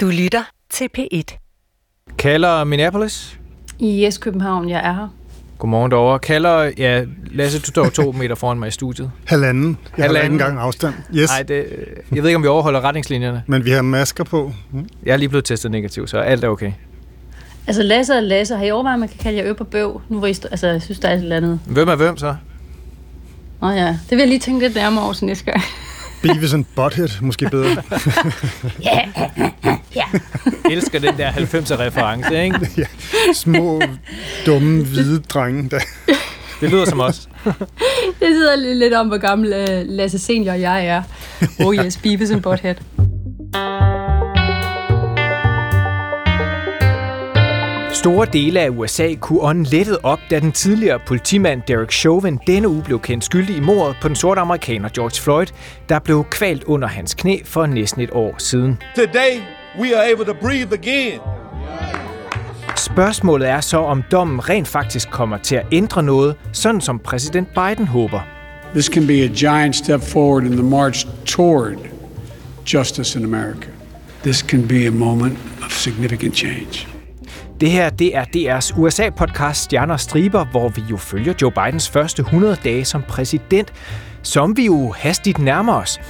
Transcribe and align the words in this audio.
Du 0.00 0.06
lytter 0.06 0.42
til 0.70 0.88
P1. 0.98 1.22
Kalder 2.18 2.64
Minneapolis? 2.64 3.38
I 3.78 4.04
Yes, 4.04 4.18
København, 4.18 4.68
jeg 4.68 4.78
er 4.88 4.92
her. 4.94 5.08
Godmorgen 5.58 5.90
derovre. 5.90 6.18
Kalder, 6.18 6.70
ja, 6.78 7.04
Lasse, 7.30 7.58
du 7.60 7.66
står 7.66 7.88
to 7.88 8.12
meter 8.20 8.34
foran 8.34 8.58
mig 8.58 8.68
i 8.68 8.70
studiet. 8.70 9.10
Halvanden. 9.26 9.78
Jeg 9.96 10.04
Halvanden. 10.04 10.16
har 10.16 10.22
ikke 10.22 10.32
engang 10.32 10.58
afstand. 10.58 10.94
Yes. 11.14 11.30
Nej, 11.30 11.42
det, 11.42 11.66
jeg 12.14 12.22
ved 12.22 12.28
ikke, 12.30 12.36
om 12.36 12.42
vi 12.42 12.48
overholder 12.48 12.80
retningslinjerne. 12.80 13.42
Men 13.46 13.64
vi 13.64 13.70
har 13.70 13.82
masker 13.82 14.24
på. 14.24 14.52
Mm. 14.72 14.88
Jeg 15.04 15.12
er 15.12 15.16
lige 15.16 15.28
blevet 15.28 15.44
testet 15.44 15.70
negativ, 15.70 16.06
så 16.06 16.18
alt 16.18 16.44
er 16.44 16.48
okay. 16.48 16.72
Altså 17.66 17.82
Lasse 17.82 18.14
og 18.14 18.22
Lasse, 18.22 18.56
har 18.56 18.64
I 18.64 18.70
overvejet, 18.70 18.94
at 18.94 19.00
man 19.00 19.08
kan 19.08 19.18
kalde 19.18 19.38
jer 19.38 19.50
øb 19.50 19.60
og 19.60 19.66
bøv? 19.66 20.00
Nu 20.08 20.18
hvor 20.18 20.26
I 20.26 20.34
stå, 20.34 20.48
altså, 20.48 20.66
jeg 20.66 20.82
synes, 20.82 20.98
der 20.98 21.08
er 21.08 21.12
et 21.14 21.22
eller 21.22 21.36
andet. 21.36 21.60
Hvem 21.66 21.88
er 21.88 21.94
hvem 21.94 22.16
så? 22.16 22.36
Nå 23.60 23.68
ja, 23.70 23.86
det 23.88 24.10
vil 24.10 24.18
jeg 24.18 24.28
lige 24.28 24.38
tænke 24.38 24.60
lidt 24.60 24.74
nærmere 24.74 25.04
over 25.04 25.12
til 25.12 25.26
næste 25.26 25.44
gang. 25.44 25.60
Beavis 26.22 26.54
and 26.54 26.64
Butthead, 26.76 27.08
måske 27.20 27.48
bedre. 27.50 27.82
Jeg 29.94 30.06
elsker 30.70 30.98
den 30.98 31.16
der 31.16 31.30
90'er 31.30 31.80
reference, 31.80 32.44
ikke? 32.44 32.88
Små, 33.34 33.82
dumme, 34.46 34.84
hvide 34.84 35.22
drenge. 35.22 35.70
Der. 35.70 35.78
Det 36.60 36.70
lyder 36.70 36.84
som 36.84 37.00
os. 37.00 37.28
Det 38.04 38.28
sidder 38.28 38.74
lidt, 38.74 38.94
om, 38.94 39.06
hvor 39.08 39.18
gammel 39.18 39.52
uh, 39.52 39.88
Lasse 39.96 40.18
Senior 40.18 40.54
jeg 40.54 40.86
er. 40.86 41.02
Oh 41.64 41.74
yes, 41.74 41.96
Beavis 41.96 42.30
and 42.30 42.42
Butthead. 42.42 42.74
Store 48.08 48.26
dele 48.32 48.60
af 48.60 48.68
USA 48.70 49.14
kunne 49.14 49.40
ånde 49.40 49.70
lettet 49.70 49.98
op, 50.02 50.18
da 50.30 50.40
den 50.40 50.52
tidligere 50.52 50.98
politimand 51.06 51.62
Derek 51.68 51.92
Chauvin 51.92 52.38
denne 52.46 52.68
uge 52.68 52.82
blev 52.82 53.00
kendt 53.00 53.24
skyldig 53.24 53.56
i 53.56 53.60
mordet 53.60 53.96
på 54.02 54.08
den 54.08 54.16
sorte 54.16 54.40
amerikaner 54.40 54.88
George 54.88 55.22
Floyd, 55.22 55.46
der 55.88 55.98
blev 55.98 56.24
kvalt 56.30 56.64
under 56.64 56.88
hans 56.88 57.14
knæ 57.14 57.38
for 57.44 57.66
næsten 57.66 58.02
et 58.02 58.10
år 58.12 58.34
siden. 58.38 58.78
Today, 58.96 59.40
we 59.80 59.96
are 59.96 60.12
able 60.12 60.24
to 60.24 60.32
breathe 60.40 60.72
again. 60.72 61.20
Spørgsmålet 62.76 63.48
er 63.48 63.60
så, 63.60 63.78
om 63.78 64.02
dommen 64.10 64.48
rent 64.48 64.68
faktisk 64.68 65.10
kommer 65.10 65.38
til 65.38 65.54
at 65.54 65.66
ændre 65.72 66.02
noget, 66.02 66.36
sådan 66.52 66.80
som 66.80 66.98
præsident 66.98 67.48
Biden 67.54 67.86
håber. 67.86 68.20
This 68.72 68.86
can 68.86 69.06
be 69.06 69.22
a 69.22 69.28
giant 69.28 69.76
step 69.76 70.00
forward 70.02 70.44
in 70.44 70.52
the 70.52 70.62
march 70.62 71.06
toward 71.26 71.76
justice 72.74 73.18
in 73.18 73.24
America. 73.24 73.68
This 74.22 74.36
can 74.36 74.68
be 74.68 74.86
a 74.86 74.90
moment 74.90 75.38
of 75.64 75.72
significant 75.72 76.36
change. 76.36 76.97
Det 77.60 77.70
her, 77.70 77.90
det 77.90 78.16
er 78.16 78.24
DR's 78.24 78.78
USA-podcast 78.78 79.52
Stjerner 79.52 79.94
og 79.94 80.00
Striber, 80.00 80.44
hvor 80.44 80.68
vi 80.68 80.82
jo 80.90 80.96
følger 80.96 81.34
Joe 81.42 81.52
Bidens 81.52 81.90
første 81.90 82.20
100 82.20 82.56
dage 82.64 82.84
som 82.84 83.02
præsident, 83.02 83.72
som 84.22 84.56
vi 84.56 84.66
jo 84.66 84.92
hastigt 84.96 85.38
nærmer 85.38 85.74
os. 85.74 86.00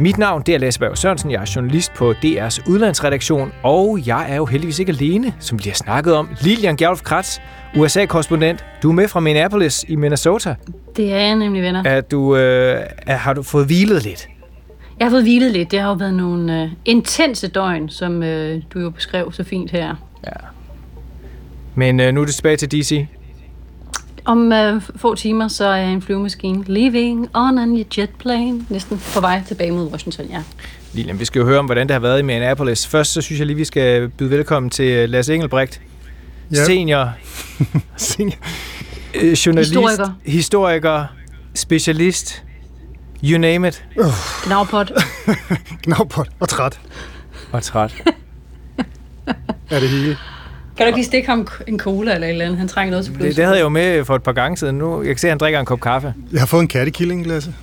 Mit 0.00 0.18
navn 0.18 0.42
det 0.46 0.54
er 0.54 0.58
Lasse 0.58 0.80
Berg 0.80 0.98
Sørensen, 0.98 1.30
jeg 1.30 1.40
er 1.42 1.52
journalist 1.56 1.94
på 1.94 2.10
DR's 2.10 2.70
udlandsredaktion, 2.70 3.52
og 3.62 3.98
jeg 4.06 4.26
er 4.28 4.36
jo 4.36 4.46
heldigvis 4.46 4.78
ikke 4.78 4.92
alene, 4.92 5.34
som 5.38 5.58
vi 5.58 5.68
har 5.68 5.74
snakket 5.74 6.14
om. 6.14 6.28
Lilian 6.40 6.76
Gjerlf 6.76 7.00
Kratz, 7.02 7.38
USA-korrespondent. 7.76 8.64
Du 8.82 8.88
er 8.88 8.94
med 8.94 9.08
fra 9.08 9.20
Minneapolis 9.20 9.84
i 9.88 9.96
Minnesota. 9.96 10.54
Det 10.96 11.12
er 11.12 11.16
jeg 11.16 11.36
nemlig, 11.36 11.62
venner. 11.62 11.82
Er 11.84 12.00
du, 12.00 12.36
øh, 12.36 12.80
er, 13.06 13.16
har 13.16 13.32
du 13.32 13.42
fået 13.42 13.66
hvilet 13.66 14.02
lidt? 14.02 14.28
Jeg 14.98 15.06
har 15.06 15.10
fået 15.10 15.22
hvilet 15.22 15.52
lidt. 15.52 15.70
Det 15.70 15.80
har 15.80 15.88
jo 15.88 15.94
været 15.94 16.14
nogle 16.14 16.62
uh, 16.62 16.70
intense 16.84 17.48
døgn, 17.48 17.88
som 17.88 18.16
uh, 18.16 18.62
du 18.74 18.80
jo 18.80 18.90
beskrev 18.90 19.32
så 19.32 19.44
fint 19.44 19.70
her. 19.70 19.94
Men 21.76 22.00
øh, 22.00 22.14
nu 22.14 22.20
er 22.20 22.24
det 22.24 22.34
tilbage 22.34 22.56
til 22.56 22.70
DC. 22.72 23.06
Om 24.24 24.52
uh, 24.74 24.82
få 24.96 25.14
timer, 25.14 25.48
så 25.48 25.64
er 25.64 25.84
en 25.84 26.02
flyvemaskine 26.02 26.64
leaving 26.66 27.28
on 27.34 27.58
a 27.58 27.84
jet 27.98 28.10
plane. 28.18 28.66
Næsten 28.68 29.00
på 29.14 29.20
vej 29.20 29.42
tilbage 29.48 29.70
mod 29.70 29.90
Washington, 29.90 30.26
ja. 30.26 30.42
Lilian, 30.92 31.20
vi 31.20 31.24
skal 31.24 31.40
jo 31.40 31.46
høre 31.46 31.58
om, 31.58 31.64
hvordan 31.66 31.86
det 31.86 31.94
har 31.94 32.00
været 32.00 32.18
i 32.18 32.22
Minneapolis. 32.22 32.86
Først 32.86 33.12
så 33.12 33.20
synes 33.20 33.38
jeg 33.38 33.46
lige, 33.46 33.56
vi 33.56 33.64
skal 33.64 34.08
byde 34.08 34.30
velkommen 34.30 34.70
til 34.70 34.84
øh, 34.90 35.08
Lasse 35.08 35.34
Engelbrecht, 35.34 35.80
Ja. 36.52 36.64
senior 36.64 37.10
Senior. 37.96 38.36
øh, 39.14 39.32
journalist, 39.32 39.70
Historiker. 39.74 40.12
historiker, 40.26 41.04
specialist, 41.54 42.42
you 43.24 43.38
name 43.38 43.68
it, 43.68 43.84
Gnavpot. 44.46 44.92
Knavpot 45.84 46.28
og 46.40 46.48
træt 46.48 46.80
og 47.52 47.62
træt. 47.62 47.94
er 49.70 49.80
det 49.80 49.88
hele. 49.88 50.16
Kan 50.76 50.84
du 50.84 50.86
ikke 50.86 50.98
lige 50.98 51.06
stikke 51.06 51.28
ham 51.28 51.48
en 51.66 51.78
cola 51.78 52.14
eller 52.14 52.26
et 52.26 52.30
eller 52.32 52.44
andet? 52.44 52.58
Han 52.58 52.68
trænger 52.68 52.90
noget 52.90 53.04
til 53.04 53.12
plus. 53.12 53.26
Det, 53.26 53.36
det 53.36 53.44
havde 53.44 53.56
jeg 53.56 53.64
jo 53.64 53.68
med 53.68 54.04
for 54.04 54.16
et 54.16 54.22
par 54.22 54.32
gange 54.32 54.56
siden. 54.56 54.78
Nu 54.78 54.98
jeg 55.02 55.06
kan 55.08 55.18
se, 55.18 55.26
at 55.26 55.30
han 55.30 55.38
drikker 55.38 55.60
en 55.60 55.66
kop 55.66 55.80
kaffe. 55.80 56.14
Jeg 56.32 56.40
har 56.40 56.46
fået 56.46 56.62
en 56.62 56.68
kattekilling, 56.68 57.26
Lasse. 57.26 57.54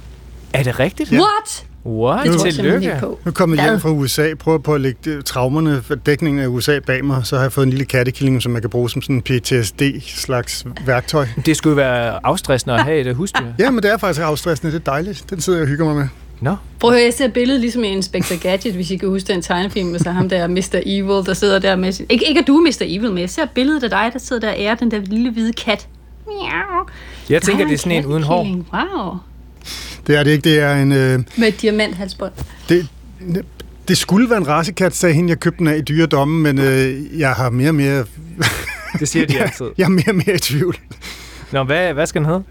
Er 0.53 0.63
det 0.63 0.79
rigtigt? 0.79 1.11
What? 1.11 1.65
What? 1.85 2.25
Det 2.25 2.35
tror 2.35 2.45
jeg 2.45 2.53
Tillykke. 2.53 2.77
ikke 2.87 2.99
på. 2.99 3.19
Nu 3.25 3.31
er 3.31 3.55
jeg 3.55 3.69
hjem 3.69 3.79
fra 3.79 3.89
USA, 3.89 4.33
prøver 4.39 4.57
på 4.57 4.75
at 4.75 4.81
lægge 4.81 5.21
traumerne 5.21 5.81
for 5.81 5.95
dækningen 5.95 6.43
af 6.43 6.47
USA 6.47 6.79
bag 6.79 7.05
mig, 7.05 7.25
så 7.25 7.35
har 7.35 7.43
jeg 7.43 7.51
fået 7.51 7.65
en 7.65 7.69
lille 7.69 7.85
kattekilling, 7.85 8.41
som 8.41 8.53
jeg 8.53 8.61
kan 8.61 8.69
bruge 8.69 8.89
som 8.89 9.01
sådan 9.01 9.15
en 9.15 9.21
PTSD-slags 9.21 10.65
værktøj. 10.85 11.27
Det 11.45 11.57
skulle 11.57 11.71
jo 11.71 11.75
være 11.75 12.19
afstressende 12.25 12.75
at 12.75 12.83
have 12.83 12.99
et 12.99 13.15
husdyr. 13.15 13.45
Ja, 13.59 13.71
men 13.71 13.83
det 13.83 13.91
er 13.91 13.97
faktisk 13.97 14.21
afstressende, 14.21 14.71
det 14.73 14.79
er 14.79 14.91
dejligt. 14.91 15.25
Den 15.29 15.41
sidder 15.41 15.59
jeg 15.59 15.63
og 15.63 15.69
hygger 15.69 15.85
mig 15.85 15.95
med. 15.95 16.07
Nå, 16.43 16.55
Prøv 16.79 16.89
at 16.89 16.95
høre, 16.95 17.05
jeg 17.05 17.13
ser 17.13 17.27
billedet 17.27 17.61
ligesom 17.61 17.83
i 17.83 17.87
Inspector 17.87 18.41
Gadget, 18.41 18.73
hvis 18.73 18.91
I 18.91 18.97
kan 18.97 19.09
huske 19.09 19.33
den 19.33 19.41
tegnefilm, 19.41 19.89
med 19.89 19.99
så 19.99 20.11
ham 20.11 20.29
der 20.29 20.47
Mr. 20.47 20.81
Evil, 20.85 21.25
der 21.25 21.33
sidder 21.33 21.59
der 21.59 21.75
med 21.75 21.91
sin... 21.91 22.05
Ikke, 22.09 22.27
ikke 22.27 22.39
at 22.39 22.47
du 22.47 22.57
er 22.57 22.61
Mr. 22.61 22.81
Evil, 22.81 23.09
men 23.09 23.17
jeg 23.17 23.29
ser 23.29 23.45
billedet 23.45 23.83
af 23.83 23.89
dig, 23.89 24.09
der 24.13 24.19
sidder 24.19 24.39
der 24.39 24.49
og 24.49 24.59
ærer 24.59 24.75
den 24.75 24.91
der 24.91 24.99
lille 24.99 25.31
hvide 25.31 25.53
kat. 25.53 25.87
Miau. 26.27 26.85
jeg 27.29 27.41
tænker, 27.41 27.63
Ej, 27.63 27.67
det 27.69 27.73
er 27.73 27.77
sådan 27.77 27.97
en 27.97 28.05
uden 28.05 28.23
hår. 28.23 28.43
Wow. 28.43 29.17
Det 30.07 30.15
er 30.15 30.23
det 30.23 30.31
ikke, 30.31 30.49
det 30.49 30.59
er 30.59 30.75
en... 30.75 30.91
Øh, 30.91 31.19
Med 31.37 31.47
et 31.47 31.61
diamanthalsbånd. 31.61 32.31
det, 32.69 32.87
det 33.87 33.97
skulle 33.97 34.29
være 34.29 34.37
en 34.37 34.47
racekat, 34.47 34.95
sagde 34.95 35.15
hende, 35.15 35.29
jeg 35.29 35.39
købte 35.39 35.59
den 35.59 35.67
af 35.67 35.77
i 35.77 35.81
dyredommen, 35.81 36.43
men 36.43 36.59
øh, 36.59 37.19
jeg 37.19 37.31
har 37.33 37.49
mere 37.49 37.69
og 37.69 37.75
mere... 37.75 38.05
Det 38.99 39.07
siger 39.07 39.25
de 39.25 39.39
altid. 39.39 39.65
Jeg 39.77 39.85
er 39.85 39.89
mere 39.89 40.09
og 40.09 40.15
mere 40.15 40.35
i 40.35 40.39
tvivl. 40.39 40.77
Nå, 41.51 41.63
hvad, 41.63 41.93
hvad 41.93 42.05
skal 42.07 42.21
den 42.21 42.29
hedde? 42.29 42.43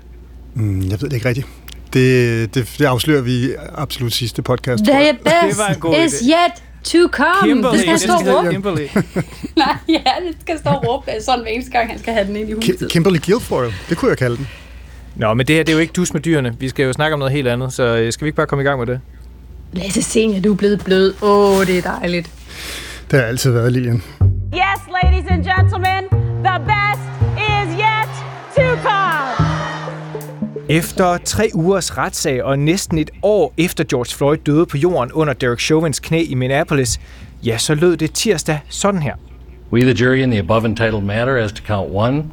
Mm, 0.54 0.80
jeg 0.82 0.90
ved 0.90 1.08
det 1.08 1.12
ikke 1.12 1.28
rigtigt. 1.28 1.46
Det, 1.92 2.54
det, 2.54 2.74
det 2.78 2.84
afslører 2.84 3.22
vi 3.22 3.48
absolut 3.74 4.12
sidste 4.12 4.42
podcast. 4.42 4.84
The 4.84 5.18
best 5.24 5.58
var 5.58 5.68
en 5.68 5.80
god 5.80 5.96
is 6.06 6.14
idé. 6.14 6.24
yet 6.26 6.62
to 6.84 6.98
come. 7.12 7.48
Kimberly. 7.48 7.72
det 7.72 7.80
skal 7.80 7.98
stå 7.98 8.12
og 8.12 8.24
det 8.24 8.34
råbe. 8.34 8.50
Kimberly. 8.50 8.86
Nej, 9.56 9.76
ja, 9.88 10.02
det 10.26 10.36
skal 10.40 10.58
stå 10.58 10.70
og 10.70 10.84
råbe 10.88 11.10
sådan 11.20 11.40
hver 11.40 11.50
eneste 11.50 11.72
gang, 11.72 11.90
han 11.90 11.98
skal 11.98 12.14
have 12.14 12.26
den 12.26 12.36
ind 12.36 12.48
i 12.48 12.52
huset. 12.52 12.90
Kimberly 12.92 13.18
Guilfoyle, 13.26 13.72
det 13.88 13.96
kunne 13.96 14.08
jeg 14.08 14.18
kalde 14.18 14.36
den. 14.36 14.48
Nå, 15.16 15.34
men 15.34 15.46
det 15.46 15.56
her 15.56 15.62
det 15.62 15.72
er 15.72 15.76
jo 15.76 15.78
ikke 15.80 15.92
dus 15.92 16.12
med 16.12 16.20
dyrene. 16.20 16.56
Vi 16.58 16.68
skal 16.68 16.84
jo 16.84 16.92
snakke 16.92 17.12
om 17.14 17.18
noget 17.18 17.32
helt 17.32 17.48
andet, 17.48 17.72
så 17.72 17.82
øh, 17.82 18.12
skal 18.12 18.24
vi 18.24 18.28
ikke 18.28 18.36
bare 18.36 18.46
komme 18.46 18.62
i 18.62 18.66
gang 18.66 18.78
med 18.78 18.86
det? 18.86 19.00
Lasse 19.72 20.02
Senior, 20.02 20.40
du 20.40 20.52
er 20.52 20.56
blevet 20.56 20.84
blød. 20.84 21.14
Åh, 21.22 21.58
oh, 21.58 21.66
det 21.66 21.78
er 21.78 21.82
dejligt. 21.82 22.30
Det 23.10 23.18
har 23.18 23.26
altid 23.26 23.50
været, 23.50 23.72
Lilian. 23.72 24.02
Yes, 24.54 24.80
ladies 25.02 25.30
and 25.30 25.44
gentlemen, 25.44 26.02
the 26.44 26.58
best 26.70 27.02
is 27.36 27.68
yet 27.78 28.10
to 28.56 28.82
come. 28.82 29.31
Efter 30.72 31.18
tre 31.18 31.50
ugers 31.54 31.98
retssag 31.98 32.42
og 32.42 32.58
næsten 32.58 32.98
et 32.98 33.10
år 33.22 33.54
efter 33.58 33.84
George 33.84 34.16
Floyd 34.16 34.38
døde 34.38 34.66
på 34.66 34.76
jorden 34.76 35.12
under 35.12 35.32
Derek 35.32 35.60
Chauvins 35.60 36.00
knæ 36.00 36.22
i 36.28 36.34
Minneapolis, 36.34 37.00
ja, 37.46 37.58
så 37.58 37.74
lød 37.74 37.96
det 37.96 38.12
tirsdag 38.12 38.60
sådan 38.68 39.02
her. 39.02 39.14
We, 39.72 39.80
the 39.80 40.04
jury, 40.04 40.16
in 40.16 40.30
the 40.30 40.38
above 40.38 40.64
entitled 40.64 41.02
matter 41.02 41.36
as 41.36 41.52
to 41.52 41.62
count 41.66 41.90
one, 41.94 42.24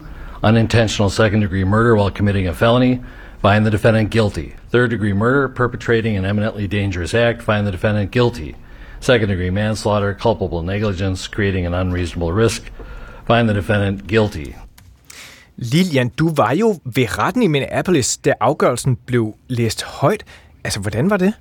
unintentional 0.44 1.11
second 1.11 1.41
degree 1.41 1.63
murder 1.63 1.95
while 1.95 2.16
committing 2.16 2.47
a 2.47 2.53
felony, 2.53 2.95
find 3.41 3.66
the 3.66 3.72
defendant 3.72 4.11
guilty. 4.11 4.50
Third 4.71 4.89
degree 4.89 5.13
murder, 5.13 5.47
perpetrating 5.47 6.17
an 6.17 6.25
eminently 6.25 6.67
dangerous 6.67 7.13
act, 7.13 7.41
find 7.41 7.66
the 7.66 7.71
defendant 7.71 8.11
guilty. 8.11 8.56
Second 9.00 9.29
degree 9.29 9.51
manslaughter, 9.51 10.13
culpable 10.13 10.61
negligence, 10.61 11.27
creating 11.35 11.66
an 11.66 11.73
unreasonable 11.73 12.31
risk, 12.31 12.61
find 13.25 13.50
the 13.50 13.53
defendant 13.53 14.07
guilty. 14.07 14.56
Lilian, 15.62 16.09
du 16.09 16.34
var 16.36 16.53
jo 16.53 16.75
ved 16.86 17.18
retten 17.18 17.44
i 17.44 17.47
Minneapolis, 17.47 18.18
da 18.18 18.34
afgørelsen 18.40 18.96
blev 19.06 19.36
læst 19.47 19.84
højt. 19.84 20.24
Altså, 20.64 20.80
hvordan 20.80 21.09
var 21.09 21.18
det? 21.18 21.34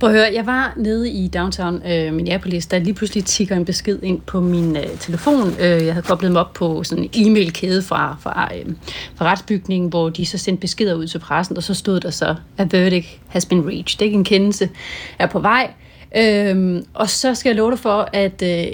Prøv 0.00 0.10
at 0.10 0.16
høre, 0.16 0.30
jeg 0.34 0.46
var 0.46 0.74
nede 0.76 1.10
i 1.10 1.28
downtown 1.28 1.82
øh, 1.86 2.14
Minneapolis, 2.14 2.66
der 2.66 2.78
lige 2.78 2.94
pludselig 2.94 3.24
tigger 3.24 3.56
en 3.56 3.64
besked 3.64 3.98
ind 4.02 4.20
på 4.20 4.40
min 4.40 4.76
øh, 4.76 4.98
telefon. 5.00 5.48
Øh, 5.48 5.84
jeg 5.86 5.94
havde 5.94 6.06
koblet 6.06 6.32
mig 6.32 6.40
op 6.40 6.52
på 6.52 6.84
sådan 6.84 7.10
en 7.12 7.26
e-mail-kæde 7.26 7.82
fra, 7.82 8.16
fra, 8.20 8.50
øh, 8.56 8.74
fra 9.14 9.24
retsbygningen, 9.24 9.88
hvor 9.88 10.08
de 10.08 10.26
så 10.26 10.38
sendte 10.38 10.60
beskeder 10.60 10.94
ud 10.94 11.06
til 11.06 11.18
pressen, 11.18 11.56
og 11.56 11.62
så 11.62 11.74
stod 11.74 12.00
der 12.00 12.10
så, 12.10 12.36
a 12.58 12.66
verdict 12.70 13.20
has 13.28 13.46
been 13.46 13.66
reached. 13.66 13.98
Det 13.98 14.00
er 14.00 14.04
ikke 14.04 14.18
en 14.18 14.24
kendelse, 14.24 14.70
er 15.18 15.26
på 15.26 15.38
vej. 15.38 15.70
Øhm, 16.16 16.86
og 16.94 17.10
så 17.10 17.34
skal 17.34 17.50
jeg 17.50 17.56
love 17.56 17.70
dig 17.70 17.78
for, 17.78 18.08
at 18.12 18.42
øh, 18.42 18.66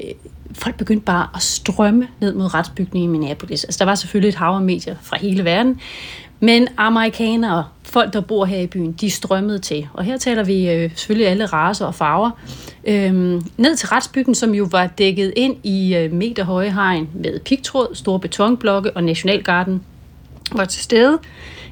folk 0.52 0.76
begyndte 0.76 1.05
bare 1.05 1.26
at 1.35 1.43
strømme 1.43 2.08
ned 2.20 2.35
mod 2.35 2.55
retsbygningen 2.55 3.11
i 3.11 3.12
Minneapolis. 3.12 3.64
Altså, 3.64 3.79
der 3.79 3.85
var 3.85 3.94
selvfølgelig 3.94 4.29
et 4.29 4.35
hav 4.35 4.55
af 4.55 4.61
medier 4.61 4.96
fra 5.02 5.19
hele 5.20 5.44
verden, 5.44 5.81
men 6.40 6.69
amerikanere, 6.76 7.64
folk 7.82 8.12
der 8.12 8.20
bor 8.20 8.44
her 8.44 8.58
i 8.58 8.67
byen, 8.67 8.93
de 8.93 9.11
strømmede 9.11 9.58
til. 9.58 9.88
Og 9.93 10.05
her 10.05 10.17
taler 10.17 10.44
vi 10.44 10.70
øh, 10.70 10.90
selvfølgelig 10.90 11.29
alle 11.29 11.46
raser 11.46 11.87
og 11.87 11.94
farver. 11.94 12.31
Øhm, 12.85 13.43
ned 13.56 13.76
til 13.76 13.88
retsbyggen, 13.88 14.34
som 14.34 14.55
jo 14.55 14.69
var 14.70 14.87
dækket 14.87 15.32
ind 15.37 15.56
i 15.62 15.96
øh, 15.96 16.12
meterhøje 16.12 16.70
hegn 16.70 17.08
med 17.14 17.41
pigtråd, 17.41 17.94
store 17.94 18.20
betonblokke 18.20 18.96
og 18.96 19.05
Nationalgarden 19.05 19.82
var 20.53 20.65
til 20.65 20.83
stede, 20.83 21.19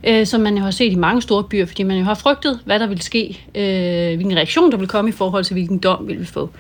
øh, 0.05 0.26
som 0.26 0.40
man 0.40 0.56
jo 0.56 0.64
har 0.64 0.70
set 0.70 0.93
i 0.93 0.96
mange 0.96 1.23
store 1.23 1.44
byer, 1.44 1.67
fordi 1.67 1.82
man 1.82 1.99
jo 1.99 2.05
har 2.05 2.14
frygtet, 2.14 2.61
hvad 2.64 2.78
der 2.78 2.87
ville 2.87 3.02
ske, 3.02 3.40
øh, 3.55 4.17
hvilken 4.17 4.37
reaktion 4.37 4.70
der 4.70 4.76
ville 4.76 4.88
komme 4.88 5.11
i 5.11 5.12
forhold 5.12 5.44
til, 5.44 5.55
hvilken 5.55 5.78
dom 5.78 6.08
ville 6.08 6.20
vi 6.20 6.26
få. 6.26 6.50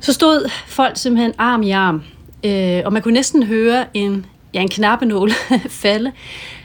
Så 0.00 0.12
stod 0.12 0.50
folk 0.66 0.96
simpelthen 0.96 1.32
arm 1.38 1.62
i 1.62 1.70
arm, 1.70 2.02
øh, 2.44 2.82
og 2.84 2.92
man 2.92 3.02
kunne 3.02 3.14
næsten 3.14 3.42
høre 3.42 3.84
en, 3.94 4.26
ja, 4.54 4.60
en 4.60 4.68
knappenål 4.68 5.30
falde. 5.82 6.12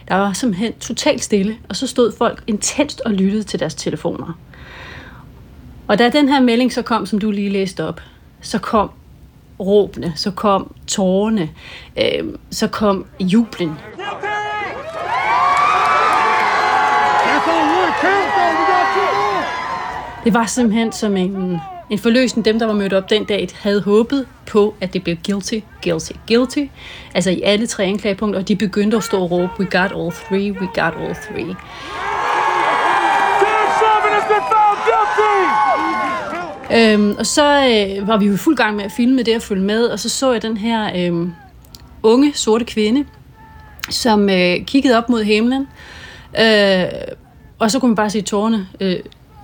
Der 0.07 0.15
var 0.15 0.33
simpelthen 0.33 0.74
totalt 0.74 1.24
stille, 1.24 1.57
og 1.69 1.75
så 1.75 1.88
stod 1.88 2.12
folk 2.18 2.44
intenst 2.47 3.01
og 3.06 3.12
lyttede 3.12 3.44
til 3.44 3.59
deres 3.59 3.75
telefoner. 3.75 4.39
Og 5.88 6.00
da 6.00 6.09
den 6.09 6.29
her 6.29 6.41
melding 6.41 6.74
så 6.74 6.81
kom, 6.81 7.06
som 7.06 7.19
du 7.19 7.31
lige 7.31 7.50
læste 7.50 7.88
op, 7.88 8.01
så 8.41 8.59
kom 8.59 8.91
råbene, 9.59 10.13
så 10.15 10.31
kom 10.31 10.75
tårerne, 10.88 11.50
øh, 11.97 12.33
så 12.51 12.68
kom 12.68 13.06
jublen. 13.19 13.71
Det 20.23 20.33
var 20.33 20.45
simpelthen 20.45 20.91
som 20.91 21.17
en, 21.17 21.57
en 21.89 21.99
forløsning. 21.99 22.45
Dem, 22.45 22.59
der 22.59 22.65
var 22.65 22.73
mødt 22.73 22.93
op 22.93 23.09
den 23.09 23.25
dag, 23.25 23.47
havde 23.53 23.81
håbet 23.81 24.27
på, 24.45 24.75
at 24.81 24.93
det 24.93 25.03
blev 25.03 25.17
guilty, 25.25 25.59
guilty, 25.83 26.11
guilty. 26.27 26.65
Altså 27.13 27.29
i 27.29 27.41
alle 27.41 27.67
tre 27.67 27.83
anklagepunkter, 27.83 28.39
og 28.39 28.47
de 28.47 28.55
begyndte 28.55 28.97
at 28.97 29.03
stå 29.03 29.21
og 29.21 29.31
råbe, 29.31 29.51
we 29.59 29.65
got 29.65 29.91
all 29.91 30.11
three, 30.11 30.51
we 30.51 30.67
got 30.73 30.93
all 30.99 31.15
three. 31.15 31.55
Øhm, 36.75 37.15
og 37.19 37.25
så 37.25 37.43
øh, 37.43 38.07
var 38.07 38.17
vi 38.17 38.25
jo 38.25 38.33
i 38.33 38.37
fuld 38.37 38.57
gang 38.57 38.75
med 38.75 38.85
at 38.85 38.91
filme 38.91 39.23
det 39.23 39.35
og 39.35 39.41
følge 39.41 39.63
med, 39.63 39.85
og 39.85 39.99
så 39.99 40.09
så 40.09 40.31
jeg 40.31 40.41
den 40.41 40.57
her 40.57 40.91
øh, 40.95 41.27
unge 42.03 42.33
sorte 42.33 42.65
kvinde, 42.65 43.05
som 43.89 44.29
øh, 44.29 44.65
kiggede 44.65 44.97
op 44.97 45.09
mod 45.09 45.23
himlen, 45.23 45.67
øh, 46.39 46.83
og 47.59 47.71
så 47.71 47.79
kunne 47.79 47.89
man 47.89 47.95
bare 47.95 48.09
se 48.09 48.21
tårne 48.21 48.67
øh, 48.79 48.95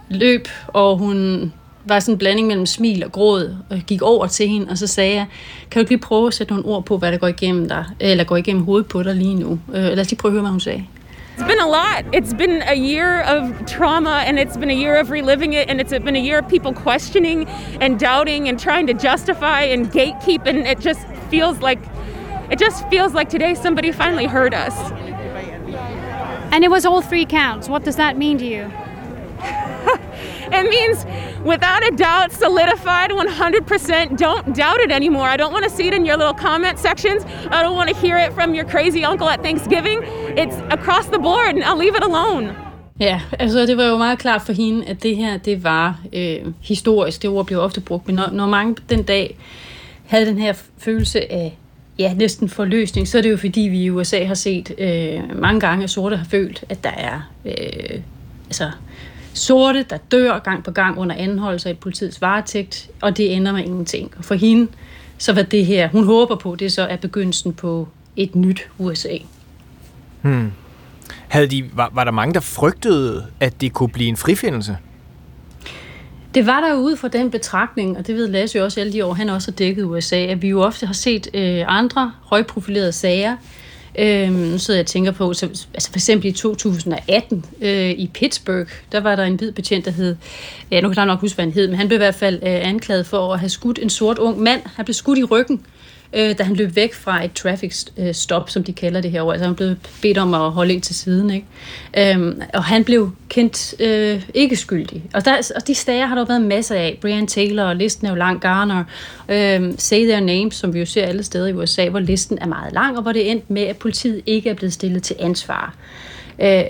løb, 0.09 0.47
og 0.67 0.97
hun 0.97 1.53
var 1.85 1.99
sådan 1.99 2.13
en 2.13 2.17
blanding 2.17 2.47
mellem 2.47 2.65
smil 2.65 3.03
og 3.03 3.11
gråd, 3.11 3.55
og 3.69 3.75
jeg 3.75 3.83
gik 3.87 4.01
over 4.01 4.27
til 4.27 4.47
hende, 4.47 4.67
og 4.71 4.77
så 4.77 4.87
sagde 4.87 5.15
jeg, 5.15 5.25
kan 5.71 5.79
du 5.79 5.79
ikke 5.79 5.91
lige 5.91 6.01
prøve 6.01 6.27
at 6.27 6.33
sætte 6.33 6.53
nogle 6.53 6.65
ord 6.65 6.85
på, 6.85 6.97
hvad 6.97 7.11
der 7.11 7.17
går 7.17 7.27
igennem 7.27 7.67
dig, 7.67 7.85
eller 7.99 8.23
går 8.23 8.37
igennem 8.37 8.63
hovedet 8.63 8.87
på 8.87 9.03
dig 9.03 9.15
lige 9.15 9.35
nu? 9.35 9.59
Øh, 9.73 9.83
lad 9.83 9.99
os 9.99 10.09
lige 10.09 10.19
prøve 10.19 10.29
at 10.29 10.33
høre, 10.33 10.41
hvad 10.41 10.51
hun 10.51 10.59
sagde. 10.59 10.85
It's 11.37 11.47
been 11.47 11.59
a 11.59 11.67
lot. 11.67 12.03
It's 12.13 12.33
been 12.33 12.61
a 12.61 12.75
year 12.75 13.21
of 13.21 13.65
trauma 13.65 14.25
and 14.27 14.37
it's 14.37 14.57
been 14.57 14.69
a 14.69 14.73
year 14.73 14.99
of 14.99 15.09
reliving 15.09 15.53
it 15.53 15.69
and 15.69 15.79
it's 15.79 15.97
been 16.03 16.17
a 16.17 16.19
year 16.19 16.39
of 16.39 16.49
people 16.49 16.73
questioning 16.73 17.47
and 17.79 17.97
doubting 17.97 18.49
and 18.49 18.59
trying 18.59 18.87
to 18.87 18.93
justify 18.93 19.61
and 19.61 19.89
gatekeep 19.89 20.45
and 20.45 20.57
it 20.67 20.81
just 20.81 21.07
feels 21.29 21.61
like 21.61 21.79
it 22.51 22.59
just 22.59 22.89
feels 22.89 23.13
like 23.13 23.29
today 23.29 23.53
somebody 23.55 23.93
finally 23.93 24.25
heard 24.25 24.53
us. 24.53 24.75
And 26.51 26.63
it 26.63 26.69
was 26.69 26.85
all 26.85 27.01
three 27.01 27.25
counts. 27.25 27.69
What 27.69 27.85
does 27.85 27.95
that 27.95 28.17
mean 28.17 28.37
to 28.39 28.45
you? 28.45 28.69
It 30.51 30.69
means 30.69 31.05
without 31.43 31.81
a 31.87 31.91
doubt 31.95 32.31
solidified 32.31 33.09
100%. 33.11 34.17
Don't 34.17 34.55
doubt 34.55 34.79
it 34.79 34.91
anymore. 34.91 35.27
I 35.27 35.37
don't 35.37 35.53
want 35.53 35.65
to 35.65 35.69
see 35.69 35.87
it 35.87 35.93
in 35.93 36.05
your 36.05 36.17
little 36.17 36.33
comment 36.33 36.79
sections. 36.79 37.23
I 37.51 37.63
don't 37.63 37.75
want 37.75 37.89
to 37.89 37.95
hear 37.95 38.17
it 38.17 38.33
from 38.33 38.53
your 38.53 38.65
crazy 38.65 39.03
uncle 39.05 39.29
at 39.29 39.41
Thanksgiving. 39.43 39.99
It's 40.37 40.57
across 40.77 41.05
the 41.07 41.19
board 41.19 41.55
and 41.55 41.63
I'll 41.63 41.77
leave 41.85 41.95
it 41.95 42.03
alone. 42.03 42.55
Ja, 42.99 43.21
altså 43.39 43.65
det 43.65 43.77
var 43.77 43.85
jo 43.85 43.97
meget 43.97 44.19
klart 44.19 44.41
for 44.41 44.53
hende, 44.53 44.85
at 44.85 45.03
det 45.03 45.15
her, 45.17 45.37
det 45.37 45.63
var 45.63 45.99
øh, 46.13 46.37
historisk. 46.61 47.21
Det 47.21 47.29
ord 47.29 47.45
blev 47.45 47.61
ofte 47.61 47.81
brugt, 47.81 48.07
men 48.07 48.15
når, 48.15 48.29
når 48.31 48.45
mange 48.45 48.75
den 48.89 49.03
dag 49.03 49.37
havde 50.05 50.25
den 50.25 50.37
her 50.37 50.53
følelse 50.77 51.31
af 51.31 51.57
ja, 51.99 52.13
næsten 52.13 52.49
forløsning, 52.49 53.07
så 53.07 53.17
er 53.17 53.21
det 53.21 53.31
jo 53.31 53.37
fordi, 53.37 53.61
vi 53.61 53.83
i 53.83 53.89
USA 53.89 54.23
har 54.25 54.33
set 54.33 54.71
øh, 54.77 55.41
mange 55.41 55.59
gange, 55.59 55.83
at 55.83 55.89
sorte 55.89 56.17
har 56.17 56.25
følt, 56.25 56.63
at 56.69 56.83
der 56.83 56.89
er 56.89 57.31
øh, 57.45 57.99
altså, 58.45 58.71
sorte, 59.39 59.85
der 59.89 59.97
dør 60.11 60.39
gang 60.39 60.63
på 60.63 60.71
gang 60.71 60.97
under 60.97 61.15
anholdelse 61.15 61.69
af 61.69 61.77
politiets 61.77 62.21
varetægt, 62.21 62.89
og 63.01 63.17
det 63.17 63.35
ender 63.35 63.51
med 63.51 63.63
ingenting. 63.63 64.13
Og 64.17 64.25
for 64.25 64.35
hende, 64.35 64.67
så 65.17 65.33
var 65.33 65.41
det 65.41 65.65
her, 65.65 65.89
hun 65.89 66.05
håber 66.05 66.35
på, 66.35 66.55
det 66.55 66.71
så 66.71 66.81
er 66.81 66.97
begyndelsen 66.97 67.53
på 67.53 67.87
et 68.15 68.35
nyt 68.35 68.69
USA. 68.77 69.17
Hmm. 70.21 70.51
Havde 71.27 71.47
de, 71.47 71.69
var, 71.73 71.91
var 71.93 72.03
der 72.03 72.11
mange, 72.11 72.33
der 72.33 72.39
frygtede, 72.39 73.25
at 73.39 73.61
det 73.61 73.73
kunne 73.73 73.89
blive 73.89 74.09
en 74.09 74.17
frifindelse? 74.17 74.77
Det 76.33 76.45
var 76.45 76.61
der 76.61 76.73
ud 76.73 76.95
fra 76.95 77.07
den 77.07 77.31
betragtning, 77.31 77.97
og 77.97 78.07
det 78.07 78.15
ved 78.15 78.27
Lasse 78.27 78.57
jo 78.57 78.63
også 78.63 78.79
alle 78.79 78.93
de 78.93 79.05
år, 79.05 79.13
han 79.13 79.29
også 79.29 79.51
har 79.51 79.55
dækket 79.55 79.83
USA, 79.83 80.15
at 80.15 80.41
vi 80.41 80.47
jo 80.47 80.61
ofte 80.61 80.85
har 80.85 80.93
set 80.93 81.27
øh, 81.33 81.63
andre 81.67 82.11
højprofilerede 82.21 82.91
sager. 82.91 83.37
Øh, 83.97 84.31
nu 84.31 84.57
sidder 84.57 84.79
jeg 84.79 84.83
og 84.83 84.87
tænker 84.87 85.11
på, 85.11 85.33
så, 85.33 85.45
altså 85.73 85.89
for 85.91 85.97
eksempel 85.97 86.27
i 86.27 86.31
2018 86.31 87.45
øh, 87.61 87.89
i 87.89 88.09
Pittsburgh, 88.13 88.69
der 88.91 88.99
var 88.99 89.15
der 89.15 89.23
en 89.23 89.35
hvid 89.35 89.51
betjent, 89.51 89.85
der 89.85 89.91
hed, 89.91 90.15
ja 90.71 90.81
nu 90.81 90.89
kan 90.89 90.97
jeg 90.97 91.05
nok 91.05 91.19
huske, 91.19 91.35
hvad 91.35 91.45
han 91.45 91.53
hed, 91.53 91.67
men 91.67 91.75
han 91.75 91.87
blev 91.87 91.97
i 91.97 92.03
hvert 92.03 92.15
fald 92.15 92.35
øh, 92.35 92.67
anklaget 92.67 93.05
for 93.05 93.33
at 93.33 93.39
have 93.39 93.49
skudt 93.49 93.79
en 93.81 93.89
sort 93.89 94.17
ung 94.17 94.39
mand. 94.39 94.61
Han 94.75 94.85
blev 94.85 94.93
skudt 94.93 95.17
i 95.17 95.23
ryggen, 95.23 95.61
øh, 95.65 95.78
øh, 96.13 96.37
da 96.37 96.43
han 96.43 96.55
løb 96.55 96.75
væk 96.75 96.93
fra 96.93 97.25
et 97.25 97.33
traffic 97.33 97.83
øh, 97.97 98.13
stop, 98.13 98.49
som 98.49 98.63
de 98.63 98.73
kalder 98.73 99.01
det 99.01 99.11
her. 99.11 99.23
Altså 99.23 99.45
han 99.45 99.55
blev 99.55 99.75
bedt 100.01 100.17
om 100.17 100.33
at 100.33 100.51
holde 100.51 100.73
ind 100.73 100.81
til 100.81 100.95
siden. 100.95 101.29
Ikke? 101.29 101.45
Øhm, 101.97 102.41
og 102.53 102.63
han 102.63 102.83
blev 102.83 103.11
kendt 103.29 103.81
øh, 103.81 104.21
ikke 104.33 104.55
skyldig. 104.55 105.03
Og, 105.13 105.25
der, 105.25 105.51
og 105.55 105.67
de 105.67 105.75
stager 105.75 106.05
har 106.05 106.15
der 106.15 106.21
jo 106.21 106.25
været 106.25 106.41
masser 106.41 106.75
af. 106.75 106.97
Brian 107.01 107.27
Taylor, 107.27 107.63
og 107.63 107.75
listen 107.75 108.07
er 108.07 108.11
jo 108.11 108.15
lang. 108.15 108.41
Garner, 108.41 108.83
øh, 109.29 109.73
Say 109.77 110.03
Their 110.03 110.19
Names, 110.19 110.55
som 110.55 110.73
vi 110.73 110.79
jo 110.79 110.85
ser 110.85 111.05
alle 111.05 111.23
steder 111.23 111.47
i 111.47 111.53
USA, 111.53 111.89
hvor 111.89 111.99
listen 111.99 112.37
er 112.41 112.47
meget 112.47 112.73
lang, 112.73 112.97
og 112.97 113.01
hvor 113.03 113.11
det 113.11 113.31
endte 113.31 113.53
med, 113.53 113.61
at 113.61 113.77
politiet 113.77 114.21
ikke 114.25 114.49
er 114.49 114.53
blevet 114.53 114.73
stillet 114.73 115.03
til 115.03 115.15
ansvar. 115.19 115.75
Øh, 116.41 116.63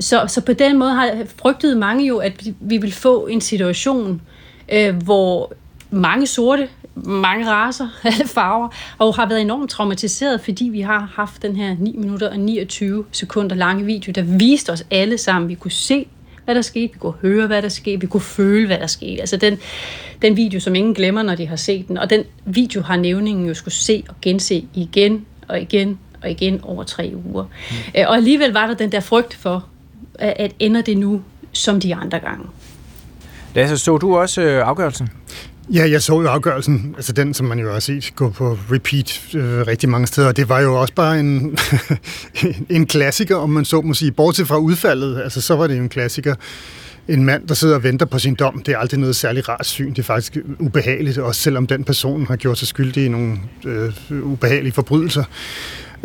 så, 0.00 0.24
så 0.28 0.40
på 0.40 0.52
den 0.52 0.78
måde 0.78 0.90
har 0.90 1.10
frygtet 1.42 1.76
mange 1.76 2.06
jo, 2.06 2.18
at 2.18 2.32
vi 2.60 2.76
vil 2.76 2.92
få 2.92 3.26
en 3.26 3.40
situation, 3.40 4.22
øh, 4.72 4.96
hvor 4.96 5.52
mange 5.90 6.26
sorte 6.26 6.68
mange 6.96 7.50
raser, 7.50 7.88
alle 8.04 8.28
farver, 8.28 8.68
og 8.98 9.14
har 9.14 9.28
været 9.28 9.40
enormt 9.40 9.70
traumatiseret, 9.70 10.40
fordi 10.40 10.64
vi 10.64 10.80
har 10.80 11.12
haft 11.14 11.42
den 11.42 11.56
her 11.56 11.76
9 11.78 11.96
minutter 11.96 12.30
og 12.30 12.38
29 12.38 13.04
sekunder 13.12 13.56
lange 13.56 13.84
video, 13.84 14.12
der 14.12 14.22
viste 14.22 14.70
os 14.70 14.84
alle 14.90 15.18
sammen, 15.18 15.48
vi 15.48 15.54
kunne 15.54 15.70
se, 15.70 16.06
hvad 16.44 16.54
der 16.54 16.62
skete, 16.62 16.92
vi 16.92 16.98
kunne 16.98 17.14
høre, 17.22 17.46
hvad 17.46 17.62
der 17.62 17.68
skete, 17.68 18.00
vi 18.00 18.06
kunne 18.06 18.20
føle, 18.20 18.66
hvad 18.66 18.78
der 18.78 18.86
skete. 18.86 19.20
Altså 19.20 19.36
den, 19.36 19.58
den 20.22 20.36
video, 20.36 20.60
som 20.60 20.74
ingen 20.74 20.94
glemmer, 20.94 21.22
når 21.22 21.34
de 21.34 21.46
har 21.46 21.56
set 21.56 21.88
den, 21.88 21.98
og 21.98 22.10
den 22.10 22.24
video 22.44 22.82
har 22.82 22.96
nævningen 22.96 23.46
jo 23.46 23.54
skulle 23.54 23.74
se 23.74 24.04
og 24.08 24.14
gense 24.22 24.64
igen 24.74 25.26
og 25.48 25.60
igen 25.60 25.98
og 26.22 26.30
igen 26.30 26.60
over 26.62 26.84
tre 26.84 27.12
uger. 27.32 27.44
Mm. 27.44 27.76
Og 28.06 28.16
alligevel 28.16 28.52
var 28.52 28.66
der 28.66 28.74
den 28.74 28.92
der 28.92 29.00
frygt 29.00 29.34
for, 29.34 29.66
at 30.18 30.52
ender 30.58 30.82
det 30.82 30.98
nu 30.98 31.22
som 31.52 31.80
de 31.80 31.94
andre 31.94 32.18
gange. 32.18 32.46
Lasse, 33.54 33.78
så 33.78 33.98
du 33.98 34.16
også 34.16 34.42
øh, 34.42 34.68
afgørelsen? 34.68 35.10
Ja, 35.74 35.90
jeg 35.90 36.02
så 36.02 36.20
jo 36.20 36.28
afgørelsen, 36.28 36.94
altså 36.96 37.12
den, 37.12 37.34
som 37.34 37.46
man 37.46 37.58
jo 37.58 37.72
har 37.72 37.80
set 37.80 38.12
gå 38.16 38.30
på 38.30 38.58
repeat 38.72 39.34
øh, 39.34 39.66
rigtig 39.66 39.88
mange 39.88 40.06
steder, 40.06 40.28
og 40.28 40.36
det 40.36 40.48
var 40.48 40.60
jo 40.60 40.80
også 40.80 40.94
bare 40.94 41.20
en, 41.20 41.58
en 42.76 42.86
klassiker, 42.86 43.36
om 43.36 43.50
man 43.50 43.64
så 43.64 43.80
må 43.80 43.94
sige. 43.94 44.12
Bortset 44.12 44.48
fra 44.48 44.56
udfaldet, 44.58 45.20
altså 45.22 45.40
så 45.40 45.56
var 45.56 45.66
det 45.66 45.76
jo 45.76 45.82
en 45.82 45.88
klassiker. 45.88 46.34
En 47.08 47.24
mand, 47.24 47.48
der 47.48 47.54
sidder 47.54 47.74
og 47.74 47.82
venter 47.82 48.06
på 48.06 48.18
sin 48.18 48.34
dom, 48.34 48.62
det 48.62 48.74
er 48.74 48.78
aldrig 48.78 49.00
noget 49.00 49.16
særlig 49.16 49.48
rart 49.48 49.66
syn. 49.66 49.90
Det 49.90 49.98
er 49.98 50.02
faktisk 50.02 50.36
ubehageligt, 50.58 51.18
også 51.18 51.40
selvom 51.40 51.66
den 51.66 51.84
person 51.84 52.26
har 52.26 52.36
gjort 52.36 52.58
sig 52.58 52.68
skyldig 52.68 53.04
i 53.04 53.08
nogle 53.08 53.38
øh, 53.64 53.92
ubehagelige 54.10 54.72
forbrydelser. 54.72 55.24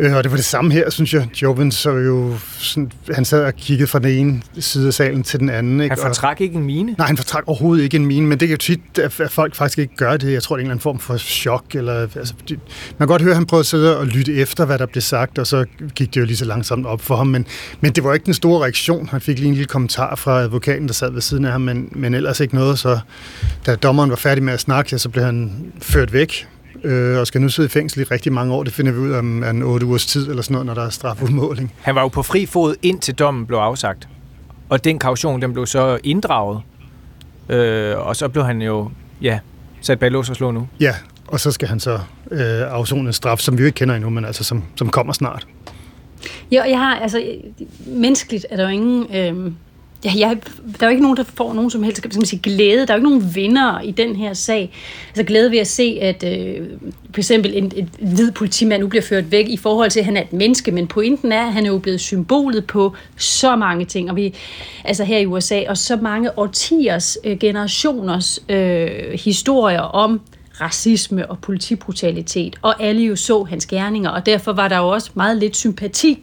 Øh, 0.02 0.16
og 0.16 0.24
det 0.24 0.30
var 0.30 0.36
det 0.36 0.44
samme 0.44 0.72
her, 0.72 0.90
synes 0.90 1.14
jeg. 1.14 1.28
Joven 1.42 1.72
så 1.72 1.90
jo, 1.90 2.34
sådan, 2.58 2.92
han 3.14 3.24
sad 3.24 3.44
og 3.44 3.54
kiggede 3.54 3.86
fra 3.86 3.98
den 3.98 4.08
ene 4.08 4.42
side 4.58 4.86
af 4.86 4.94
salen 4.94 5.22
til 5.22 5.40
den 5.40 5.50
anden. 5.50 5.80
Ikke? 5.80 5.94
Han 5.94 6.06
fortrak 6.06 6.40
ikke 6.40 6.54
en 6.54 6.64
mine? 6.64 6.94
Nej, 6.98 7.06
han 7.06 7.16
fortrak 7.16 7.44
overhovedet 7.46 7.84
ikke 7.84 7.96
en 7.96 8.06
mine, 8.06 8.26
men 8.26 8.40
det 8.40 8.46
er 8.46 8.50
jo 8.50 8.56
tit, 8.56 8.80
at 8.98 9.12
folk 9.12 9.54
faktisk 9.54 9.78
ikke 9.78 9.96
gør 9.96 10.16
det. 10.16 10.32
Jeg 10.32 10.42
tror, 10.42 10.56
det 10.56 10.60
er 10.60 10.64
en 10.64 10.66
eller 10.66 10.72
anden 10.72 10.82
form 10.82 10.98
for 10.98 11.16
chok. 11.16 11.64
Eller, 11.74 12.00
altså, 12.16 12.34
man 12.48 12.58
kan 12.98 13.06
godt 13.06 13.22
høre, 13.22 13.30
at 13.30 13.36
han 13.36 13.46
prøvede 13.46 13.62
at 13.62 13.66
sidde 13.66 13.98
og 13.98 14.06
lytte 14.06 14.34
efter, 14.34 14.64
hvad 14.64 14.78
der 14.78 14.86
blev 14.86 15.02
sagt, 15.02 15.38
og 15.38 15.46
så 15.46 15.64
gik 15.94 16.14
det 16.14 16.20
jo 16.20 16.26
lige 16.26 16.36
så 16.36 16.44
langsomt 16.44 16.86
op 16.86 17.00
for 17.00 17.16
ham. 17.16 17.26
Men, 17.26 17.46
men 17.80 17.92
det 17.92 18.04
var 18.04 18.14
ikke 18.14 18.26
den 18.26 18.34
store 18.34 18.62
reaktion. 18.62 19.08
Han 19.08 19.20
fik 19.20 19.38
lige 19.38 19.48
en 19.48 19.54
lille 19.54 19.68
kommentar 19.68 20.16
fra 20.16 20.40
advokaten, 20.40 20.86
der 20.86 20.94
sad 20.94 21.12
ved 21.12 21.20
siden 21.20 21.44
af 21.44 21.52
ham, 21.52 21.60
men, 21.60 21.88
men 21.92 22.14
ellers 22.14 22.40
ikke 22.40 22.54
noget. 22.54 22.78
Så 22.78 22.98
da 23.66 23.74
dommeren 23.74 24.10
var 24.10 24.16
færdig 24.16 24.44
med 24.44 24.52
at 24.52 24.60
snakke, 24.60 24.98
så 24.98 25.08
blev 25.08 25.24
han 25.24 25.72
ført 25.80 26.12
væk 26.12 26.46
øh, 26.84 27.18
og 27.18 27.26
skal 27.26 27.40
nu 27.40 27.48
sidde 27.48 27.66
i 27.66 27.70
fængsel 27.70 28.00
i 28.00 28.04
rigtig 28.04 28.32
mange 28.32 28.54
år. 28.54 28.62
Det 28.62 28.72
finder 28.72 28.92
vi 28.92 28.98
ud 28.98 29.10
af 29.10 29.18
om 29.18 29.44
en 29.44 29.62
otte 29.62 29.86
ugers 29.86 30.06
tid 30.06 30.30
eller 30.30 30.42
sådan 30.42 30.52
noget, 30.52 30.66
når 30.66 30.74
der 30.74 30.82
er 30.82 30.90
strafudmåling. 30.90 31.74
Han 31.80 31.94
var 31.94 32.00
jo 32.00 32.08
på 32.08 32.22
fri 32.22 32.46
fod 32.46 32.74
indtil 32.82 33.14
dommen 33.14 33.46
blev 33.46 33.58
afsagt. 33.58 34.08
Og 34.68 34.84
den 34.84 34.98
kaution, 34.98 35.42
den 35.42 35.52
blev 35.52 35.66
så 35.66 35.98
inddraget. 36.04 36.60
Øh, 37.48 38.06
og 38.06 38.16
så 38.16 38.28
blev 38.28 38.44
han 38.44 38.62
jo 38.62 38.90
ja, 39.22 39.38
sat 39.80 39.98
bag 39.98 40.10
lås 40.10 40.30
og 40.30 40.36
slå 40.36 40.50
nu. 40.50 40.68
Ja, 40.80 40.94
og 41.26 41.40
så 41.40 41.50
skal 41.50 41.68
han 41.68 41.80
så 41.80 41.92
øh, 42.30 42.40
afzone 42.72 43.06
en 43.06 43.12
straf, 43.12 43.38
som 43.38 43.58
vi 43.58 43.62
jo 43.62 43.66
ikke 43.66 43.76
kender 43.76 43.94
endnu, 43.94 44.10
men 44.10 44.24
altså 44.24 44.44
som, 44.44 44.64
som 44.76 44.90
kommer 44.90 45.12
snart. 45.12 45.46
Ja, 46.52 46.62
jeg 46.62 46.78
har, 46.78 46.96
altså, 46.96 47.32
menneskeligt 47.86 48.46
er 48.50 48.56
der 48.56 48.62
jo 48.62 48.68
ingen... 48.68 49.16
Øh 49.16 49.52
ja, 50.04 50.12
jeg, 50.16 50.36
der 50.80 50.86
er 50.86 50.86
jo 50.86 50.90
ikke 50.90 51.02
nogen, 51.02 51.16
der 51.16 51.24
får 51.24 51.54
nogen 51.54 51.70
som 51.70 51.82
helst 51.82 51.98
skal 51.98 52.10
man 52.14 52.26
sige, 52.26 52.40
glæde. 52.42 52.86
Der 52.86 52.92
er 52.92 52.96
jo 52.96 53.00
ikke 53.00 53.08
nogen 53.08 53.34
vinder 53.34 53.80
i 53.80 53.90
den 53.90 54.16
her 54.16 54.34
sag. 54.34 54.72
Altså 55.08 55.22
glæde 55.22 55.50
ved 55.50 55.58
at 55.58 55.66
se, 55.66 55.98
at 56.00 56.24
øh, 56.24 56.66
for 57.10 57.18
eksempel 57.18 57.56
en, 57.56 57.72
en 57.76 57.90
hvid 57.98 58.32
politimand 58.32 58.82
nu 58.82 58.88
bliver 58.88 59.02
ført 59.02 59.30
væk 59.30 59.48
i 59.48 59.56
forhold 59.56 59.90
til, 59.90 60.00
at 60.00 60.06
han 60.06 60.16
er 60.16 60.22
et 60.22 60.32
menneske, 60.32 60.70
men 60.70 60.86
pointen 60.86 61.32
er, 61.32 61.46
at 61.46 61.52
han 61.52 61.66
er 61.66 61.68
jo 61.68 61.78
blevet 61.78 62.00
symbolet 62.00 62.66
på 62.66 62.94
så 63.16 63.56
mange 63.56 63.84
ting, 63.84 64.10
og 64.10 64.16
vi, 64.16 64.34
altså 64.84 65.04
her 65.04 65.18
i 65.18 65.26
USA, 65.26 65.62
og 65.68 65.78
så 65.78 65.96
mange 65.96 66.38
årtiers, 66.38 67.18
øh, 67.24 67.38
generationers 67.38 68.40
øh, 68.48 68.88
historier 69.24 69.80
om 69.80 70.20
racisme 70.60 71.30
og 71.30 71.38
politibrutalitet, 71.38 72.56
og 72.62 72.82
alle 72.82 73.02
jo 73.02 73.16
så 73.16 73.42
hans 73.42 73.66
gerninger, 73.66 74.10
og 74.10 74.26
derfor 74.26 74.52
var 74.52 74.68
der 74.68 74.78
jo 74.78 74.88
også 74.88 75.10
meget 75.14 75.36
lidt 75.36 75.56
sympati 75.56 76.18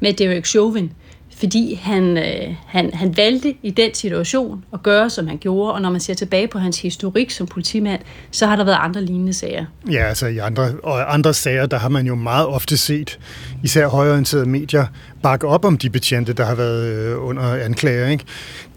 med 0.00 0.12
Derek 0.12 0.46
Chauvin, 0.46 0.92
fordi 1.36 1.74
han, 1.82 2.16
øh, 2.18 2.54
han, 2.66 2.90
han 2.94 3.16
valgte 3.16 3.54
i 3.62 3.70
den 3.70 3.94
situation 3.94 4.64
at 4.72 4.82
gøre, 4.82 5.10
som 5.10 5.26
han 5.26 5.38
gjorde, 5.38 5.72
og 5.72 5.82
når 5.82 5.90
man 5.90 6.00
ser 6.00 6.14
tilbage 6.14 6.48
på 6.48 6.58
hans 6.58 6.82
historik 6.82 7.30
som 7.30 7.46
politimand, 7.46 8.00
så 8.30 8.46
har 8.46 8.56
der 8.56 8.64
været 8.64 8.78
andre 8.80 9.02
lignende 9.02 9.32
sager. 9.32 9.64
Ja, 9.90 10.04
altså 10.08 10.26
i 10.26 10.38
andre, 10.38 10.72
og 10.82 11.14
andre 11.14 11.34
sager, 11.34 11.66
der 11.66 11.78
har 11.78 11.88
man 11.88 12.06
jo 12.06 12.14
meget 12.14 12.46
ofte 12.46 12.76
set, 12.76 13.18
især 13.62 13.88
højorienterede 13.88 14.48
medier, 14.48 14.86
bakke 15.22 15.46
op 15.46 15.64
om 15.64 15.78
de 15.78 15.90
betjente, 15.90 16.32
der 16.32 16.44
har 16.44 16.54
været 16.54 16.86
øh, 16.86 17.26
under 17.26 17.64
anklager. 17.64 18.08
Ikke? 18.08 18.24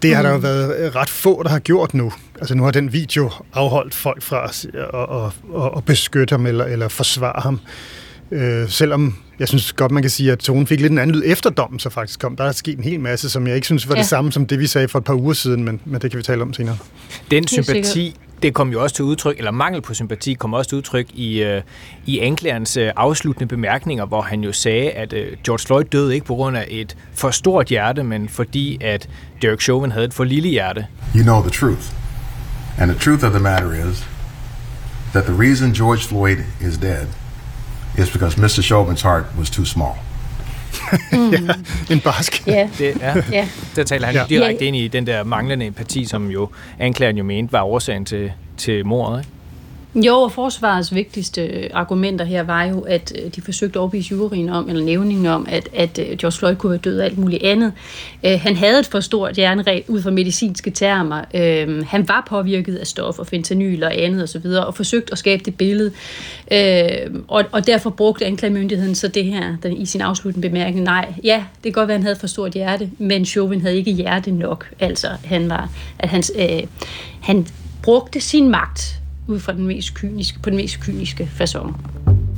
Det 0.02 0.14
har 0.14 0.22
mm. 0.22 0.26
der 0.26 0.32
jo 0.32 0.38
været 0.38 0.76
øh, 0.78 0.94
ret 0.94 1.10
få, 1.10 1.42
der 1.42 1.50
har 1.50 1.58
gjort 1.58 1.94
nu. 1.94 2.12
Altså 2.38 2.54
nu 2.54 2.64
har 2.64 2.70
den 2.70 2.92
video 2.92 3.30
afholdt 3.54 3.94
folk 3.94 4.22
fra 4.22 4.44
at, 4.44 4.66
at, 4.74 5.62
at, 5.64 5.72
at 5.76 5.84
beskytte 5.84 6.32
ham 6.32 6.46
eller, 6.46 6.64
eller 6.64 6.88
forsvare 6.88 7.40
ham. 7.42 7.60
Øh, 8.32 8.68
selvom 8.68 9.14
jeg 9.38 9.48
synes 9.48 9.72
godt, 9.72 9.92
man 9.92 10.02
kan 10.02 10.10
sige, 10.10 10.32
at 10.32 10.38
tonen 10.38 10.66
fik 10.66 10.80
lidt 10.80 10.92
en 10.92 10.98
anden 10.98 11.16
lyd 11.16 11.22
efter 11.26 11.50
dommen, 11.50 11.78
så 11.78 11.90
faktisk 11.90 12.20
kom. 12.20 12.36
Der 12.36 12.44
er 12.44 12.52
sket 12.52 12.78
en 12.78 12.84
hel 12.84 13.00
masse, 13.00 13.30
som 13.30 13.46
jeg 13.46 13.54
ikke 13.54 13.66
synes 13.66 13.88
var 13.88 13.94
ja. 13.94 14.00
det 14.00 14.08
samme 14.08 14.32
som 14.32 14.46
det, 14.46 14.58
vi 14.58 14.66
sagde 14.66 14.88
for 14.88 14.98
et 14.98 15.04
par 15.04 15.14
uger 15.14 15.32
siden, 15.32 15.64
men, 15.64 15.80
men 15.84 16.00
det 16.00 16.10
kan 16.10 16.18
vi 16.18 16.22
tale 16.22 16.42
om 16.42 16.52
senere. 16.52 16.76
Den 17.30 17.46
sympati, 17.46 18.16
det 18.42 18.54
kom 18.54 18.70
jo 18.70 18.82
også 18.82 18.96
til 18.96 19.04
udtryk, 19.04 19.38
eller 19.38 19.50
mangel 19.50 19.82
på 19.82 19.94
sympati 19.94 20.34
kom 20.34 20.54
også 20.54 20.68
til 20.68 20.78
udtryk 20.78 21.06
i, 21.14 21.44
uh, 21.44 21.62
i 22.06 22.18
anklagerens 22.18 22.76
uh, 22.76 22.82
afsluttende 22.96 23.48
bemærkninger, 23.48 24.06
hvor 24.06 24.22
han 24.22 24.40
jo 24.40 24.52
sagde, 24.52 24.90
at 24.90 25.12
uh, 25.12 25.18
George 25.44 25.66
Floyd 25.66 25.84
døde 25.84 26.14
ikke 26.14 26.26
på 26.26 26.34
grund 26.34 26.56
af 26.56 26.66
et 26.68 26.96
for 27.14 27.30
stort 27.30 27.66
hjerte, 27.66 28.02
men 28.02 28.28
fordi 28.28 28.78
at 28.80 29.08
Derek 29.42 29.60
Chauvin 29.60 29.92
havde 29.92 30.06
et 30.06 30.14
for 30.14 30.24
lille 30.24 30.48
hjerte. 30.48 30.86
You 31.16 31.22
know 31.22 31.42
the 31.42 31.50
truth. 31.50 31.92
And 32.78 32.90
the 32.90 33.00
truth 33.00 33.24
of 33.24 33.30
the 33.30 33.42
matter 33.42 33.88
is 33.90 34.06
that 35.12 35.24
the 35.24 35.34
reason 35.38 35.74
George 35.74 36.00
Floyd 36.00 36.38
is 36.60 36.78
dead 36.78 37.06
is 37.98 38.10
because 38.10 38.36
Mr. 38.36 38.62
Chauvin's 38.62 39.02
heart 39.02 39.24
was 39.38 39.50
too 39.50 39.64
small. 39.64 39.94
mm. 41.12 41.32
ja, 41.46 41.54
en 41.90 42.00
barsk. 42.00 42.46
Ja. 42.46 42.68
Det, 42.78 42.96
ja. 43.00 43.14
ja. 43.32 43.48
Der 43.76 43.84
taler 43.84 44.06
han 44.06 44.14
ja. 44.14 44.24
direkte 44.28 44.64
ind 44.64 44.76
i 44.76 44.88
den 44.88 45.06
der 45.06 45.24
manglende 45.24 45.66
empati, 45.66 46.04
som 46.04 46.30
jo 46.30 46.48
anklageren 46.78 47.16
jo 47.16 47.24
mente 47.24 47.52
var 47.52 47.62
årsagen 47.62 48.04
til, 48.04 48.32
til 48.56 48.86
mordet. 48.86 49.18
Ikke? 49.18 49.30
Jo, 50.06 50.14
og 50.14 50.32
forsvarets 50.32 50.94
vigtigste 50.94 51.46
øh, 51.46 51.70
argumenter 51.72 52.24
her 52.24 52.42
var 52.42 52.64
jo, 52.64 52.80
at 52.80 53.12
øh, 53.24 53.30
de 53.36 53.42
forsøgte 53.42 53.76
at 53.76 53.80
overbevise 53.80 54.14
juryen 54.14 54.48
om, 54.48 54.68
eller 54.68 54.84
nævningen 54.84 55.26
om, 55.26 55.46
at, 55.48 55.68
at 55.74 55.98
øh, 55.98 56.16
George 56.16 56.38
Floyd 56.38 56.54
kunne 56.56 56.70
være 56.70 56.80
død 56.80 56.98
af 56.98 57.04
alt 57.04 57.18
muligt 57.18 57.42
andet. 57.42 57.72
Han 58.24 58.56
havde 58.56 58.78
et 58.80 58.86
for 58.86 59.00
stort 59.00 59.34
hjerneræb 59.34 59.84
ud 59.88 60.02
fra 60.02 60.10
medicinske 60.10 60.70
termer. 60.70 61.24
Han 61.84 62.08
var 62.08 62.26
påvirket 62.28 62.76
af 62.76 62.86
stoffer, 62.86 63.24
fentanyl 63.24 63.82
og 63.82 63.98
andet 63.98 64.22
osv., 64.22 64.46
og, 64.46 64.66
og 64.66 64.74
forsøgte 64.74 65.12
at 65.12 65.18
skabe 65.18 65.44
det 65.44 65.54
billede. 65.54 65.92
Uh, 66.52 67.20
og, 67.28 67.44
og 67.52 67.66
derfor 67.66 67.90
brugte 67.90 68.26
anklagemyndigheden 68.26 68.94
så 68.94 69.08
det 69.08 69.24
her 69.24 69.56
den, 69.62 69.76
i 69.76 69.86
sin 69.86 70.00
afsluttende 70.00 70.48
bemærkning. 70.48 70.84
Nej, 70.84 71.12
ja, 71.24 71.44
det 71.54 71.62
kan 71.62 71.72
godt 71.72 71.88
være, 71.88 71.94
at 71.94 72.00
han 72.00 72.02
havde 72.02 72.16
for 72.16 72.26
stort 72.26 72.52
hjerte, 72.52 72.90
men 72.98 73.24
Chauvin 73.24 73.60
havde 73.60 73.76
ikke 73.76 73.92
hjerte 73.92 74.30
nok. 74.30 74.70
Altså, 74.80 75.08
han 75.24 75.50
var, 75.50 75.70
at 75.98 76.08
hans, 76.08 76.32
øh, 76.38 76.62
han 77.20 77.46
brugte 77.82 78.20
sin 78.20 78.48
magt 78.48 78.98
ud 79.28 79.40
fra 79.40 79.52
den 79.52 79.66
mest 79.66 79.94
kyniske, 79.94 80.38
på 80.42 80.50
den 80.50 80.56
mest 80.56 80.80
kyniske 80.80 81.30
façon. 81.34 81.76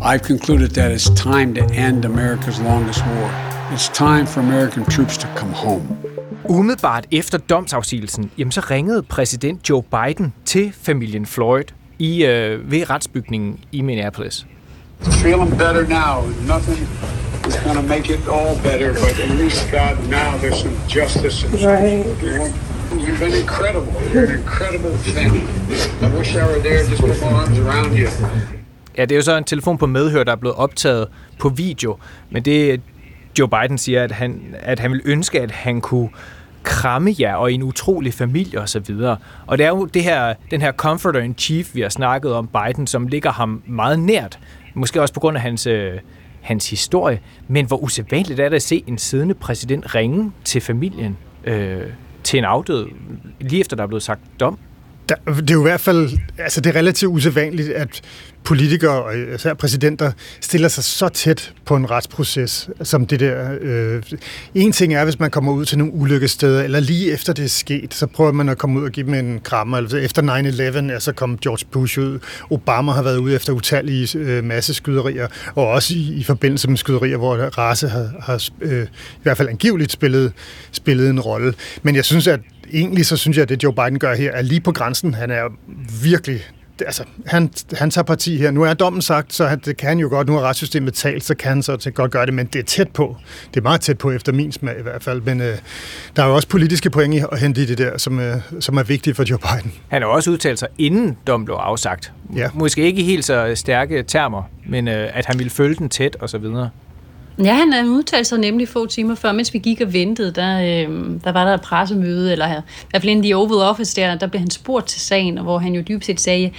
I've 0.02 0.26
concluded 0.26 0.68
that 0.68 0.92
it's 0.92 1.10
time 1.22 1.54
to 1.54 1.64
end 1.64 2.04
America's 2.04 2.62
longest 2.62 3.00
war. 3.06 3.30
It's 3.72 3.88
time 3.88 4.26
for 4.26 4.40
American 4.40 4.84
troops 4.84 5.18
to 5.18 5.28
come 5.36 5.52
home. 5.52 5.82
Umiddelbart 6.48 7.06
efter 7.10 7.38
domsafsigelsen, 7.38 8.30
jamen 8.38 8.52
så 8.52 8.60
ringede 8.70 9.02
præsident 9.02 9.70
Joe 9.70 9.82
Biden 9.82 10.32
til 10.44 10.72
familien 10.82 11.26
Floyd 11.26 11.64
i, 11.98 12.24
øh, 12.24 12.70
ved 12.70 12.90
retsbygningen 12.90 13.58
i 13.72 13.82
Minneapolis. 13.82 14.46
Feeling 15.00 15.50
better 15.50 15.88
now. 15.88 16.28
Nothing 16.46 16.88
is 17.48 17.56
going 17.64 17.76
to 17.76 17.82
make 17.82 18.14
it 18.14 18.20
all 18.28 18.62
better, 18.62 18.92
but 18.92 19.20
at 19.20 19.30
least 19.30 19.70
God, 19.70 20.08
now 20.08 20.38
there's 20.42 20.60
some 20.60 20.74
justice. 20.88 21.46
Right. 21.66 22.69
You've 22.92 23.18
been 23.20 23.34
incredible. 23.42 23.92
You're 24.14 24.24
an 24.24 24.38
incredible 24.38 24.94
thing. 24.96 25.32
I 26.02 26.16
wish 26.18 26.34
I 26.34 26.44
were 26.46 26.60
there 26.60 26.84
just 26.90 27.00
put 27.00 27.20
my 27.20 27.28
arms 27.40 27.58
around 27.58 27.98
you. 27.98 28.08
Ja, 28.96 29.04
det 29.04 29.12
er 29.12 29.16
jo 29.16 29.22
så 29.22 29.36
en 29.36 29.44
telefon 29.44 29.78
på 29.78 29.86
medhør, 29.86 30.24
der 30.24 30.32
er 30.32 30.36
blevet 30.36 30.56
optaget 30.56 31.08
på 31.38 31.48
video, 31.48 31.96
men 32.30 32.42
det 32.42 32.80
Joe 33.38 33.48
Biden 33.48 33.78
siger, 33.78 34.04
at 34.04 34.12
han, 34.12 34.54
at 34.58 34.78
han 34.78 34.92
vil 34.92 35.02
ønske, 35.04 35.40
at 35.40 35.50
han 35.50 35.80
kunne 35.80 36.08
kramme 36.62 37.14
jer 37.20 37.34
og 37.34 37.52
en 37.52 37.62
utrolig 37.62 38.14
familie 38.14 38.60
osv. 38.60 38.94
Og, 39.00 39.16
og 39.46 39.58
det 39.58 39.66
er 39.66 39.70
jo 39.70 39.84
det 39.84 40.02
her, 40.02 40.34
den 40.50 40.60
her 40.60 40.72
comforter 40.72 41.20
in 41.20 41.34
chief, 41.38 41.74
vi 41.74 41.80
har 41.80 41.88
snakket 41.88 42.32
om 42.32 42.48
Biden, 42.48 42.86
som 42.86 43.06
ligger 43.06 43.32
ham 43.32 43.62
meget 43.66 43.98
nært. 43.98 44.38
Måske 44.74 45.02
også 45.02 45.14
på 45.14 45.20
grund 45.20 45.36
af 45.36 45.42
hans, 45.42 45.66
øh, 45.66 45.92
hans 46.40 46.70
historie. 46.70 47.20
Men 47.48 47.66
hvor 47.66 47.76
usædvanligt 47.76 48.40
er 48.40 48.48
det 48.48 48.56
at 48.56 48.62
se 48.62 48.84
en 48.86 48.98
siddende 48.98 49.34
præsident 49.34 49.94
ringe 49.94 50.32
til 50.44 50.60
familien 50.60 51.16
øh, 51.44 51.82
til 52.30 52.38
en 52.38 52.44
afdød, 52.44 52.88
lige 53.40 53.60
efter 53.60 53.76
der 53.76 53.82
er 53.82 53.86
blevet 53.86 54.02
sagt 54.02 54.20
dom? 54.40 54.58
Der, 55.10 55.32
det 55.34 55.50
er 55.50 55.54
jo 55.54 55.60
i 55.60 55.68
hvert 55.68 55.80
fald, 55.80 56.10
altså 56.38 56.60
det 56.60 56.70
er 56.70 56.78
relativt 56.78 57.12
usædvanligt, 57.12 57.68
at 57.68 58.02
politikere 58.44 59.02
og 59.02 59.34
især 59.34 59.54
præsidenter 59.54 60.12
stiller 60.40 60.68
sig 60.68 60.84
så 60.84 61.08
tæt 61.08 61.52
på 61.64 61.76
en 61.76 61.90
retsproces 61.90 62.70
som 62.82 63.06
det 63.06 63.20
der. 63.20 63.58
Øh, 63.60 64.02
en 64.54 64.72
ting 64.72 64.94
er, 64.94 65.04
hvis 65.04 65.18
man 65.18 65.30
kommer 65.30 65.52
ud 65.52 65.64
til 65.64 65.78
nogle 65.78 65.92
ulykkesteder, 65.92 66.62
eller 66.62 66.80
lige 66.80 67.12
efter 67.12 67.32
det 67.32 67.44
er 67.44 67.48
sket, 67.48 67.94
så 67.94 68.06
prøver 68.06 68.32
man 68.32 68.48
at 68.48 68.58
komme 68.58 68.80
ud 68.80 68.84
og 68.84 68.90
give 68.90 69.06
dem 69.06 69.14
en 69.14 69.40
krammer. 69.40 69.78
Eller 69.78 69.98
efter 69.98 70.22
9-11 70.88 70.92
er 70.92 70.98
så 70.98 71.12
kom 71.12 71.38
George 71.38 71.66
Bush 71.70 71.98
ud. 71.98 72.18
Obama 72.50 72.92
har 72.92 73.02
været 73.02 73.18
ude 73.18 73.34
efter 73.34 73.52
utallige 73.52 74.18
øh, 74.18 74.44
masseskyderier, 74.44 75.28
og 75.54 75.68
også 75.68 75.94
i, 75.94 76.14
i 76.14 76.22
forbindelse 76.22 76.68
med 76.68 76.76
skyderier, 76.76 77.16
hvor 77.16 77.36
race 77.36 77.88
har, 77.88 78.10
har 78.20 78.48
øh, 78.60 78.82
i 78.82 79.22
hvert 79.22 79.36
fald 79.36 79.48
angiveligt 79.48 79.92
spillet, 79.92 80.32
spillet 80.72 81.10
en 81.10 81.20
rolle. 81.20 81.54
Men 81.82 81.96
jeg 81.96 82.04
synes, 82.04 82.26
at 82.26 82.40
egentlig 82.72 83.06
så 83.06 83.16
synes 83.16 83.36
jeg, 83.36 83.42
at 83.42 83.48
det 83.48 83.62
Joe 83.62 83.74
Biden 83.74 83.98
gør 83.98 84.14
her 84.14 84.32
er 84.32 84.42
lige 84.42 84.60
på 84.60 84.72
grænsen. 84.72 85.14
Han 85.14 85.30
er 85.30 85.44
virkelig 86.02 86.42
altså, 86.86 87.04
han, 87.26 87.50
han 87.72 87.90
tager 87.90 88.04
parti 88.04 88.36
her. 88.36 88.50
Nu 88.50 88.62
er 88.62 88.74
dommen 88.74 89.02
sagt, 89.02 89.32
så 89.32 89.46
han, 89.46 89.58
det 89.64 89.76
kan 89.76 89.88
han 89.88 89.98
jo 89.98 90.08
godt. 90.08 90.28
Nu 90.28 90.34
har 90.34 90.40
retssystemet 90.40 90.94
talt, 90.94 91.24
så 91.24 91.34
kan 91.34 91.48
han 91.48 91.62
så 91.62 91.76
til 91.76 91.92
godt 91.92 92.10
gøre 92.10 92.26
det, 92.26 92.34
men 92.34 92.46
det 92.46 92.58
er 92.58 92.62
tæt 92.62 92.88
på. 92.88 93.16
Det 93.50 93.56
er 93.56 93.62
meget 93.62 93.80
tæt 93.80 93.98
på, 93.98 94.10
efter 94.10 94.32
min 94.32 94.52
smag 94.52 94.78
i 94.78 94.82
hvert 94.82 95.02
fald. 95.02 95.20
Men 95.20 95.40
øh, 95.40 95.58
der 96.16 96.22
er 96.22 96.26
jo 96.26 96.34
også 96.34 96.48
politiske 96.48 96.90
point 96.90 97.24
at 97.32 97.40
hente 97.40 97.62
i 97.62 97.64
det 97.64 97.78
der, 97.78 97.98
som, 97.98 98.20
øh, 98.20 98.36
som 98.60 98.76
er 98.76 98.82
vigtige 98.82 99.14
for 99.14 99.24
Joe 99.30 99.38
Biden. 99.38 99.72
Han 99.88 100.02
har 100.02 100.08
også 100.08 100.30
udtalt 100.30 100.58
sig, 100.58 100.68
inden 100.78 101.16
dommen 101.26 101.44
blev 101.44 101.54
afsagt. 101.54 102.12
Ja. 102.36 102.48
Måske 102.54 102.82
ikke 102.82 103.00
i 103.00 103.04
helt 103.04 103.24
så 103.24 103.52
stærke 103.54 104.02
termer, 104.02 104.42
men 104.66 104.88
øh, 104.88 105.18
at 105.18 105.26
han 105.26 105.38
ville 105.38 105.50
følge 105.50 105.74
den 105.74 105.88
tæt 105.88 106.16
og 106.20 106.30
så 106.30 106.38
videre. 106.38 106.70
Ja, 107.44 107.54
han 107.54 107.88
udtalte 107.88 108.28
sig 108.28 108.38
nemlig 108.38 108.68
få 108.68 108.86
timer 108.86 109.14
før, 109.14 109.32
mens 109.32 109.54
vi 109.54 109.58
gik 109.58 109.80
og 109.80 109.92
ventede, 109.92 110.32
der, 110.32 110.60
øh, 110.60 111.10
der 111.24 111.32
var 111.32 111.44
der 111.44 111.54
et 111.54 111.60
pressemøde, 111.60 112.32
eller 112.32 112.46
i 112.46 112.62
hvert 112.90 113.02
fald 113.02 113.10
inden 113.10 113.24
de 113.24 113.34
Oval 113.34 113.58
Office 113.58 113.96
der, 114.00 114.14
der 114.14 114.26
blev 114.26 114.40
han 114.40 114.50
spurgt 114.50 114.86
til 114.86 115.00
sagen, 115.00 115.38
hvor 115.38 115.58
han 115.58 115.74
jo 115.74 115.82
dybest 115.88 116.06
set 116.06 116.20
sagde, 116.20 116.50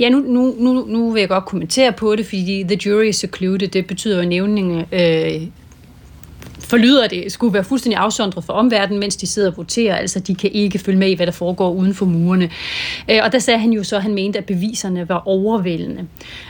Ja, 0.00 0.08
nu, 0.08 0.18
nu, 0.18 0.54
nu, 0.58 0.84
nu 0.88 1.10
vil 1.10 1.20
jeg 1.20 1.28
godt 1.28 1.44
kommentere 1.44 1.92
på 1.92 2.16
det, 2.16 2.26
fordi 2.26 2.64
the 2.68 2.78
jury 2.86 3.04
is 3.04 3.16
secluded, 3.16 3.68
det 3.68 3.86
betyder 3.86 4.22
jo 4.22 4.28
nævningen, 4.28 4.84
øh, 4.92 5.42
forlyder 6.64 7.06
det, 7.06 7.32
skulle 7.32 7.54
være 7.54 7.64
fuldstændig 7.64 7.98
afsondret 7.98 8.44
fra 8.44 8.52
omverdenen, 8.52 9.00
mens 9.00 9.16
de 9.16 9.26
sidder 9.26 9.50
og 9.50 9.56
voterer. 9.56 9.96
Altså, 9.96 10.20
de 10.20 10.34
kan 10.34 10.50
ikke 10.52 10.78
følge 10.78 10.98
med 10.98 11.08
i, 11.08 11.14
hvad 11.14 11.26
der 11.26 11.32
foregår 11.32 11.70
uden 11.70 11.94
for 11.94 12.06
murene. 12.06 12.50
Øh, 13.10 13.20
og 13.24 13.32
der 13.32 13.38
sagde 13.38 13.60
han 13.60 13.72
jo 13.72 13.84
så, 13.84 13.96
at 13.96 14.02
han 14.02 14.14
mente, 14.14 14.38
at 14.38 14.44
beviserne 14.44 15.08
var 15.08 15.22
overvældende. 15.28 16.06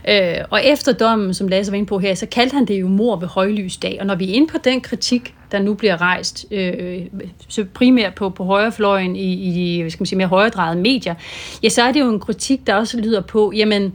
Øh, 0.08 0.34
og 0.50 0.64
efter 0.64 0.92
dommen, 0.92 1.34
som 1.34 1.48
Lasse 1.48 1.72
var 1.72 1.76
inde 1.76 1.88
på 1.88 1.98
her, 1.98 2.14
så 2.14 2.26
kaldte 2.26 2.54
han 2.54 2.64
det 2.64 2.80
jo 2.80 2.88
mor 2.88 3.16
ved 3.16 3.28
højlysdag. 3.28 3.96
Og 4.00 4.06
når 4.06 4.14
vi 4.14 4.30
er 4.30 4.34
inde 4.34 4.46
på 4.46 4.58
den 4.64 4.80
kritik, 4.80 5.34
der 5.52 5.58
nu 5.58 5.74
bliver 5.74 6.00
rejst, 6.00 6.46
øh, 6.50 7.00
så 7.48 7.64
primært 7.74 8.14
på, 8.14 8.30
på 8.30 8.44
højrefløjen 8.44 9.16
i, 9.16 9.32
i 9.32 9.80
hvad 9.80 9.90
skal 9.90 10.02
man 10.02 10.06
sige, 10.06 10.16
mere 10.16 10.28
højredrejede 10.28 10.80
medier, 10.80 11.14
ja, 11.62 11.68
så 11.68 11.82
er 11.82 11.92
det 11.92 12.00
jo 12.00 12.10
en 12.10 12.20
kritik, 12.20 12.66
der 12.66 12.74
også 12.74 13.00
lyder 13.00 13.20
på, 13.20 13.52
jamen, 13.56 13.92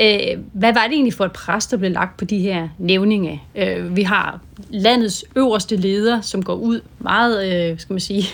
Øh, 0.00 0.38
hvad 0.52 0.72
var 0.72 0.84
det 0.86 0.92
egentlig 0.92 1.14
for 1.14 1.24
et 1.24 1.32
pres, 1.32 1.66
der 1.66 1.76
blev 1.76 1.90
lagt 1.90 2.16
på 2.16 2.24
de 2.24 2.38
her 2.38 2.68
nævninge? 2.78 3.42
Øh, 3.54 3.96
vi 3.96 4.02
har 4.02 4.40
landets 4.70 5.24
øverste 5.36 5.76
leder, 5.76 6.20
som 6.20 6.42
går 6.42 6.54
ud 6.54 6.80
meget, 6.98 7.70
øh, 7.70 7.78
skal 7.78 7.92
man 7.92 8.00
sige, 8.00 8.24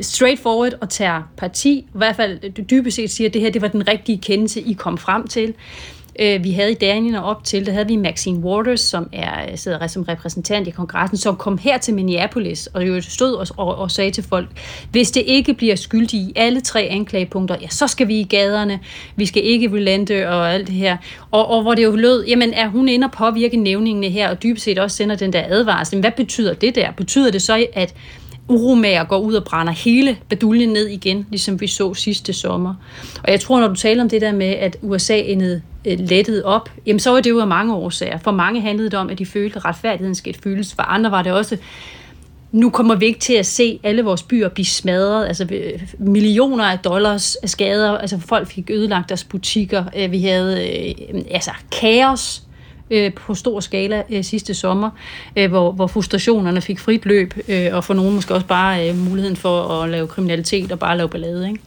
straightforward 0.00 0.72
og 0.80 0.88
tager 0.88 1.22
parti. 1.36 1.78
I 1.78 1.86
hvert 1.92 2.16
fald 2.16 2.64
dybest 2.66 2.96
set 2.96 3.10
siger, 3.10 3.28
at 3.28 3.34
det 3.34 3.42
her 3.42 3.50
det 3.50 3.62
var 3.62 3.68
den 3.68 3.88
rigtige 3.88 4.18
kendelse, 4.18 4.60
I 4.60 4.72
kom 4.72 4.98
frem 4.98 5.26
til 5.26 5.48
øh, 5.48 5.54
Øh, 6.20 6.44
vi 6.44 6.50
havde 6.50 6.70
i 6.70 6.74
dagene 6.74 7.24
op 7.24 7.44
til, 7.44 7.66
der 7.66 7.72
havde 7.72 7.86
vi 7.86 7.96
Maxine 7.96 8.38
Waters, 8.38 8.80
som 8.80 9.08
er 9.12 9.56
sidder 9.56 9.86
som 9.86 10.02
repræsentant 10.02 10.68
i 10.68 10.70
kongressen, 10.70 11.18
som 11.18 11.36
kom 11.36 11.58
her 11.58 11.78
til 11.78 11.94
Minneapolis 11.94 12.66
og 12.66 12.88
jo 12.88 13.00
stod 13.00 13.32
og, 13.34 13.46
og, 13.56 13.78
og 13.78 13.90
sagde 13.90 14.10
til 14.10 14.24
folk, 14.24 14.48
hvis 14.90 15.10
det 15.10 15.22
ikke 15.26 15.54
bliver 15.54 15.76
skyldig 15.76 16.20
i 16.20 16.32
alle 16.36 16.60
tre 16.60 16.82
anklagepunkter, 16.82 17.56
ja, 17.60 17.68
så 17.68 17.86
skal 17.86 18.08
vi 18.08 18.20
i 18.20 18.24
gaderne, 18.24 18.80
vi 19.16 19.26
skal 19.26 19.44
ikke 19.44 19.68
relente 19.68 20.28
og 20.28 20.54
alt 20.54 20.66
det 20.66 20.74
her. 20.74 20.96
Og, 21.30 21.50
og 21.50 21.62
hvor 21.62 21.74
det 21.74 21.84
jo 21.84 21.96
lød, 21.96 22.24
jamen 22.24 22.52
er 22.54 22.68
hun 22.68 22.88
inde 22.88 23.04
og 23.04 23.12
påvirke 23.12 23.56
nævningene 23.56 24.08
her, 24.08 24.30
og 24.30 24.42
dybest 24.42 24.64
set 24.64 24.78
også 24.78 24.96
sender 24.96 25.16
den 25.16 25.32
der 25.32 25.44
advarsel. 25.48 25.96
Men 25.96 26.00
hvad 26.00 26.12
betyder 26.16 26.54
det 26.54 26.74
der? 26.74 26.92
Betyder 26.92 27.30
det 27.30 27.42
så, 27.42 27.66
at 27.72 27.94
uromager 28.48 29.04
går 29.04 29.18
ud 29.18 29.34
og 29.34 29.44
brænder 29.44 29.72
hele 29.72 30.16
baduljen 30.28 30.68
ned 30.68 30.86
igen, 30.86 31.26
ligesom 31.30 31.60
vi 31.60 31.66
så 31.66 31.94
sidste 31.94 32.32
sommer. 32.32 32.74
Og 33.24 33.30
jeg 33.30 33.40
tror, 33.40 33.60
når 33.60 33.68
du 33.68 33.74
taler 33.74 34.02
om 34.02 34.08
det 34.08 34.20
der 34.20 34.32
med, 34.32 34.46
at 34.46 34.76
USA 34.82 35.18
endede 35.18 35.62
Øh, 35.84 35.98
lettet 35.98 36.44
op, 36.44 36.70
jamen 36.86 37.00
så 37.00 37.10
var 37.10 37.20
det 37.20 37.30
jo 37.30 37.40
af 37.40 37.46
mange 37.46 37.74
årsager. 37.74 38.18
For 38.18 38.30
mange 38.30 38.60
handlede 38.60 38.90
det 38.90 38.98
om, 38.98 39.10
at 39.10 39.18
de 39.18 39.26
følte, 39.26 39.56
at 39.56 39.64
retfærdigheden 39.64 40.14
skal 40.14 40.36
fyldes. 40.42 40.74
For 40.74 40.82
andre 40.82 41.10
var 41.10 41.22
det 41.22 41.32
også, 41.32 41.56
nu 42.52 42.70
kommer 42.70 42.94
vi 42.94 43.06
ikke 43.06 43.20
til 43.20 43.34
at 43.34 43.46
se 43.46 43.80
alle 43.82 44.02
vores 44.02 44.22
byer 44.22 44.48
blive 44.48 44.66
smadret. 44.66 45.26
Altså 45.26 45.46
millioner 45.98 46.64
af 46.64 46.78
dollars 46.78 47.34
af 47.34 47.48
skader. 47.50 47.98
Altså 47.98 48.18
folk 48.18 48.48
fik 48.48 48.70
ødelagt 48.70 49.08
deres 49.08 49.24
butikker. 49.24 49.84
Øh, 49.96 50.12
vi 50.12 50.22
havde 50.22 50.68
øh, 51.12 51.22
altså 51.30 51.50
kaos 51.80 52.42
på 53.16 53.34
stor 53.34 53.60
skala 53.60 54.22
sidste 54.22 54.54
sommer, 54.54 54.90
hvor, 55.48 55.72
hvor 55.72 55.86
frustrationerne 55.86 56.60
fik 56.60 56.78
frit 56.78 57.06
løb, 57.06 57.34
og 57.72 57.84
for 57.84 57.94
nogen 57.94 58.14
måske 58.14 58.34
også 58.34 58.46
bare 58.46 58.92
muligheden 58.92 59.36
for 59.36 59.62
at 59.62 59.90
lave 59.90 60.06
kriminalitet 60.06 60.72
og 60.72 60.78
bare 60.78 60.96
lave 60.96 61.08
ballade. 61.08 61.48
Ikke? 61.48 61.60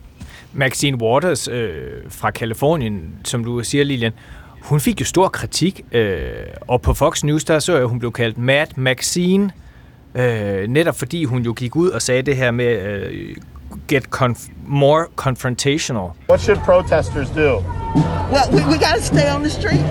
Maxine 0.53 1.01
Waters 1.01 1.48
øh, 1.48 1.79
fra 2.10 2.31
Kalifornien, 2.31 3.13
som 3.24 3.43
du 3.43 3.63
siger, 3.63 3.83
Lilian, 3.83 4.12
hun 4.62 4.79
fik 4.79 5.00
jo 5.00 5.05
stor 5.05 5.27
kritik, 5.27 5.81
øh, 5.91 6.29
og 6.62 6.81
på 6.81 6.93
Fox 6.93 7.24
News, 7.24 7.43
der 7.43 7.60
så 7.60 7.72
jeg, 7.74 7.81
at 7.81 7.89
hun 7.89 8.00
blev 8.00 8.12
kaldt 8.12 8.38
Mad 8.38 8.67
Maxine, 8.75 9.51
øh, 10.15 10.67
netop 10.67 11.00
fordi 11.00 11.24
hun 11.24 11.41
jo 11.41 11.53
gik 11.53 11.75
ud 11.75 11.89
og 11.89 12.01
sagde 12.01 12.22
det 12.22 12.36
her 12.36 12.51
med 12.51 12.81
øh, 12.81 13.36
get 13.87 14.09
conf- 14.09 14.49
more 14.65 15.09
confrontational. 15.15 16.13
What 16.27 16.39
should 16.41 16.59
protesters 16.59 17.29
do? 17.29 17.63
Well, 18.33 18.49
we, 18.51 18.63
we 18.71 18.77
got 18.77 18.95
to 18.95 19.01
stay 19.01 19.27
on 19.29 19.43
the 19.43 19.49
street, 19.49 19.83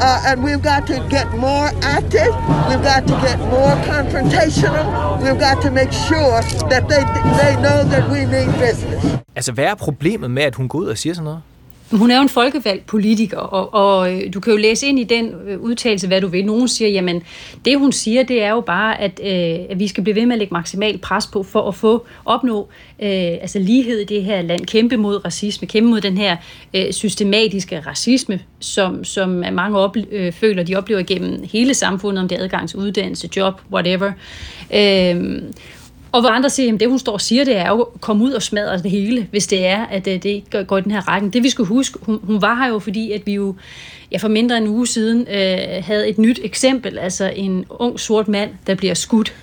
uh, 0.00 0.26
and 0.28 0.42
we've 0.42 0.62
got 0.62 0.86
to 0.86 0.96
get 1.10 1.26
more 1.36 1.66
active. 1.82 2.32
We've 2.68 2.82
got 2.92 3.02
to 3.06 3.14
get 3.26 3.38
more 3.38 3.74
confrontational. 3.94 4.84
We've 5.22 5.38
got 5.38 5.60
to 5.62 5.70
make 5.70 5.92
sure 6.08 6.40
that 6.72 6.82
they 6.88 7.02
they 7.40 7.52
know 7.66 7.78
that 7.92 8.04
we 8.10 8.20
mean 8.26 8.50
business. 8.66 9.04
Altså, 9.36 9.52
hvad 9.52 9.64
er 9.64 9.74
problemet 9.74 10.30
med, 10.30 10.42
at 10.42 10.54
hun 10.54 10.68
går 10.68 10.78
ud 10.78 10.86
og 10.86 10.98
siger 10.98 11.14
sådan 11.14 11.24
noget? 11.24 11.42
Hun 11.92 12.10
er 12.10 12.16
jo 12.16 12.22
en 12.22 12.28
folkevalgt 12.28 12.86
politiker, 12.86 13.36
og, 13.36 13.74
og 13.74 14.12
øh, 14.14 14.34
du 14.34 14.40
kan 14.40 14.52
jo 14.52 14.56
læse 14.58 14.86
ind 14.86 14.98
i 14.98 15.04
den 15.04 15.34
øh, 15.48 15.60
udtalelse, 15.60 16.06
hvad 16.06 16.20
du 16.20 16.28
vil. 16.28 16.44
Nogen 16.44 16.68
siger, 16.68 16.88
jamen, 16.88 17.22
det 17.64 17.78
hun 17.78 17.92
siger, 17.92 18.22
det 18.22 18.42
er 18.42 18.50
jo 18.50 18.60
bare, 18.60 19.00
at, 19.00 19.20
øh, 19.24 19.66
at 19.70 19.78
vi 19.78 19.88
skal 19.88 20.02
blive 20.02 20.16
ved 20.16 20.26
med 20.26 20.32
at 20.32 20.38
lægge 20.38 20.52
maksimalt 20.52 21.00
pres 21.00 21.26
på, 21.26 21.42
for 21.42 21.68
at 21.68 21.74
få 21.74 22.06
opnå 22.24 22.68
øh, 23.02 23.08
altså 23.10 23.58
lighed 23.58 23.98
i 23.98 24.04
det 24.04 24.24
her 24.24 24.42
land, 24.42 24.66
kæmpe 24.66 24.96
mod 24.96 25.24
racisme, 25.24 25.68
kæmpe 25.68 25.90
mod 25.90 26.00
den 26.00 26.16
her 26.16 26.36
øh, 26.74 26.92
systematiske 26.92 27.80
racisme, 27.80 28.40
som, 28.60 29.04
som 29.04 29.28
mange 29.28 29.78
op, 29.78 29.96
øh, 30.10 30.32
føler, 30.32 30.62
de 30.62 30.76
oplever 30.76 31.02
gennem 31.02 31.44
hele 31.52 31.74
samfundet, 31.74 32.22
om 32.22 32.28
det 32.28 32.38
er 32.38 32.42
adgang 32.42 32.68
til 32.68 32.78
uddannelse, 32.78 33.28
job, 33.36 33.60
whatever. 33.72 34.12
Øh, 34.74 35.42
og 36.12 36.20
hvor 36.20 36.30
andre 36.30 36.50
siger, 36.50 36.74
at 36.74 36.80
det 36.80 36.88
hun 36.88 36.98
står 36.98 37.12
og 37.12 37.20
siger, 37.20 37.44
det 37.44 37.56
er 37.56 37.68
jo 37.68 37.80
at 37.80 38.00
komme 38.00 38.24
ud 38.24 38.32
og 38.32 38.42
smadre 38.42 38.78
det 38.78 38.90
hele, 38.90 39.26
hvis 39.30 39.46
det 39.46 39.66
er, 39.66 39.86
at 39.86 40.06
øh, 40.06 40.14
det 40.14 40.24
ikke 40.24 40.64
går 40.64 40.78
i 40.78 40.80
den 40.80 40.90
her 40.90 41.08
række. 41.08 41.30
Det 41.30 41.42
vi 41.42 41.50
skal 41.50 41.64
huske, 41.64 41.98
hun, 42.02 42.20
hun 42.22 42.42
var 42.42 42.54
her 42.54 42.68
jo, 42.68 42.78
fordi 42.78 43.12
at 43.12 43.26
vi 43.26 43.32
jo 43.32 43.54
ja, 44.12 44.16
for 44.16 44.28
mindre 44.28 44.56
end 44.56 44.64
en 44.64 44.70
uge 44.70 44.86
siden 44.86 45.26
øh, 45.28 45.84
havde 45.84 46.08
et 46.08 46.18
nyt 46.18 46.40
eksempel, 46.44 46.98
altså 46.98 47.32
en 47.36 47.64
ung 47.68 48.00
sort 48.00 48.28
mand, 48.28 48.50
der 48.66 48.74
bliver 48.74 48.94
skudt 48.94 49.34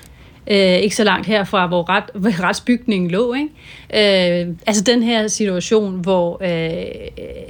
øh, 0.48 0.78
ikke 0.78 0.96
så 0.96 1.04
langt 1.04 1.28
herfra, 1.28 1.68
hvor, 1.68 1.90
ret, 1.90 2.04
hvor 2.22 2.44
retsbygningen 2.44 3.12
lå. 3.12 3.34
Ikke? 3.34 4.42
Øh, 4.42 4.56
altså 4.68 4.84
den 4.84 5.04
her 5.04 5.28
situation, 5.28 5.96
hvor 6.02 6.38
øh, 6.44 6.86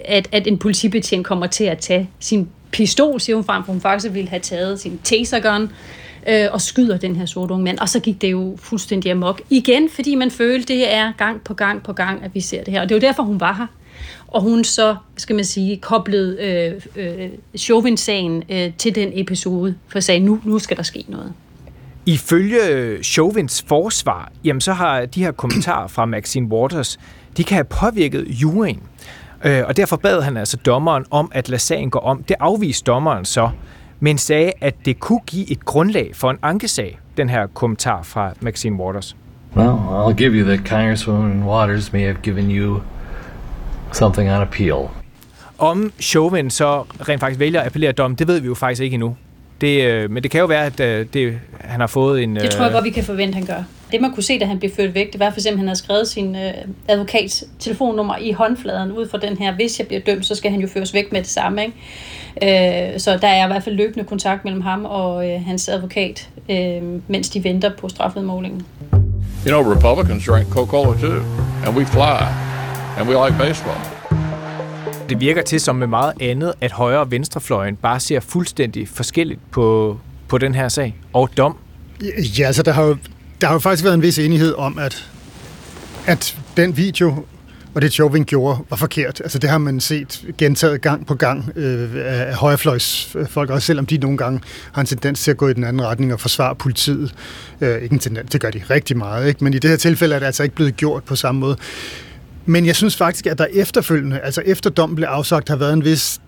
at, 0.05 0.27
at 0.31 0.47
en 0.47 0.57
politibetjent 0.57 1.25
kommer 1.25 1.47
til 1.47 1.63
at 1.63 1.77
tage 1.77 2.09
sin 2.19 2.49
pistol, 2.71 3.19
siger 3.19 3.35
hun 3.35 3.45
frem, 3.45 3.63
for 3.63 3.71
hun 3.71 3.81
faktisk 3.81 4.13
ville 4.13 4.29
have 4.29 4.39
taget 4.39 4.79
sin 4.79 4.99
tasergun, 5.03 5.71
øh, 6.27 6.47
og 6.51 6.61
skyder 6.61 6.97
den 6.97 7.15
her 7.15 7.25
sorte 7.25 7.53
unge 7.53 7.63
mand. 7.63 7.79
Og 7.79 7.89
så 7.89 7.99
gik 7.99 8.21
det 8.21 8.31
jo 8.31 8.57
fuldstændig 8.59 9.11
amok. 9.11 9.41
Igen, 9.49 9.89
fordi 9.89 10.15
man 10.15 10.31
følte, 10.31 10.73
det 10.73 10.93
er 10.93 11.11
gang 11.17 11.43
på 11.43 11.53
gang 11.53 11.83
på 11.83 11.93
gang, 11.93 12.23
at 12.23 12.35
vi 12.35 12.41
ser 12.41 12.63
det 12.63 12.73
her. 12.73 12.81
Og 12.81 12.89
det 12.89 12.95
var 12.95 13.01
derfor, 13.01 13.23
hun 13.23 13.39
var 13.39 13.53
her. 13.53 13.67
Og 14.27 14.41
hun 14.41 14.63
så, 14.63 14.95
skal 15.17 15.35
man 15.35 15.45
sige, 15.45 15.77
koblede 15.77 16.37
øh, 16.43 16.81
øh, 16.95 17.29
Chauvin-sagen 17.57 18.43
øh, 18.49 18.73
til 18.77 18.95
den 18.95 19.11
episode, 19.13 19.75
for 19.87 19.97
at 19.97 20.03
sige, 20.03 20.19
nu, 20.19 20.39
nu 20.43 20.59
skal 20.59 20.77
der 20.77 20.83
ske 20.83 21.05
noget. 21.07 21.33
Ifølge 22.05 22.67
øh, 22.69 23.03
Chauvins 23.03 23.65
forsvar, 23.67 24.31
jamen 24.43 24.61
så 24.61 24.73
har 24.73 25.05
de 25.05 25.23
her 25.23 25.31
kommentarer 25.31 25.87
fra 25.87 26.05
Maxine 26.05 26.47
Waters, 26.47 26.99
de 27.37 27.43
kan 27.43 27.55
have 27.55 27.63
påvirket 27.63 28.25
juryen. 28.27 28.83
Øh, 29.45 29.63
og 29.67 29.77
derfor 29.77 29.95
bad 29.95 30.21
han 30.21 30.37
altså 30.37 30.57
dommeren 30.57 31.05
om 31.11 31.31
at 31.33 31.49
lade 31.49 31.61
sagen 31.61 31.89
gå 31.89 31.99
om. 31.99 32.23
Det 32.23 32.35
afviste 32.39 32.83
dommeren 32.83 33.25
så 33.25 33.49
men 33.99 34.17
sagde, 34.17 34.51
at 34.61 34.75
det 34.85 34.99
kunne 34.99 35.19
give 35.27 35.51
et 35.51 35.65
grundlag 35.65 36.11
for 36.13 36.31
en 36.31 36.37
ankesag, 36.41 36.99
den 37.17 37.29
her 37.29 37.47
kommentar 37.47 38.03
fra 38.03 38.31
Maxine 38.39 38.75
Waters. 38.75 39.15
Well, 39.55 39.69
I'll 39.69 40.17
give 40.17 40.33
you 40.33 40.45
that 40.45 40.59
Congresswoman 40.59 41.43
Waters 41.43 41.93
may 41.93 42.01
have 42.01 42.17
given 42.23 42.51
you 42.51 42.81
something 43.91 44.31
on 44.31 44.41
appeal. 44.41 44.89
Om 45.57 45.91
Chauvin 45.99 46.49
så 46.49 46.81
rent 47.09 47.19
faktisk 47.19 47.39
vælger 47.39 47.59
at 47.59 47.65
appellere 47.65 47.91
dom, 47.91 48.15
det 48.15 48.27
ved 48.27 48.39
vi 48.39 48.47
jo 48.47 48.55
faktisk 48.55 48.81
ikke 48.81 48.93
endnu. 48.93 49.15
Det, 49.61 49.83
øh, 49.83 50.11
men 50.11 50.23
det 50.23 50.31
kan 50.31 50.39
jo 50.39 50.45
være, 50.45 50.65
at 50.65 50.79
øh, 50.79 51.05
det, 51.13 51.39
han 51.61 51.79
har 51.79 51.87
fået 51.87 52.23
en... 52.23 52.35
Det 52.35 52.51
tror 52.51 52.63
jeg 52.63 52.69
øh, 52.69 52.73
godt, 52.73 52.85
vi 52.85 52.89
kan 52.89 53.03
forvente, 53.03 53.35
han 53.35 53.45
gør. 53.45 53.63
Det 53.91 54.01
man 54.01 54.13
kunne 54.13 54.23
se, 54.23 54.39
da 54.39 54.45
han 54.45 54.59
blev 54.59 54.71
ført 54.71 54.93
væk, 54.93 55.13
det 55.13 55.19
var 55.19 55.29
for 55.29 55.39
eksempel, 55.39 55.53
at 55.55 55.59
han 55.59 55.67
havde 55.67 55.79
skrevet 55.79 56.07
sin 56.07 56.35
øh, 56.35 56.53
advokats 56.87 57.43
telefonnummer 57.59 58.17
i 58.17 58.31
håndfladen 58.31 58.91
ud 58.91 59.09
fra 59.09 59.17
den 59.17 59.37
her, 59.37 59.55
hvis 59.55 59.79
jeg 59.79 59.87
bliver 59.87 60.01
dømt, 60.01 60.25
så 60.25 60.35
skal 60.35 60.51
han 60.51 60.61
jo 60.61 60.67
føres 60.67 60.93
væk 60.93 61.11
med 61.11 61.21
det 61.21 61.29
samme. 61.29 61.61
Ikke? 61.63 62.93
Øh, 62.93 62.99
så 62.99 63.17
der 63.17 63.27
er 63.27 63.45
i 63.45 63.47
hvert 63.47 63.63
fald 63.63 63.75
løbende 63.75 64.05
kontakt 64.05 64.43
mellem 64.45 64.61
ham 64.61 64.85
og 64.85 65.29
øh, 65.29 65.41
hans 65.45 65.69
advokat, 65.69 66.29
øh, 66.49 66.81
mens 67.07 67.29
de 67.29 67.43
venter 67.43 67.71
på 67.79 67.89
strafudmålingen. 67.89 68.65
You 69.47 69.63
know, 69.63 69.73
Republicans 69.73 70.25
drink 70.25 70.47
Coca-Cola 70.49 70.99
too, 70.99 71.21
and 71.65 71.77
we 71.77 71.85
fly, 71.85 72.21
and 72.97 73.09
we 73.09 73.25
like 73.25 73.37
baseball. 73.39 73.77
Det 75.09 75.19
virker 75.19 75.41
til 75.41 75.59
som 75.59 75.75
med 75.75 75.87
meget 75.87 76.13
andet, 76.21 76.53
at 76.61 76.71
højre- 76.71 76.99
og 76.99 77.11
venstrefløjen 77.11 77.75
bare 77.75 77.99
ser 77.99 78.19
fuldstændig 78.19 78.87
forskelligt 78.87 79.39
på, 79.51 79.97
på 80.27 80.37
den 80.37 80.55
her 80.55 80.69
sag 80.69 80.95
og 81.13 81.29
dom. 81.37 81.57
Ja, 82.39 82.45
altså 82.45 82.63
der 82.63 82.71
har 82.71 82.83
jo, 82.83 82.97
der 83.41 83.47
har 83.47 83.53
jo 83.53 83.59
faktisk 83.59 83.83
været 83.83 83.93
en 83.93 84.01
vis 84.01 84.19
enighed 84.19 84.53
om, 84.53 84.77
at, 84.77 85.09
at 86.05 86.37
den 86.57 86.77
video 86.77 87.25
og 87.77 87.81
det 87.81 87.93
Chauvin 87.93 88.25
gjorde, 88.25 88.59
var 88.69 88.77
forkert. 88.77 89.21
Altså 89.21 89.39
det 89.39 89.49
har 89.49 89.57
man 89.57 89.79
set 89.79 90.25
gentaget 90.37 90.81
gang 90.81 91.05
på 91.05 91.15
gang 91.15 91.51
øh, 91.55 91.89
af 91.95 92.35
højrefløjsfolk, 92.35 93.49
øh, 93.49 93.55
også 93.55 93.65
selvom 93.65 93.85
de 93.85 93.97
nogle 93.97 94.17
gange 94.17 94.41
har 94.71 94.81
en 94.81 94.85
tendens 94.85 95.21
til 95.21 95.31
at 95.31 95.37
gå 95.37 95.47
i 95.47 95.53
den 95.53 95.63
anden 95.63 95.85
retning 95.85 96.13
og 96.13 96.19
forsvare 96.19 96.55
politiet. 96.55 97.15
Øh, 97.61 97.81
ikke 97.81 97.93
en 97.93 97.99
tendens, 97.99 98.31
det 98.31 98.41
gør 98.41 98.49
de 98.49 98.61
rigtig 98.69 98.97
meget, 98.97 99.27
ikke? 99.27 99.43
men 99.43 99.53
i 99.53 99.59
det 99.59 99.69
her 99.69 99.77
tilfælde 99.77 100.15
er 100.15 100.19
det 100.19 100.25
altså 100.25 100.43
ikke 100.43 100.55
blevet 100.55 100.77
gjort 100.77 101.03
på 101.03 101.15
samme 101.15 101.41
måde. 101.41 101.57
Men 102.45 102.65
jeg 102.65 102.75
synes 102.75 102.95
faktisk, 102.95 103.27
at 103.27 103.37
der 103.37 103.45
efterfølgende, 103.53 104.19
altså 104.19 104.41
efter 104.45 104.69
dommen 104.69 104.95
blev 104.95 105.07
afsagt, 105.07 105.49
har 105.49 105.55
været 105.55 105.73
en 105.73 105.83
vis 105.83 106.19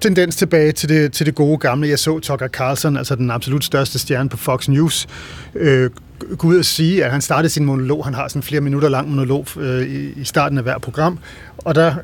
tendens 0.00 0.36
tilbage 0.36 0.72
til 0.72 0.88
det, 0.88 1.12
til 1.12 1.26
det 1.26 1.34
gode 1.34 1.58
gamle. 1.58 1.88
Jeg 1.88 1.98
så 1.98 2.18
Tucker 2.18 2.48
Carlson, 2.48 2.96
altså 2.96 3.14
den 3.14 3.30
absolut 3.30 3.64
største 3.64 3.98
stjerne 3.98 4.28
på 4.28 4.36
Fox 4.36 4.68
News, 4.68 5.06
øh, 5.54 5.90
gå 6.38 6.48
ud 6.48 6.58
og 6.58 6.64
sige, 6.64 7.04
at 7.04 7.10
han 7.10 7.20
startede 7.20 7.50
sin 7.50 7.64
monolog, 7.64 8.04
han 8.04 8.14
har 8.14 8.28
sådan 8.28 8.42
flere 8.42 8.60
minutter 8.60 8.88
lang 8.88 9.08
monolog 9.08 9.46
øh, 9.56 9.88
i, 9.88 10.20
i 10.20 10.24
starten 10.24 10.58
af 10.58 10.64
hver 10.64 10.78
program, 10.78 11.18
og 11.58 11.74
der 11.74 11.94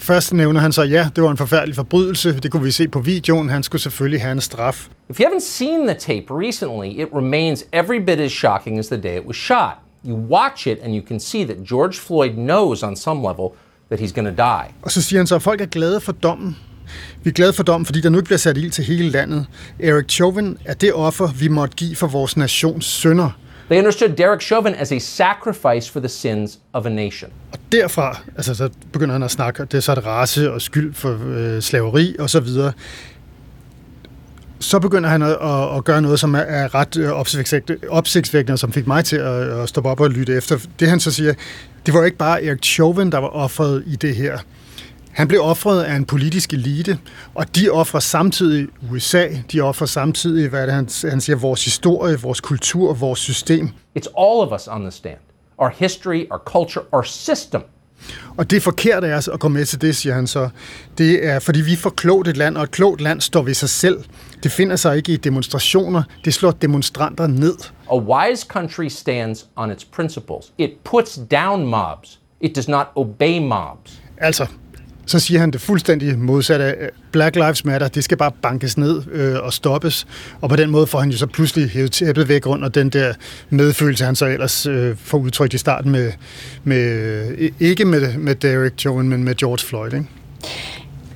Først 0.00 0.34
nævner 0.34 0.60
han 0.60 0.72
så, 0.72 0.82
ja, 0.82 1.08
det 1.16 1.24
var 1.24 1.30
en 1.30 1.36
forfærdelig 1.36 1.76
forbrydelse. 1.76 2.40
Det 2.40 2.50
kunne 2.50 2.62
vi 2.62 2.70
se 2.70 2.88
på 2.88 3.00
videoen. 3.00 3.48
Han 3.48 3.62
skulle 3.62 3.82
selvfølgelig 3.82 4.22
have 4.22 4.32
en 4.32 4.40
straf. 4.40 4.88
If 5.10 5.20
you 5.20 5.26
haven't 5.26 5.44
seen 5.44 5.86
the 5.86 5.94
tape 5.94 6.26
recently, 6.30 7.00
it 7.02 7.08
remains 7.14 7.64
every 7.72 8.04
bit 8.06 8.20
as 8.20 8.32
shocking 8.32 8.78
as 8.78 8.86
the 8.86 9.00
day 9.02 9.16
it 9.18 9.26
was 9.26 9.36
shot. 9.36 9.72
You 10.04 10.14
watch 10.14 10.66
it, 10.66 10.78
and 10.82 10.94
you 10.94 11.02
can 11.08 11.20
see 11.20 11.44
that 11.44 11.56
George 11.70 11.98
Floyd 11.98 12.30
knows 12.30 12.82
on 12.82 12.96
some 12.96 13.22
level 13.22 13.48
that 13.90 14.00
he's 14.00 14.12
going 14.12 14.36
to 14.36 14.42
die. 14.42 14.74
Og 14.82 14.90
så 14.90 15.02
siger 15.02 15.20
han 15.20 15.26
så, 15.26 15.34
at 15.34 15.42
folk 15.42 15.60
er 15.60 15.66
glade 15.66 16.00
for 16.00 16.12
dommen. 16.12 16.56
Vi 17.22 17.30
er 17.30 17.34
glade 17.34 17.52
for 17.52 17.62
dommen, 17.62 17.86
fordi 17.86 18.00
der 18.00 18.08
nu 18.08 18.18
ikke 18.18 18.26
bliver 18.26 18.38
sat 18.38 18.56
ild 18.56 18.70
til 18.70 18.84
hele 18.84 19.10
landet. 19.10 19.46
Eric 19.80 20.08
Chauvin 20.08 20.58
er 20.64 20.74
det 20.74 20.92
offer, 20.92 21.26
vi 21.26 21.48
måtte 21.48 21.76
give 21.76 21.96
for 21.96 22.06
vores 22.06 22.36
nations 22.36 22.84
sønder. 22.84 23.30
They 23.70 23.78
understood 23.78 24.08
Derek 24.08 24.40
Chauvin 24.40 24.74
as 24.74 24.92
a 24.92 24.98
sacrifice 24.98 25.92
for 25.92 26.00
the 26.00 26.08
sins 26.08 26.58
of 26.72 26.86
a 26.86 26.88
nation. 26.88 27.30
Og 27.52 27.58
derfra, 27.72 28.20
altså 28.36 28.54
så 28.54 28.68
begynder 28.92 29.12
han 29.12 29.22
at 29.22 29.30
snakke, 29.30 29.62
det 29.62 29.74
er 29.74 29.80
så 29.80 29.92
et 29.92 30.06
race 30.06 30.52
og 30.52 30.62
skyld 30.62 30.94
for 30.94 31.18
øh, 31.26 31.62
slaveri 31.62 32.16
og 32.18 32.30
så 32.30 32.40
videre 32.40 32.72
så 34.60 34.78
begynder 34.78 35.08
han 35.08 35.22
at, 35.22 35.30
at, 35.42 35.76
at 35.76 35.84
gøre 35.84 36.02
noget, 36.02 36.20
som 36.20 36.34
er, 36.34 36.38
er 36.38 36.74
ret 36.74 36.96
øh, 36.96 37.10
opsigtsvækkende, 37.90 38.58
som 38.58 38.72
fik 38.72 38.86
mig 38.86 39.04
til 39.04 39.16
at, 39.16 39.48
at 39.48 39.68
stoppe 39.68 39.90
op 39.90 40.00
og 40.00 40.10
lytte 40.10 40.36
efter. 40.36 40.58
Det 40.80 40.88
han 40.88 41.00
så 41.00 41.10
siger, 41.10 41.34
det 41.86 41.94
var 41.94 42.04
ikke 42.04 42.16
bare 42.16 42.44
Erik 42.44 42.62
Chauvin, 42.62 43.12
der 43.12 43.18
var 43.18 43.28
offret 43.28 43.82
i 43.86 43.96
det 43.96 44.16
her. 44.16 44.38
Han 45.12 45.28
blev 45.28 45.40
offret 45.42 45.82
af 45.82 45.96
en 45.96 46.04
politisk 46.04 46.52
elite, 46.52 46.98
og 47.34 47.56
de 47.56 47.70
offrer 47.70 48.00
samtidig 48.00 48.68
USA, 48.92 49.28
de 49.52 49.60
offrer 49.60 49.86
samtidig, 49.86 50.48
hvad 50.48 50.66
det, 50.66 50.74
han, 50.74 50.88
han 51.10 51.20
siger, 51.20 51.36
vores 51.36 51.64
historie, 51.64 52.20
vores 52.20 52.40
kultur, 52.40 52.94
vores 52.94 53.18
system. 53.18 53.68
It's 53.98 54.08
all 54.18 54.40
of 54.40 54.52
us 54.60 54.68
on 54.68 54.80
the 54.82 54.90
stand. 54.90 55.18
Our 55.58 55.72
history, 55.78 56.26
our 56.30 56.42
culture, 56.44 56.84
our 56.92 57.02
system 57.02 57.62
Og 58.36 58.50
det 58.50 58.66
er 58.66 59.30
at 59.32 59.40
gå 59.40 59.48
med 59.48 59.64
til 59.64 59.80
det, 59.80 59.96
siger 59.96 60.14
han 60.14 60.26
så. 60.26 60.48
Det 60.98 61.26
er, 61.26 61.38
fordi 61.38 61.60
vi 61.60 61.76
får 61.76 61.90
klogt 61.90 62.28
et 62.28 62.36
land, 62.36 62.56
og 62.56 62.62
et 62.62 62.70
klogt 62.70 63.00
land 63.00 63.20
står 63.20 63.42
ved 63.42 63.54
sig 63.54 63.68
selv. 63.68 64.04
Det 64.42 64.52
finder 64.52 64.76
sig 64.76 64.96
ikke 64.96 65.12
i 65.12 65.16
demonstrationer. 65.16 66.02
Det 66.24 66.34
slår 66.34 66.50
demonstranter 66.50 67.26
ned. 67.26 67.54
A 67.92 67.96
wise 67.96 68.46
country 68.46 68.88
stands 68.88 69.46
on 69.56 69.70
its 69.70 69.84
principles. 69.84 70.52
It 70.58 70.70
puts 70.84 71.18
down 71.30 71.66
mobs. 71.66 72.20
It 72.40 72.56
does 72.56 72.68
not 72.68 72.86
obey 72.94 73.38
mobs. 73.38 74.00
Altså, 74.18 74.46
så 75.08 75.18
siger 75.20 75.40
han 75.40 75.50
det 75.50 75.60
fuldstændig 75.60 76.18
modsatte. 76.18 76.64
Øh, 76.64 76.88
Black 77.12 77.36
Lives 77.36 77.64
Matter, 77.64 77.88
det 77.88 78.04
skal 78.04 78.16
bare 78.16 78.32
bankes 78.42 78.78
ned 78.78 79.02
øh, 79.12 79.36
og 79.42 79.52
stoppes. 79.52 80.06
Og 80.40 80.48
på 80.48 80.56
den 80.56 80.70
måde 80.70 80.86
får 80.86 80.98
han 81.00 81.10
jo 81.10 81.16
så 81.16 81.26
pludselig 81.26 81.70
hævet 81.70 81.92
tæppet 81.92 82.28
væk 82.28 82.46
under 82.46 82.68
den 82.68 82.90
der 82.90 83.14
medfølelse, 83.50 84.04
han 84.04 84.16
så 84.16 84.26
ellers 84.26 84.66
øh, 84.66 84.96
får 84.96 85.18
udtrykt 85.18 85.54
i 85.54 85.58
starten 85.58 85.92
med, 85.92 86.12
med 86.64 86.82
øh, 87.38 87.50
ikke 87.60 87.84
med, 87.84 88.16
med 88.18 88.34
Derek 88.34 88.72
Chauvin, 88.78 89.08
men 89.08 89.24
med 89.24 89.34
George 89.34 89.66
Floyd, 89.66 89.92
ikke? 89.92 90.06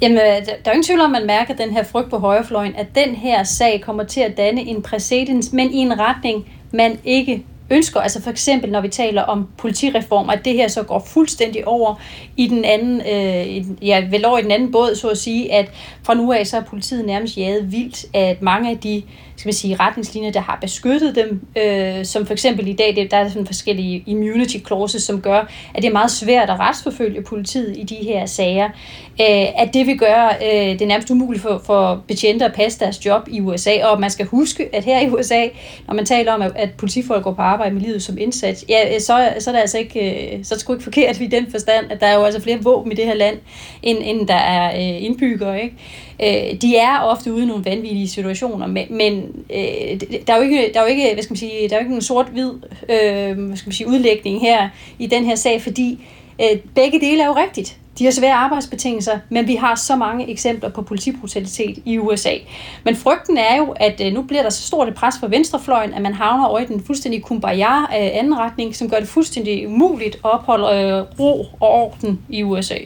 Jamen, 0.02 0.18
øh, 0.18 0.24
der 0.24 0.52
er 0.64 0.70
ingen 0.70 0.84
tvivl 0.84 1.00
om, 1.00 1.14
at 1.14 1.20
man 1.20 1.26
mærker 1.26 1.54
den 1.54 1.70
her 1.70 1.84
frygt 1.84 2.10
på 2.10 2.18
højrefløjen, 2.18 2.74
at 2.76 2.86
den 2.94 3.14
her 3.14 3.44
sag 3.44 3.82
kommer 3.84 4.04
til 4.04 4.20
at 4.20 4.36
danne 4.36 4.60
en 4.60 4.82
præcedens, 4.82 5.52
men 5.52 5.70
i 5.70 5.76
en 5.76 5.98
retning, 5.98 6.48
man 6.72 6.98
ikke 7.04 7.44
ønsker, 7.72 8.00
altså 8.00 8.22
for 8.22 8.30
eksempel 8.30 8.70
når 8.70 8.80
vi 8.80 8.88
taler 8.88 9.22
om 9.22 9.48
politireform, 9.58 10.30
at 10.30 10.44
det 10.44 10.52
her 10.52 10.68
så 10.68 10.82
går 10.82 11.04
fuldstændig 11.06 11.68
over 11.68 11.94
i 12.36 12.46
den 12.46 12.64
anden, 12.64 13.00
øh, 13.00 13.86
ja, 13.88 14.06
vel 14.10 14.26
over 14.26 14.38
i 14.38 14.42
den 14.42 14.50
anden 14.50 14.72
båd, 14.72 14.94
så 14.94 15.08
at 15.08 15.18
sige, 15.18 15.52
at 15.52 15.70
fra 16.02 16.14
nu 16.14 16.32
af 16.32 16.46
så 16.46 16.56
er 16.56 16.60
politiet 16.62 17.04
nærmest 17.04 17.36
jaget 17.36 17.72
vildt, 17.72 18.04
at 18.14 18.42
mange 18.42 18.70
af 18.70 18.78
de 18.78 19.02
skal 19.36 19.48
man 19.48 19.52
sige, 19.52 19.76
retningslinjer, 19.80 20.32
der 20.32 20.40
har 20.40 20.58
beskyttet 20.60 21.14
dem, 21.14 21.46
øh, 21.58 22.04
som 22.04 22.26
for 22.26 22.32
eksempel 22.32 22.68
i 22.68 22.72
dag, 22.72 22.96
det, 22.96 23.10
der 23.10 23.16
er 23.16 23.28
sådan 23.28 23.46
forskellige 23.46 24.02
immunity 24.06 24.56
clauses, 24.66 25.02
som 25.02 25.20
gør, 25.20 25.40
at 25.74 25.82
det 25.82 25.88
er 25.88 25.92
meget 25.92 26.10
svært 26.10 26.50
at 26.50 26.58
retsforfølge 26.58 27.22
politiet 27.22 27.76
i 27.76 27.82
de 27.82 27.94
her 27.94 28.26
sager, 28.26 28.68
øh, 29.20 29.62
at 29.62 29.70
det 29.74 29.86
vil 29.86 29.98
gøre 29.98 30.30
øh, 30.34 30.78
det 30.78 30.88
nærmest 30.88 31.10
umuligt 31.10 31.42
for, 31.42 31.62
for 31.66 32.02
betjente 32.08 32.44
at 32.44 32.52
passe 32.52 32.80
deres 32.80 33.06
job 33.06 33.28
i 33.30 33.40
USA, 33.40 33.84
og 33.84 34.00
man 34.00 34.10
skal 34.10 34.26
huske, 34.26 34.74
at 34.74 34.84
her 34.84 35.00
i 35.00 35.10
USA, 35.10 35.46
når 35.86 35.94
man 35.94 36.06
taler 36.06 36.32
om, 36.32 36.42
at, 36.42 36.52
at 36.56 36.70
politifolk 36.78 37.24
går 37.24 37.32
på 37.32 37.42
arbejde 37.42 37.74
med 37.74 37.82
livet 37.82 38.02
som 38.02 38.18
indsats, 38.18 38.64
ja, 38.68 38.98
så, 38.98 39.32
så 39.38 39.50
er 39.50 39.54
det 39.54 39.60
altså 39.60 39.78
ikke, 39.78 40.00
øh, 40.36 40.44
så 40.44 40.54
er 40.54 40.56
det 40.56 40.60
sgu 40.60 40.72
ikke 40.72 40.84
forkert 40.84 41.20
i 41.20 41.26
den 41.26 41.50
forstand, 41.50 41.90
at 41.90 42.00
der 42.00 42.06
er 42.06 42.14
jo 42.14 42.24
altså 42.24 42.42
flere 42.42 42.62
våben 42.62 42.92
i 42.92 42.94
det 42.94 43.04
her 43.04 43.14
land, 43.14 43.36
end, 43.82 43.98
end 44.02 44.28
der 44.28 44.34
er 44.34 44.74
øh, 44.74 45.02
indbyggere, 45.02 45.62
ikke? 45.62 45.76
Øh, 46.22 46.60
de 46.62 46.76
er 46.76 46.98
ofte 46.98 47.32
ude 47.32 47.42
i 47.42 47.46
nogle 47.46 47.64
vanvittige 47.64 48.08
situationer, 48.08 48.66
men, 48.66 48.86
men 48.90 49.22
øh, 49.50 50.00
der 50.26 50.32
er 50.32 50.36
jo 50.36 50.42
ikke, 50.42 50.70
der 50.74 50.80
er 50.80 50.84
jo 50.84 50.88
ikke, 50.88 51.10
hvad 51.12 51.22
skal 51.22 51.32
man 51.32 51.38
sige, 51.38 51.68
der 51.68 51.74
er 51.74 51.80
jo 51.80 51.84
ikke 51.84 51.94
en 51.94 52.02
sort-hvid 52.02 52.52
øh, 52.88 53.46
hvad 53.46 53.56
skal 53.56 53.68
man 53.68 53.72
sige, 53.72 53.88
udlægning 53.88 54.40
her 54.40 54.68
i 54.98 55.06
den 55.06 55.24
her 55.24 55.34
sag, 55.34 55.62
fordi 55.62 56.04
øh, 56.40 56.58
begge 56.74 57.00
dele 57.00 57.22
er 57.22 57.26
jo 57.26 57.36
rigtigt. 57.36 57.78
De 57.98 58.04
har 58.04 58.12
svære 58.12 58.34
arbejdsbetingelser, 58.34 59.18
men 59.28 59.46
vi 59.46 59.54
har 59.54 59.74
så 59.74 59.96
mange 59.96 60.30
eksempler 60.30 60.68
på 60.68 60.82
politibrutalitet 60.82 61.78
i 61.84 61.98
USA. 61.98 62.32
Men 62.84 62.96
frygten 62.96 63.38
er 63.38 63.56
jo, 63.56 63.74
at 63.76 64.00
øh, 64.06 64.12
nu 64.12 64.22
bliver 64.22 64.42
der 64.42 64.50
så 64.50 64.62
stort 64.62 64.88
et 64.88 64.94
pres 64.94 65.14
på 65.20 65.28
venstrefløjen, 65.28 65.94
at 65.94 66.02
man 66.02 66.14
havner 66.14 66.46
over 66.46 66.58
i 66.58 66.66
den 66.66 66.84
fuldstændig 66.84 67.22
kumbaya 67.22 67.66
anretning, 67.66 68.18
anden 68.18 68.38
retning, 68.38 68.76
som 68.76 68.90
gør 68.90 68.98
det 68.98 69.08
fuldstændig 69.08 69.68
umuligt 69.68 70.14
at 70.14 70.24
opholde 70.24 70.66
øh, 70.66 71.20
ro 71.20 71.46
og 71.60 71.70
orden 71.70 72.20
i 72.28 72.42
USA. 72.42 72.78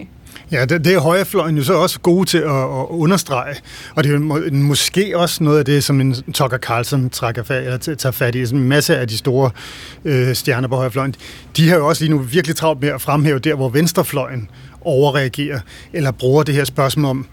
Ja, 0.53 0.65
det, 0.65 0.85
det 0.85 0.95
er 0.95 0.99
højrefløjen 0.99 1.57
jo 1.57 1.65
så 1.65 1.75
også 1.75 2.01
gode 2.01 2.29
til 2.29 2.39
at, 2.39 2.51
at 2.51 2.87
understrege, 2.89 3.55
og 3.95 4.05
det 4.05 4.11
er 4.11 4.15
jo 4.15 4.21
må, 4.21 4.41
måske 4.53 5.19
også 5.19 5.45
noget 5.45 5.59
af 5.59 5.65
det, 5.65 5.85
som 5.85 6.01
en 6.01 6.15
Tucker 6.15 6.59
Carlson 6.59 7.11
trækker 7.11 7.43
fat, 7.43 7.65
eller 7.65 7.79
tager 7.79 8.13
fat 8.13 8.35
i. 8.35 8.43
En 8.43 8.69
masse 8.69 8.97
af 8.97 9.09
de 9.09 9.17
store 9.17 9.51
øh, 10.05 10.35
stjerner 10.35 10.69
på 10.69 10.77
højrefløjen, 10.77 11.15
de 11.57 11.69
har 11.69 11.77
jo 11.77 11.89
også 11.89 12.05
lige 12.05 12.15
nu 12.15 12.19
virkelig 12.19 12.57
travlt 12.57 12.81
med 12.81 12.89
at 12.89 13.01
fremhæve 13.01 13.39
der, 13.39 13.55
hvor 13.55 13.69
venstrefløjen 13.69 14.49
overreagerer, 14.81 15.61
eller 15.93 16.11
bruger 16.11 16.43
det 16.43 16.55
her 16.55 16.65
spørgsmål 16.65 17.11
om, 17.11 17.27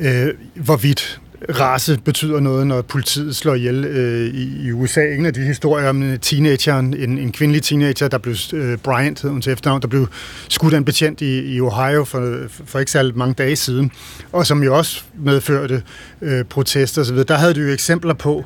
øh, 0.00 0.28
hvorvidt 0.54 1.20
race 1.48 1.98
betyder 2.04 2.40
noget, 2.40 2.66
når 2.66 2.82
politiet 2.82 3.36
slår 3.36 3.54
ihjel 3.54 3.84
øh, 3.84 4.34
i, 4.34 4.66
i 4.66 4.72
USA. 4.72 5.14
En 5.14 5.26
af 5.26 5.34
de 5.34 5.40
historier 5.40 5.88
om 5.88 6.02
øh, 6.02 6.12
en 6.12 6.18
teenager, 6.18 6.78
en, 6.78 6.94
en 6.94 7.32
kvindelig 7.32 7.62
teenager, 7.62 8.08
der 8.08 8.18
blev, 8.18 8.36
øh, 8.52 8.78
Bryant 8.78 9.22
hed 9.22 9.30
hun 9.30 9.42
til 9.42 9.52
efternavn, 9.52 9.82
der 9.82 9.88
blev 9.88 10.08
skudt 10.48 10.74
af 10.74 10.78
en 10.78 10.84
betjent 10.84 11.20
i, 11.20 11.54
i 11.54 11.60
Ohio 11.60 12.04
for, 12.04 12.36
for 12.66 12.78
ikke 12.78 12.92
særlig 12.92 13.16
mange 13.16 13.34
dage 13.34 13.56
siden, 13.56 13.90
og 14.32 14.46
som 14.46 14.62
jo 14.62 14.78
også 14.78 15.02
medførte 15.18 15.82
øh, 16.22 16.44
protester 16.44 17.02
osv. 17.02 17.16
Der 17.16 17.36
havde 17.36 17.54
du 17.54 17.60
jo 17.60 17.72
eksempler 17.72 18.14
på, 18.14 18.44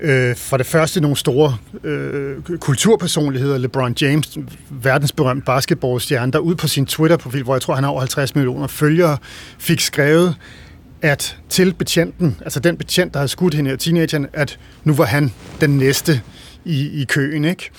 Øh, 0.00 0.36
for 0.36 0.56
det 0.56 0.66
første 0.66 1.00
nogle 1.00 1.16
store 1.16 1.56
øh, 1.84 2.42
kulturpersonligheder, 2.60 3.58
LeBron 3.58 3.94
James, 4.00 4.38
verdensberømt 4.70 5.44
basketballstjerne, 5.44 6.32
der 6.32 6.38
ud 6.38 6.54
på 6.54 6.68
sin 6.68 6.86
Twitter-profil, 6.86 7.42
hvor 7.42 7.54
jeg 7.54 7.62
tror, 7.62 7.74
han 7.74 7.84
har 7.84 7.90
over 7.90 8.00
50 8.00 8.34
millioner 8.34 8.66
følgere, 8.66 9.16
fik 9.58 9.80
skrevet, 9.80 10.34
at 11.06 11.36
til 11.48 11.74
betjenten, 11.74 12.36
altså 12.40 12.60
den 12.60 12.76
betjent, 12.76 13.12
der 13.14 13.18
havde 13.18 13.28
skudt 13.28 13.54
hende 13.54 13.70
her 13.70 13.76
teenageren, 13.76 14.26
at 14.32 14.58
nu 14.84 14.94
var 14.94 15.04
han 15.04 15.32
den 15.60 15.78
næste 15.78 16.20
i, 16.64 17.00
i 17.00 17.04
køen, 17.04 17.44
ikke? 17.44 17.70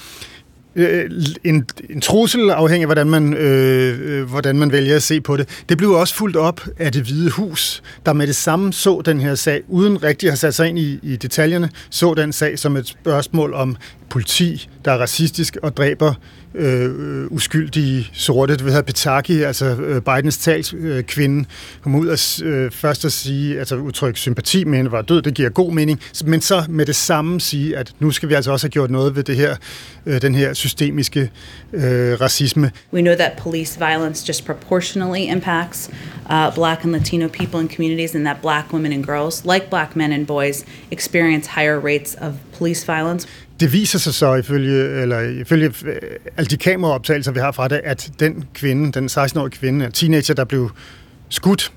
Øh, 0.75 1.11
en, 1.43 1.65
en 1.89 2.01
trussel, 2.01 2.49
afhængig 2.49 2.83
af, 2.83 2.87
hvordan 2.87 3.09
man, 3.09 3.33
øh, 3.33 3.99
øh, 4.01 4.29
hvordan 4.29 4.55
man 4.55 4.71
vælger 4.71 4.95
at 4.95 5.03
se 5.03 5.21
på 5.21 5.37
det. 5.37 5.63
Det 5.69 5.77
blev 5.77 5.91
også 5.91 6.15
fuldt 6.15 6.35
op 6.35 6.61
af 6.79 6.91
det 6.91 7.01
hvide 7.01 7.29
hus, 7.29 7.83
der 8.05 8.13
med 8.13 8.27
det 8.27 8.35
samme 8.35 8.73
så 8.73 9.01
den 9.05 9.19
her 9.19 9.35
sag, 9.35 9.63
uden 9.67 10.03
rigtig 10.03 10.27
at 10.27 10.31
have 10.31 10.37
sat 10.37 10.55
sig 10.55 10.69
ind 10.69 10.79
i, 10.79 10.99
i 11.03 11.15
detaljerne, 11.15 11.69
så 11.89 12.13
den 12.13 12.33
sag 12.33 12.59
som 12.59 12.77
et 12.77 12.87
spørgsmål 12.87 13.53
om 13.53 13.75
politi, 14.09 14.69
der 14.85 14.91
er 14.91 14.97
racistisk 14.97 15.57
og 15.61 15.77
dræber 15.77 16.13
øh, 16.57 17.25
uskyldige 17.31 18.09
sorte. 18.13 18.53
Det 18.53 18.61
hedder 18.61 18.73
have 18.73 18.83
Petaki, 18.83 19.41
altså 19.41 19.65
øh, 19.65 20.01
Bidens 20.01 20.37
talskvinde, 20.37 21.39
øh, 21.39 21.45
kom 21.83 21.95
ud 21.95 22.07
og 22.07 22.45
øh, 22.45 22.71
først 22.71 23.05
at 23.05 23.11
sige, 23.11 23.59
altså 23.59 23.75
udtrykke 23.75 24.19
sympati 24.19 24.63
med 24.63 24.77
hende 24.77 24.91
var 24.91 25.01
død, 25.01 25.21
det 25.21 25.33
giver 25.33 25.49
god 25.49 25.73
mening, 25.73 25.99
men 26.25 26.41
så 26.41 26.63
med 26.69 26.85
det 26.85 26.95
samme 26.95 27.41
sige, 27.41 27.77
at 27.77 27.93
nu 27.99 28.11
skal 28.11 28.29
vi 28.29 28.33
altså 28.33 28.51
også 28.51 28.65
have 28.65 28.71
gjort 28.71 28.91
noget 28.91 29.15
ved 29.15 29.23
det 29.23 29.35
her, 29.35 29.55
øh, 30.05 30.21
den 30.21 30.35
her 30.35 30.53
systemiske 30.53 31.31
øh, 31.73 32.21
racisme. 32.21 32.71
We 32.93 33.01
know 33.01 33.15
that 33.15 33.31
police 33.37 33.79
violence 33.79 34.25
just 34.27 34.45
proportionally 34.45 35.31
impacts 35.31 35.89
uh, 36.29 36.55
black 36.55 36.83
and 36.83 36.91
Latino 36.91 37.27
people 37.27 37.61
in 37.61 37.69
communities 37.69 38.15
and 38.15 38.25
that 38.25 38.37
black 38.41 38.73
women 38.73 38.93
and 38.93 39.05
girls, 39.05 39.45
like 39.45 39.69
black 39.69 39.95
men 39.95 40.11
and 40.11 40.27
boys, 40.27 40.65
experience 40.91 41.47
higher 41.47 41.79
rates 41.79 42.15
of 42.21 42.33
police 42.57 42.83
violence 42.85 43.27
det 43.59 43.73
viser 43.73 43.99
sig 43.99 44.13
så 44.13 44.35
ifølge, 44.35 45.01
eller 45.01 45.19
ifølge 45.19 45.73
øh, 45.85 45.95
alle 46.37 46.47
de 46.47 46.57
kameraoptagelser, 46.57 47.31
vi 47.31 47.39
har 47.39 47.51
fra 47.51 47.67
det, 47.67 47.81
at 47.83 48.11
den 48.19 48.45
kvinde, 48.53 48.91
den 48.91 49.05
16-årige 49.05 49.51
kvinde, 49.51 49.91
teenager, 49.91 50.33
der 50.33 50.43
blev 50.43 50.71
skudt 51.29 51.71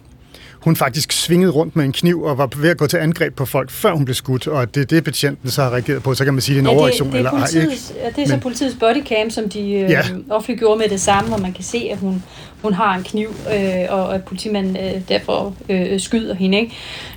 hun 0.61 0.77
faktisk 0.77 1.13
svingede 1.13 1.53
rundt 1.53 1.77
med 1.77 1.85
en 1.85 1.93
kniv 1.93 2.23
og 2.23 2.39
var 2.39 2.51
ved 2.57 2.71
at 2.71 2.77
gå 2.77 2.87
til 2.87 2.97
angreb 2.97 3.35
på 3.35 3.47
folk, 3.47 3.71
før 3.71 3.93
hun 3.93 4.05
blev 4.05 4.15
skudt, 4.15 4.47
og 4.47 4.75
det 4.75 4.81
er 4.81 4.85
det, 4.85 5.05
betjenten 5.05 5.51
så 5.51 5.63
har 5.63 5.71
reageret 5.71 6.03
på. 6.03 6.15
Så 6.15 6.25
kan 6.25 6.35
man 6.35 6.41
sige, 6.41 6.55
det 6.55 6.67
er 6.67 6.69
en 6.69 6.73
ja, 6.73 6.79
overreaktion 6.79 7.07
det, 7.07 7.15
det 7.15 7.27
er 7.27 7.31
eller 7.31 7.41
ej. 7.41 7.63
Ikke? 7.63 7.77
Det 8.17 8.23
er 8.23 8.27
så 8.27 8.33
Men, 8.33 8.41
politiets 8.41 8.77
bodycam, 8.81 9.31
som 9.31 9.49
de 9.49 9.73
øh, 9.73 9.91
ja. 9.91 10.03
offentliggjorde 10.31 10.79
med 10.79 10.89
det 10.89 11.01
samme, 11.01 11.29
hvor 11.29 11.39
man 11.39 11.53
kan 11.53 11.65
se, 11.65 11.89
at 11.93 11.99
hun, 11.99 12.23
hun 12.63 12.75
har 12.75 12.97
en 12.97 13.03
kniv, 13.03 13.29
øh, 13.29 13.85
og 13.89 14.15
at 14.15 14.25
politimanden 14.25 14.77
øh, 14.77 15.03
derfor 15.09 15.55
øh, 15.69 16.01
skyder 16.01 16.35
hende. 16.35 16.59
Ikke? 16.59 16.75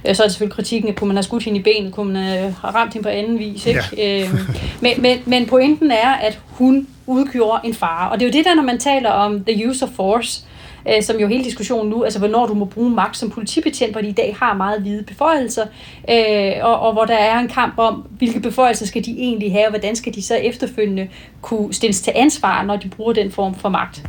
Øh, 0.08 0.16
så 0.16 0.24
er 0.24 0.28
det 0.28 0.34
selvfølgelig 0.34 0.56
kritikken, 0.56 0.90
at 0.90 0.96
kunne 0.96 1.08
man 1.08 1.18
have 1.18 1.24
skudt 1.24 1.44
hende 1.44 1.60
i 1.60 1.64
benet, 1.64 1.94
kunne 1.94 2.14
man 2.14 2.24
øh, 2.24 2.42
have 2.42 2.74
ramt 2.76 2.94
hende 2.94 3.04
på 3.04 3.10
anden 3.10 3.40
vis. 3.40 3.66
Ikke? 3.66 3.82
Ja. 3.98 4.24
øh, 4.24 4.34
men, 4.82 5.02
men, 5.02 5.18
men 5.26 5.46
pointen 5.46 5.92
er, 5.92 6.14
at 6.14 6.40
hun 6.48 6.88
udgjorde 7.08 7.68
en 7.68 7.74
fare. 7.74 8.12
Og 8.12 8.20
det 8.20 8.26
er 8.26 8.30
jo 8.30 8.34
det 8.34 8.46
der, 8.46 8.56
når 8.56 8.64
man 8.64 8.80
taler 8.80 9.10
om 9.10 9.44
the 9.44 9.70
use 9.70 9.86
of 9.86 9.92
force, 9.96 10.42
øh, 10.44 10.53
som 11.02 11.18
jo 11.18 11.28
hele 11.28 11.44
diskussionen 11.44 11.90
nu, 11.90 12.04
altså 12.04 12.20
hvornår 12.20 12.48
du 12.48 12.54
må 12.54 12.66
bruge 12.66 12.90
magt 12.90 13.18
som 13.18 13.30
politibetjent, 13.30 13.92
hvor 13.92 14.02
de 14.02 14.08
i 14.08 14.12
dag 14.12 14.36
har 14.40 14.54
meget 14.54 14.82
hvide 14.82 15.04
beføjelser, 15.04 15.66
øh, 16.10 16.52
og, 16.62 16.80
og 16.80 16.94
hvor 16.94 17.06
der 17.06 17.16
er 17.16 17.40
en 17.40 17.48
kamp 17.48 17.74
om, 17.78 18.06
hvilke 18.18 18.40
beføjelser 18.40 18.86
skal 18.86 19.06
de 19.06 19.12
egentlig 19.12 19.52
have, 19.52 19.66
og 19.66 19.70
hvordan 19.70 19.96
skal 19.96 20.16
de 20.16 20.22
så 20.22 20.36
efterfølgende 20.36 21.08
kunne 21.42 21.74
stilles 21.74 22.02
til 22.02 22.14
ansvar, 22.16 22.64
når 22.64 22.76
de 22.76 22.90
bruger 22.90 23.14
den 23.14 23.32
form 23.32 23.56
for 23.56 23.70
magt. 23.70 24.04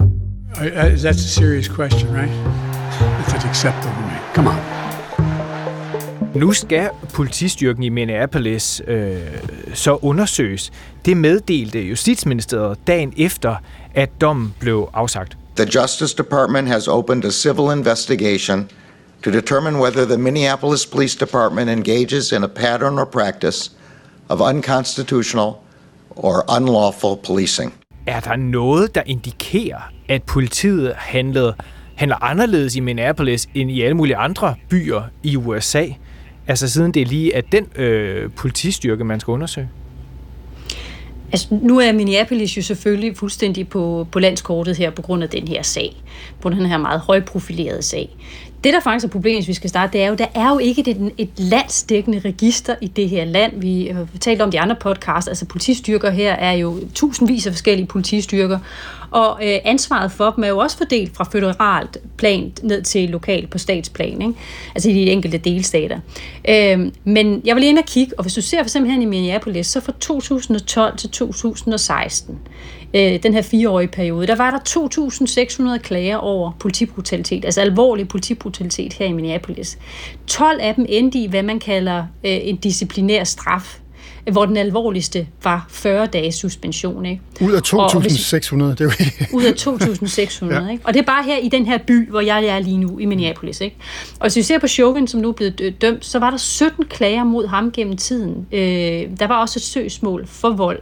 That's 0.55 1.07
a 1.07 1.13
serious 1.13 1.67
question, 1.67 2.17
right? 2.17 2.31
It's 3.19 3.49
acceptable 3.49 3.91
to 3.91 4.01
me. 4.01 4.19
Come 4.35 4.51
on. 4.51 4.85
Nu 6.35 6.53
skal 6.53 6.89
politistyrken 7.15 7.83
i 7.83 7.89
Minneapolis 7.89 8.83
øh, 8.87 9.17
så 9.75 9.99
undersøges. 10.03 10.73
Det 11.05 11.17
meddelte 11.17 11.81
Justitsministeriet 11.81 12.79
dagen 12.87 13.13
efter, 13.17 13.57
at 13.95 14.21
dommen 14.21 14.55
blev 14.61 14.89
afsagt. 14.93 15.37
The 15.57 15.67
Justice 15.67 16.15
Department 16.15 16.69
has 16.69 16.89
opened 16.89 17.25
a 17.25 17.31
civil 17.31 17.71
investigation 17.71 18.69
to 19.23 19.31
determine 19.31 19.79
whether 19.79 20.05
the 20.05 20.19
Minneapolis 20.19 20.87
Police 20.87 21.15
Department 21.15 21.71
engages 21.71 22.33
in 22.33 22.43
a 22.43 22.49
pattern 22.49 22.99
or 22.99 23.07
practice 23.07 23.71
of 24.29 24.41
unconstitutional 24.41 25.63
or 26.11 26.45
unlawful 26.57 27.17
policing. 27.17 27.73
Er 28.07 28.21
der 28.21 28.37
noget, 28.37 28.95
der 28.95 29.03
indikerer, 29.07 29.91
at 30.09 30.23
politiet 30.23 30.95
handlede, 30.97 31.55
handler 31.95 32.25
anderledes 32.25 32.77
i 32.77 32.81
Minneapolis 32.81 33.49
end 33.55 33.71
i 33.71 33.83
alle 33.83 33.95
mulige 33.95 34.17
andre 34.17 34.55
byer 34.71 35.03
i 35.23 35.37
USA? 35.37 35.87
Altså 36.47 36.69
siden 36.69 36.95
det 36.95 37.03
er 37.03 37.07
lige 37.07 37.37
at 37.37 37.45
den 37.53 37.67
øh, 37.77 38.31
politistyrke, 38.37 39.05
man 39.05 39.21
skal 39.21 39.31
undersøge? 39.31 39.69
Altså, 41.33 41.47
nu 41.51 41.79
er 41.81 41.93
Minneapolis 41.93 42.57
jo 42.57 42.63
selvfølgelig 42.63 43.17
fuldstændig 43.17 43.69
på, 43.69 44.07
på 44.13 44.19
landskortet 44.19 44.77
her 44.77 44.91
på 44.91 45.03
grund 45.03 45.23
af 45.23 45.29
den 45.29 45.49
her 45.49 45.63
sag. 45.63 45.97
På 46.41 46.49
den 46.49 46.67
her 46.67 46.77
meget 46.77 47.01
højprofilerede 47.01 47.83
sag. 47.83 48.17
Det, 48.65 48.73
der 48.73 48.81
faktisk 48.81 49.05
er 49.07 49.11
problemet, 49.11 49.39
hvis 49.39 49.49
vi 49.49 49.55
skal 49.55 49.71
starte, 49.71 49.93
det 49.93 50.03
er 50.03 50.09
jo, 50.09 50.15
der 50.15 50.27
er 50.35 50.51
jo 50.51 50.59
ikke 50.59 50.91
et, 50.91 51.13
et 51.19 51.31
landsdækkende 51.37 52.19
register 52.19 52.75
i 52.81 52.87
det 52.87 53.09
her 53.09 53.25
land. 53.25 53.61
Vi 53.61 53.91
har 53.95 54.07
talt 54.21 54.43
om 54.43 54.51
de 54.51 54.61
andre 54.61 54.77
podcasts, 54.81 55.29
altså 55.29 55.47
politistyrker 55.47 56.11
her 56.11 56.33
er 56.33 56.53
jo 56.53 56.81
tusindvis 56.95 57.47
af 57.47 57.53
forskellige 57.53 57.87
politistyrker, 57.87 58.59
og 59.11 59.39
øh, 59.43 59.59
ansvaret 59.65 60.13
for 60.13 60.31
dem 60.31 60.45
er 60.45 60.49
jo 60.49 60.59
også 60.59 60.79
fordelt 60.79 61.17
fra 61.17 61.25
føderalt 61.33 61.99
plan 62.17 62.53
ned 62.63 62.83
til 62.83 63.09
lokalt 63.11 63.51
på 63.51 63.59
statsplan, 63.59 64.23
ikke? 64.23 64.35
altså 64.75 64.91
i 64.91 64.93
de 64.93 65.11
enkelte 65.11 65.39
delstater. 65.39 65.99
Øh, 66.49 66.93
men 67.05 67.43
jeg 67.45 67.55
vil 67.55 67.61
lige 67.61 67.71
ind 67.71 67.79
og 67.79 67.85
kigge, 67.85 68.19
og 68.19 68.25
hvis 68.25 68.35
du 68.35 68.43
ser 68.43 68.59
for 68.59 68.65
eksempel 68.65 68.93
her 68.93 69.01
i 69.01 69.05
Minneapolis, 69.05 69.67
så 69.67 69.81
fra 69.81 69.93
2012 70.01 70.97
til 70.97 71.11
2016, 71.11 72.39
øh, 72.95 73.23
den 73.23 73.35
her 73.35 73.43
fireårige 73.43 73.89
periode, 73.89 74.27
der 74.27 74.37
var 74.37 74.51
der 74.51 74.59
2.600 75.79 75.79
klager 75.79 76.17
over 76.17 76.53
politibrutalitet, 76.59 77.45
altså 77.45 77.61
alvorlig 77.61 78.09
politibrutalitet 78.09 78.93
her 78.93 79.07
i 79.07 79.13
Minneapolis. 79.13 79.79
12 80.27 80.61
af 80.61 80.75
dem 80.75 80.87
endte 80.89 81.19
i, 81.19 81.27
hvad 81.27 81.43
man 81.43 81.59
kalder 81.59 81.99
øh, 81.99 82.39
en 82.43 82.57
disciplinær 82.57 83.25
straf, 83.25 83.79
hvor 84.33 84.47
den 84.47 84.57
alvorligste 84.57 85.27
var 85.43 85.67
40 85.69 86.07
dages 86.07 86.35
suspension. 86.35 87.07
Ikke? 87.07 87.23
Ud 87.41 87.53
af 87.53 87.61
2.600, 87.61 88.65
det 88.65 88.81
er 88.81 88.85
jo 88.85 88.91
Ud 89.33 89.45
af 89.45 89.53
2.600, 89.53 90.55
ja. 90.55 90.69
ikke? 90.69 90.87
Og 90.87 90.95
det 90.95 91.01
er 91.01 91.07
bare 91.07 91.25
her 91.25 91.39
i 91.39 91.49
den 91.49 91.67
her 91.67 91.79
by, 91.79 92.11
hvor 92.11 92.21
jeg 92.21 92.45
er 92.45 92.59
lige 92.59 92.79
nu, 92.79 92.99
i 92.99 93.05
Minneapolis. 93.05 93.61
Ikke? 93.61 93.77
Og 94.21 94.25
hvis 94.25 94.37
vi 94.37 94.43
ser 94.43 94.59
på 94.59 94.67
Chauvin, 94.67 95.07
som 95.07 95.21
nu 95.21 95.29
er 95.29 95.33
blevet 95.33 95.83
dømt, 95.83 96.05
så 96.05 96.19
var 96.19 96.31
der 96.31 96.37
17 96.37 96.85
klager 96.85 97.25
mod 97.25 97.47
ham 97.47 97.73
gennem 97.73 97.97
tiden. 97.97 98.47
Øh, 98.53 98.61
der 99.19 99.27
var 99.27 99.41
også 99.41 99.59
et 99.59 99.63
søgsmål 99.63 100.27
for 100.27 100.51
vold. 100.51 100.79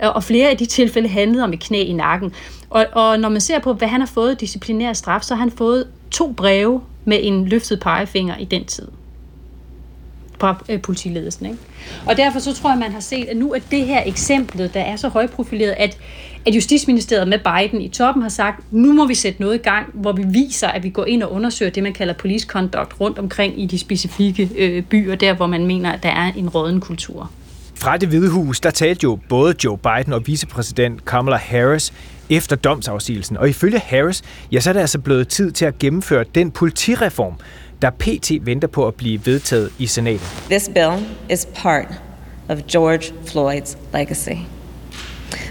Og 0.00 0.24
flere 0.24 0.50
af 0.50 0.56
de 0.56 0.66
tilfælde 0.66 1.08
handlede 1.08 1.44
om 1.44 1.52
et 1.52 1.60
knæ 1.60 1.82
i 1.82 1.92
nakken. 1.92 2.32
Og, 2.70 2.86
og 2.92 3.20
når 3.20 3.28
man 3.28 3.40
ser 3.40 3.58
på, 3.58 3.72
hvad 3.72 3.88
han 3.88 4.00
har 4.00 4.10
fået 4.14 4.40
disciplinær 4.40 4.92
straf, 4.92 5.22
så 5.22 5.34
har 5.34 5.40
han 5.40 5.50
fået 5.50 5.86
to 6.10 6.32
breve 6.32 6.80
med 7.04 7.18
en 7.22 7.48
løftet 7.48 7.80
pegefinger 7.80 8.36
i 8.36 8.44
den 8.44 8.64
tid 8.64 8.88
fra 10.38 10.64
øh, 10.68 10.80
politiledelsen. 10.82 11.46
Ikke? 11.46 11.58
Og 12.06 12.16
derfor 12.16 12.38
så 12.38 12.54
tror 12.54 12.70
jeg, 12.70 12.78
man 12.78 12.92
har 12.92 13.00
set, 13.00 13.24
at 13.24 13.36
nu 13.36 13.52
er 13.52 13.58
det 13.70 13.86
her 13.86 14.02
eksempel, 14.06 14.70
der 14.74 14.80
er 14.80 14.96
så 14.96 15.08
højprofileret, 15.08 15.74
at, 15.78 15.98
at 16.46 16.54
Justitsministeriet 16.54 17.28
med 17.28 17.38
Biden 17.38 17.82
i 17.82 17.88
toppen 17.88 18.22
har 18.22 18.28
sagt, 18.28 18.72
nu 18.72 18.92
må 18.92 19.06
vi 19.06 19.14
sætte 19.14 19.40
noget 19.40 19.54
i 19.54 19.62
gang, 19.62 19.86
hvor 19.92 20.12
vi 20.12 20.24
viser, 20.26 20.68
at 20.68 20.82
vi 20.82 20.88
går 20.88 21.04
ind 21.04 21.22
og 21.22 21.32
undersøger 21.32 21.70
det, 21.70 21.82
man 21.82 21.92
kalder 21.92 22.14
police 22.14 22.46
conduct 22.46 23.00
rundt 23.00 23.18
omkring 23.18 23.62
i 23.62 23.66
de 23.66 23.78
specifikke 23.78 24.50
øh, 24.56 24.82
byer, 24.82 25.14
der 25.14 25.34
hvor 25.34 25.46
man 25.46 25.66
mener, 25.66 25.92
at 25.92 26.02
der 26.02 26.08
er 26.08 26.32
en 26.36 26.48
råden 26.48 26.80
kultur. 26.80 27.30
Fra 27.74 27.96
det 27.96 28.08
hvide 28.08 28.30
hus, 28.30 28.60
der 28.60 28.70
talte 28.70 29.04
jo 29.04 29.18
både 29.28 29.54
Joe 29.64 29.78
Biden 29.78 30.12
og 30.12 30.26
vicepræsident 30.26 31.04
Kamala 31.04 31.36
Harris 31.36 31.92
efter 32.30 32.56
domsafsigelsen. 32.56 33.36
Og 33.36 33.48
ifølge 33.48 33.78
Harris, 33.78 34.22
ja, 34.52 34.60
så 34.60 34.70
er 34.70 34.72
det 34.72 34.80
altså 34.80 34.98
blevet 34.98 35.28
tid 35.28 35.52
til 35.52 35.64
at 35.64 35.78
gennemføre 35.78 36.24
den 36.34 36.50
politireform, 36.50 37.34
der 37.82 37.90
pt. 37.90 38.32
venter 38.40 38.68
på 38.68 38.86
at 38.86 38.94
blive 38.94 39.26
vedtaget 39.26 39.72
i 39.78 39.86
senatet. 39.86 40.26
This 40.50 40.70
bill 40.74 41.06
is 41.30 41.48
part 41.54 41.88
of 42.48 42.58
George 42.72 43.12
Floyd's 43.26 43.76
legacy. 43.92 44.36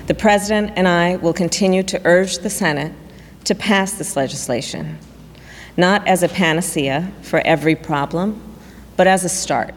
The 0.07 0.13
president 0.13 0.71
and 0.75 0.87
I 0.87 1.25
will 1.25 1.33
continue 1.33 1.83
to 1.83 1.97
urge 2.05 2.39
the 2.39 2.49
Senate 2.49 2.91
to 3.45 3.53
pass 3.53 3.91
this 3.91 4.15
legislation, 4.15 4.87
not 5.77 6.01
as 6.05 6.23
a 6.23 6.27
panacea 6.27 7.07
for 7.23 7.41
every 7.45 7.75
problem, 7.75 8.35
but 8.97 9.07
as 9.07 9.25
a 9.25 9.27
start. 9.27 9.73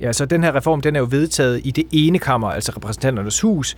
Ja, 0.00 0.12
så 0.12 0.24
den 0.24 0.44
her 0.44 0.56
reform, 0.56 0.80
den 0.80 0.96
er 0.96 1.00
jo 1.00 1.06
vedtaget 1.10 1.60
i 1.64 1.70
det 1.70 1.84
ene 1.92 2.18
kammer, 2.18 2.48
altså 2.48 2.72
repræsentanternes 2.76 3.40
hus, 3.40 3.76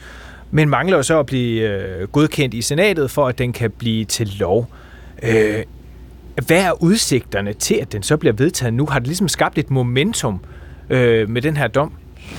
men 0.50 0.68
mangler 0.68 0.96
jo 0.96 1.02
så 1.02 1.18
at 1.18 1.26
blive 1.26 1.68
øh, 1.70 2.08
godkendt 2.08 2.54
i 2.54 2.62
senatet, 2.62 3.10
for 3.10 3.26
at 3.28 3.38
den 3.38 3.52
kan 3.52 3.70
blive 3.70 4.04
til 4.04 4.32
lov. 4.38 4.68
Øh, 5.22 5.62
hvad 6.47 6.62
er 6.62 6.83
udsigterne 6.83 7.53
til, 7.53 7.75
at 7.75 7.92
den 7.92 8.03
så 8.03 8.16
bliver 8.16 8.33
vedtaget 8.33 8.75
nu? 8.75 8.87
Har 8.87 8.99
det 8.99 9.09
ligesom 9.09 9.29
skabt 9.29 9.59
et 9.59 9.70
momentum 9.70 10.40
øh, 10.90 11.31
med 11.31 11.42
den 11.42 11.57
her 11.57 11.66
dom? 11.66 11.92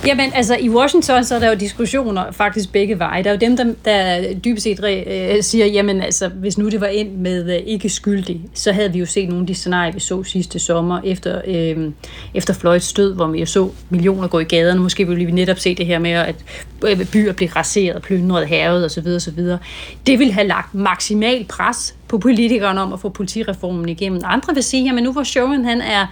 Jamen, 0.06 0.32
altså 0.34 0.56
i 0.60 0.68
Washington, 0.68 1.24
så 1.24 1.34
er 1.34 1.38
der 1.38 1.48
jo 1.48 1.54
diskussioner 1.54 2.32
faktisk 2.32 2.72
begge 2.72 2.98
veje. 2.98 3.22
Der 3.22 3.30
er 3.30 3.34
jo 3.34 3.38
dem, 3.40 3.56
der, 3.56 3.74
der 3.84 4.34
dybest 4.34 4.64
set 4.64 4.84
øh, 4.84 5.42
siger, 5.42 5.66
jamen 5.66 6.00
altså, 6.00 6.28
hvis 6.28 6.58
nu 6.58 6.68
det 6.68 6.80
var 6.80 6.86
ind 6.86 7.12
med 7.12 7.56
øh, 7.56 7.62
ikke 7.66 7.88
skyldig, 7.88 8.40
så 8.54 8.72
havde 8.72 8.92
vi 8.92 8.98
jo 8.98 9.06
set 9.06 9.28
nogle 9.28 9.42
af 9.42 9.46
de 9.46 9.54
scenarier, 9.54 9.92
vi 9.92 10.00
så 10.00 10.22
sidste 10.22 10.58
sommer 10.58 11.00
efter, 11.04 11.40
øh, 11.46 11.92
efter 12.34 12.54
Floyds 12.54 12.92
død, 12.92 13.14
hvor 13.14 13.26
vi 13.26 13.40
jo 13.40 13.46
så 13.46 13.70
millioner 13.90 14.28
gå 14.28 14.38
i 14.38 14.44
gaderne. 14.44 14.80
Måske 14.80 15.08
ville 15.08 15.24
vi 15.24 15.32
netop 15.32 15.58
se 15.58 15.74
det 15.74 15.86
her 15.86 15.98
med, 15.98 16.10
at 16.10 16.36
øh, 16.86 17.06
byer 17.12 17.32
blev 17.32 17.48
raseret, 17.48 18.02
plyndret, 18.02 18.48
havet 18.48 18.84
osv. 18.84 19.06
osv. 19.06 19.42
Det 20.06 20.18
vil 20.18 20.32
have 20.32 20.46
lagt 20.46 20.74
maksimal 20.74 21.44
pres 21.48 21.95
på 22.08 22.18
politikerne 22.18 22.80
om 22.80 22.92
at 22.92 23.00
få 23.00 23.08
politireformen 23.08 23.88
igennem. 23.88 24.20
Andre 24.24 24.54
vil 24.54 24.62
sige, 24.62 24.96
at 24.96 25.02
nu 25.02 25.12
hvor 25.12 25.24
Chauvin 25.24 25.64
han 25.64 25.80
er 25.80 26.06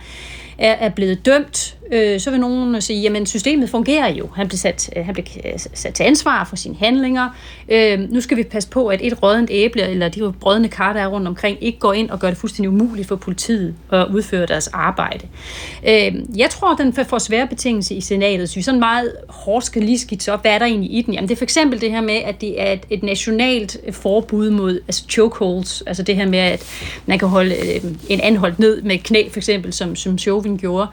er, 0.59 0.73
er 0.73 0.89
blevet 0.89 1.27
dømt, 1.27 1.77
øh, 1.95 2.21
så 2.21 2.31
vil 2.31 2.41
nogen 2.41 2.81
sige, 2.81 3.01
jamen 3.01 3.27
systemet 3.27 3.71
fungerer 3.71 4.13
jo. 4.13 4.29
Han 4.37 4.49
blev 4.49 4.59
sat, 4.59 4.91
øh, 4.97 5.05
han 5.05 5.15
blev 5.15 5.25
øh, 5.45 5.53
sat 5.75 5.95
til 5.95 6.03
ansvar 6.03 6.45
for 6.45 6.57
sine 6.57 6.77
handlinger. 6.79 7.29
Øh, 7.69 8.01
nu 8.11 8.21
skal 8.21 8.37
vi 8.37 8.43
passe 8.43 8.69
på, 8.69 8.87
at 8.87 9.01
et 9.03 9.23
rådent 9.23 9.51
æble, 9.53 9.89
eller 9.89 10.09
de 10.09 10.33
brødende 10.41 10.69
kar, 10.69 10.93
der 10.93 11.01
er 11.01 11.07
rundt 11.07 11.29
omkring, 11.29 11.59
ikke 11.61 11.79
går 11.79 11.93
ind 11.93 12.11
og 12.11 12.21
gør 12.21 12.29
det 12.29 12.39
fuldstændig 12.39 12.71
umuligt 12.71 13.09
for 13.09 13.17
politiet 13.17 13.75
at 13.93 14.07
udføre 14.15 14.47
deres 14.47 14.67
arbejde. 14.67 15.27
Øh, 15.89 16.15
jeg 16.37 16.51
tror, 16.51 16.75
den 16.75 16.93
får 16.93 17.19
svære 17.19 17.47
betingelse 17.47 17.95
i 17.95 18.01
senatet, 18.01 18.49
så 18.49 18.55
vi 18.55 18.63
sådan 18.63 18.81
meget 18.81 19.13
hårdt 19.29 19.65
skal 19.65 19.83
lige 19.83 19.99
skitse 19.99 20.33
op, 20.33 20.43
hvad 20.43 20.53
er 20.53 20.59
der 20.59 20.67
egentlig 20.67 20.95
i 20.99 21.03
den? 21.03 21.15
Jamen 21.15 21.29
det 21.29 21.35
er 21.35 21.39
for 21.39 21.45
eksempel 21.45 21.81
det 21.81 21.91
her 21.91 22.01
med, 22.01 22.15
at 22.15 22.41
det 22.41 22.63
er 22.63 22.73
et, 22.73 22.81
et 22.91 23.03
nationalt 23.03 23.77
øh, 23.87 23.93
forbud 23.93 24.51
mod 24.51 24.81
altså 24.89 25.05
chokeholds, 25.09 25.83
altså 25.87 26.03
det 26.03 26.17
her 26.17 26.27
med, 26.27 26.39
at 26.39 26.65
man 27.07 27.19
kan 27.19 27.29
holde 27.29 27.55
øh, 27.55 27.91
en 28.09 28.21
anholdt 28.21 28.59
ned 28.59 28.83
med 28.83 28.99
knæ, 28.99 29.29
for 29.31 29.39
eksempel, 29.39 29.73
som, 29.73 29.97
som 29.97 30.19
Chauvin 30.19 30.57
gjorde. 30.57 30.87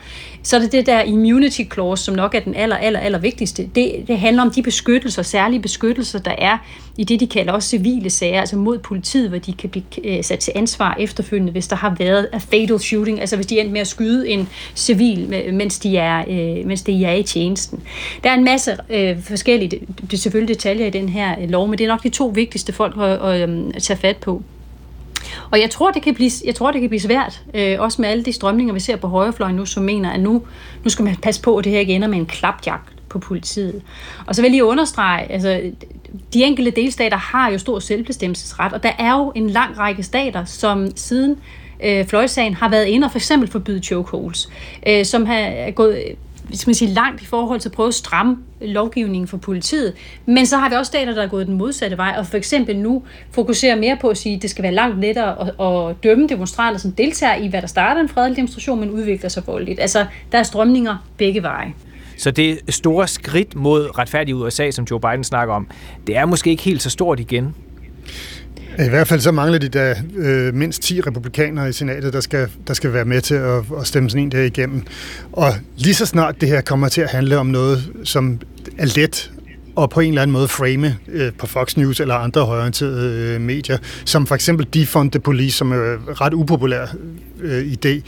Så 0.44 0.56
er 0.56 0.60
det 0.60 0.72
det 0.72 0.88
der 0.92 1.02
immunity 1.04 1.62
clause, 1.74 2.04
som 2.04 2.16
nok 2.16 2.36
er 2.36 2.40
den 2.40 2.56
aller, 2.56 2.76
aller, 2.76 3.00
aller 3.00 3.20
vigtigste. 3.20 3.70
Det, 3.76 4.04
det 4.08 4.20
handler 4.20 4.44
om 4.44 4.52
de 4.52 4.64
beskyttelser, 4.64 5.22
særlige 5.22 5.62
beskyttelser, 5.62 6.20
der 6.20 6.36
er 6.38 6.58
i 6.98 7.04
det, 7.04 7.20
de 7.20 7.28
kalder 7.28 7.54
også 7.54 7.70
civile 7.70 8.10
sager, 8.10 8.40
altså 8.40 8.58
mod 8.58 8.78
politiet, 8.78 9.30
hvor 9.30 9.38
de 9.38 9.54
kan 9.54 9.70
blive 9.70 9.84
øh, 10.04 10.24
sat 10.24 10.40
til 10.40 10.54
ansvar 10.56 10.96
efterfølgende, 11.00 11.52
hvis 11.52 11.68
der 11.68 11.76
har 11.76 11.96
været 12.00 12.28
a 12.34 12.38
fatal 12.38 12.80
shooting, 12.80 13.20
altså 13.20 13.36
hvis 13.36 13.46
de 13.46 13.60
endte 13.60 13.74
med 13.74 13.82
at 13.82 13.88
skyde 13.88 14.30
en 14.30 14.50
civil, 14.76 15.52
mens 15.54 15.80
de 15.80 15.98
er, 15.98 16.24
øh, 16.28 16.68
mens 16.68 16.82
de 16.82 17.06
er 17.06 17.14
i 17.14 17.24
tjenesten. 17.24 17.80
Der 18.24 18.30
er 18.30 18.34
en 18.34 18.44
masse 18.44 18.78
øh, 18.90 19.22
forskellige, 19.24 19.70
det, 19.70 20.14
er 20.14 20.18
selvfølgelig 20.18 20.56
detaljer 20.56 20.86
i 20.86 20.90
den 20.90 21.10
her 21.10 21.36
øh, 21.42 21.50
lov, 21.50 21.68
men 21.68 21.78
det 21.78 21.84
er 21.84 21.88
nok 21.88 22.04
de 22.04 22.10
to 22.10 22.32
vigtigste 22.36 22.74
folk 22.74 22.98
at, 22.98 23.04
at, 23.04 23.50
øhm, 23.50 23.72
at 23.76 23.84
tage 23.84 23.98
fat 23.98 24.18
på. 24.18 24.44
Og 25.52 25.62
jeg 25.62 25.70
tror, 25.70 25.92
det 25.92 26.02
kan 26.02 26.16
blive, 26.16 26.32
jeg 26.46 26.56
tror, 26.56 26.72
det 26.72 26.82
kan 26.82 26.90
blive 26.90 27.00
svært, 27.00 27.42
øh, 27.54 27.80
også 27.80 28.02
med 28.02 28.10
alle 28.10 28.24
de 28.24 28.34
strømninger, 28.34 28.74
vi 28.74 28.80
ser 28.80 28.96
på 28.96 29.08
højrefløjen 29.08 29.56
nu, 29.56 29.66
som 29.66 29.84
mener, 29.84 30.10
at 30.12 30.20
nu, 30.20 30.44
nu 30.84 30.90
skal 30.90 31.06
man 31.06 31.16
passe 31.16 31.42
på, 31.42 31.58
at 31.58 31.64
det 31.64 31.72
her 31.72 31.80
ikke 31.80 31.94
ender 31.94 32.08
med 32.08 32.18
en 32.18 32.26
klapjagt 32.26 32.94
på 33.10 33.20
politiet. 33.20 33.82
Og 34.26 34.36
så 34.36 34.42
vil 34.42 34.48
jeg 34.48 34.52
lige 34.52 34.66
understrege, 34.66 35.32
altså 35.32 35.62
de 36.34 36.44
enkelte 36.44 36.72
delstater 36.72 37.18
har 37.18 37.52
jo 37.52 37.58
stor 37.58 37.80
selvbestemmelsesret, 37.80 38.74
og 38.74 38.84
der 38.84 38.92
er 39.00 39.12
jo 39.12 39.32
en 39.36 39.50
lang 39.50 39.78
række 39.80 40.04
stater, 40.04 40.46
som 40.46 40.88
siden 40.96 41.38
øh, 41.84 42.06
fløjsagen 42.06 42.54
har 42.54 42.70
været 42.70 42.86
inde 42.86 43.06
og 43.06 43.12
for 43.12 43.20
eksempel 43.20 43.50
forbyde 43.50 43.84
chokeholds, 43.84 44.50
øh, 44.88 45.06
som 45.06 45.26
har 45.26 45.72
gået 45.72 46.04
skal 46.54 46.70
man 46.70 46.76
sige, 46.76 46.92
langt 46.92 47.22
i 47.22 47.26
forhold 47.26 47.60
til 47.60 47.70
at 47.70 47.74
prøve 47.74 47.88
at 47.88 47.94
stramme 47.94 48.38
lovgivningen 48.62 49.28
for 49.28 49.38
politiet. 49.38 49.94
Men 50.26 50.46
så 50.46 50.58
har 50.58 50.70
vi 50.70 50.76
også 50.76 50.90
stater, 50.90 51.14
der 51.14 51.24
er 51.24 51.28
gået 51.28 51.48
den 51.48 51.58
modsatte 51.58 51.98
vej, 51.98 52.16
og 52.18 52.28
for 52.28 52.38
eksempel 52.38 52.78
nu 52.78 53.04
fokuserer 53.32 53.76
mere 53.76 53.98
på 54.02 54.08
at 54.08 54.18
sige, 54.18 54.36
at 54.36 54.42
det 54.42 54.50
skal 54.50 54.64
være 54.64 54.74
langt 54.74 55.00
lettere 55.00 55.42
at, 55.42 55.48
at 55.68 56.04
dømme 56.04 56.28
demonstranter, 56.28 56.80
som 56.80 56.92
deltager 56.92 57.36
i, 57.36 57.48
hvad 57.48 57.62
der 57.62 57.68
starter 57.68 58.02
en 58.02 58.10
fredelig 58.10 58.36
demonstration, 58.36 58.80
men 58.80 58.90
udvikler 58.90 59.30
sig 59.30 59.44
voldeligt. 59.48 59.80
Altså, 59.80 60.06
der 60.32 60.38
er 60.38 60.44
strømninger 60.44 61.08
begge 61.18 61.44
veje. 61.44 61.74
Så 62.18 62.32
det 62.32 62.60
store 62.70 63.08
skridt 63.08 63.56
mod 63.56 63.98
retfærdig 63.98 64.36
USA, 64.36 64.72
som 64.72 64.88
Joe 64.92 65.00
Biden 65.00 65.24
snakker 65.24 65.54
om, 65.54 65.68
det 66.08 66.18
er 66.18 66.26
måske 66.26 66.50
ikke 66.50 66.64
helt 66.64 66.82
så 66.82 66.90
stort 66.90 67.20
igen. 67.20 67.56
I 68.80 68.90
hvert 68.90 69.08
fald 69.08 69.20
så 69.20 69.32
mangler 69.32 69.60
de 69.60 69.70
da 69.70 69.96
øh, 70.16 70.54
mindst 70.54 70.82
10 70.82 71.02
republikanere 71.02 71.70
i 71.70 71.72
senatet, 71.72 72.14
der 72.14 72.20
skal, 72.20 72.48
der 72.68 72.74
skal 72.74 72.94
være 72.94 73.06
med 73.06 73.22
til 73.22 73.36
at, 73.36 73.64
at 73.80 73.88
stemme 73.88 74.10
sådan 74.10 74.24
en 74.24 74.32
der 74.32 74.42
igennem. 74.42 74.84
Og 75.32 75.54
lige 75.78 75.94
så 75.94 76.06
snart 76.06 76.42
det 76.42 76.50
her 76.50 76.62
kommer 76.62 76.90
til 76.90 77.02
at 77.02 77.10
handle 77.10 77.38
om 77.38 77.46
noget, 77.46 77.92
som 78.04 78.40
er 78.78 78.86
let 78.96 79.32
og 79.76 79.90
på 79.90 80.00
en 80.00 80.10
eller 80.10 80.22
anden 80.22 80.34
måde 80.34 80.48
frame 80.48 80.98
øh, 81.08 81.32
på 81.38 81.48
Fox 81.48 81.78
News 81.78 82.00
eller 82.00 82.16
andre 82.16 82.46
højorienterede 82.46 83.36
øh, 83.36 83.42
medier, 83.42 83.78
som 84.06 84.28
for 84.28 84.36
eksempel 84.36 84.68
Defund 84.74 85.12
the 85.12 85.20
Police, 85.20 85.58
som 85.58 85.72
er 85.72 86.22
ret 86.22 86.34
upopulær 86.34 86.86
øh, 87.42 87.74
idé, 87.74 88.02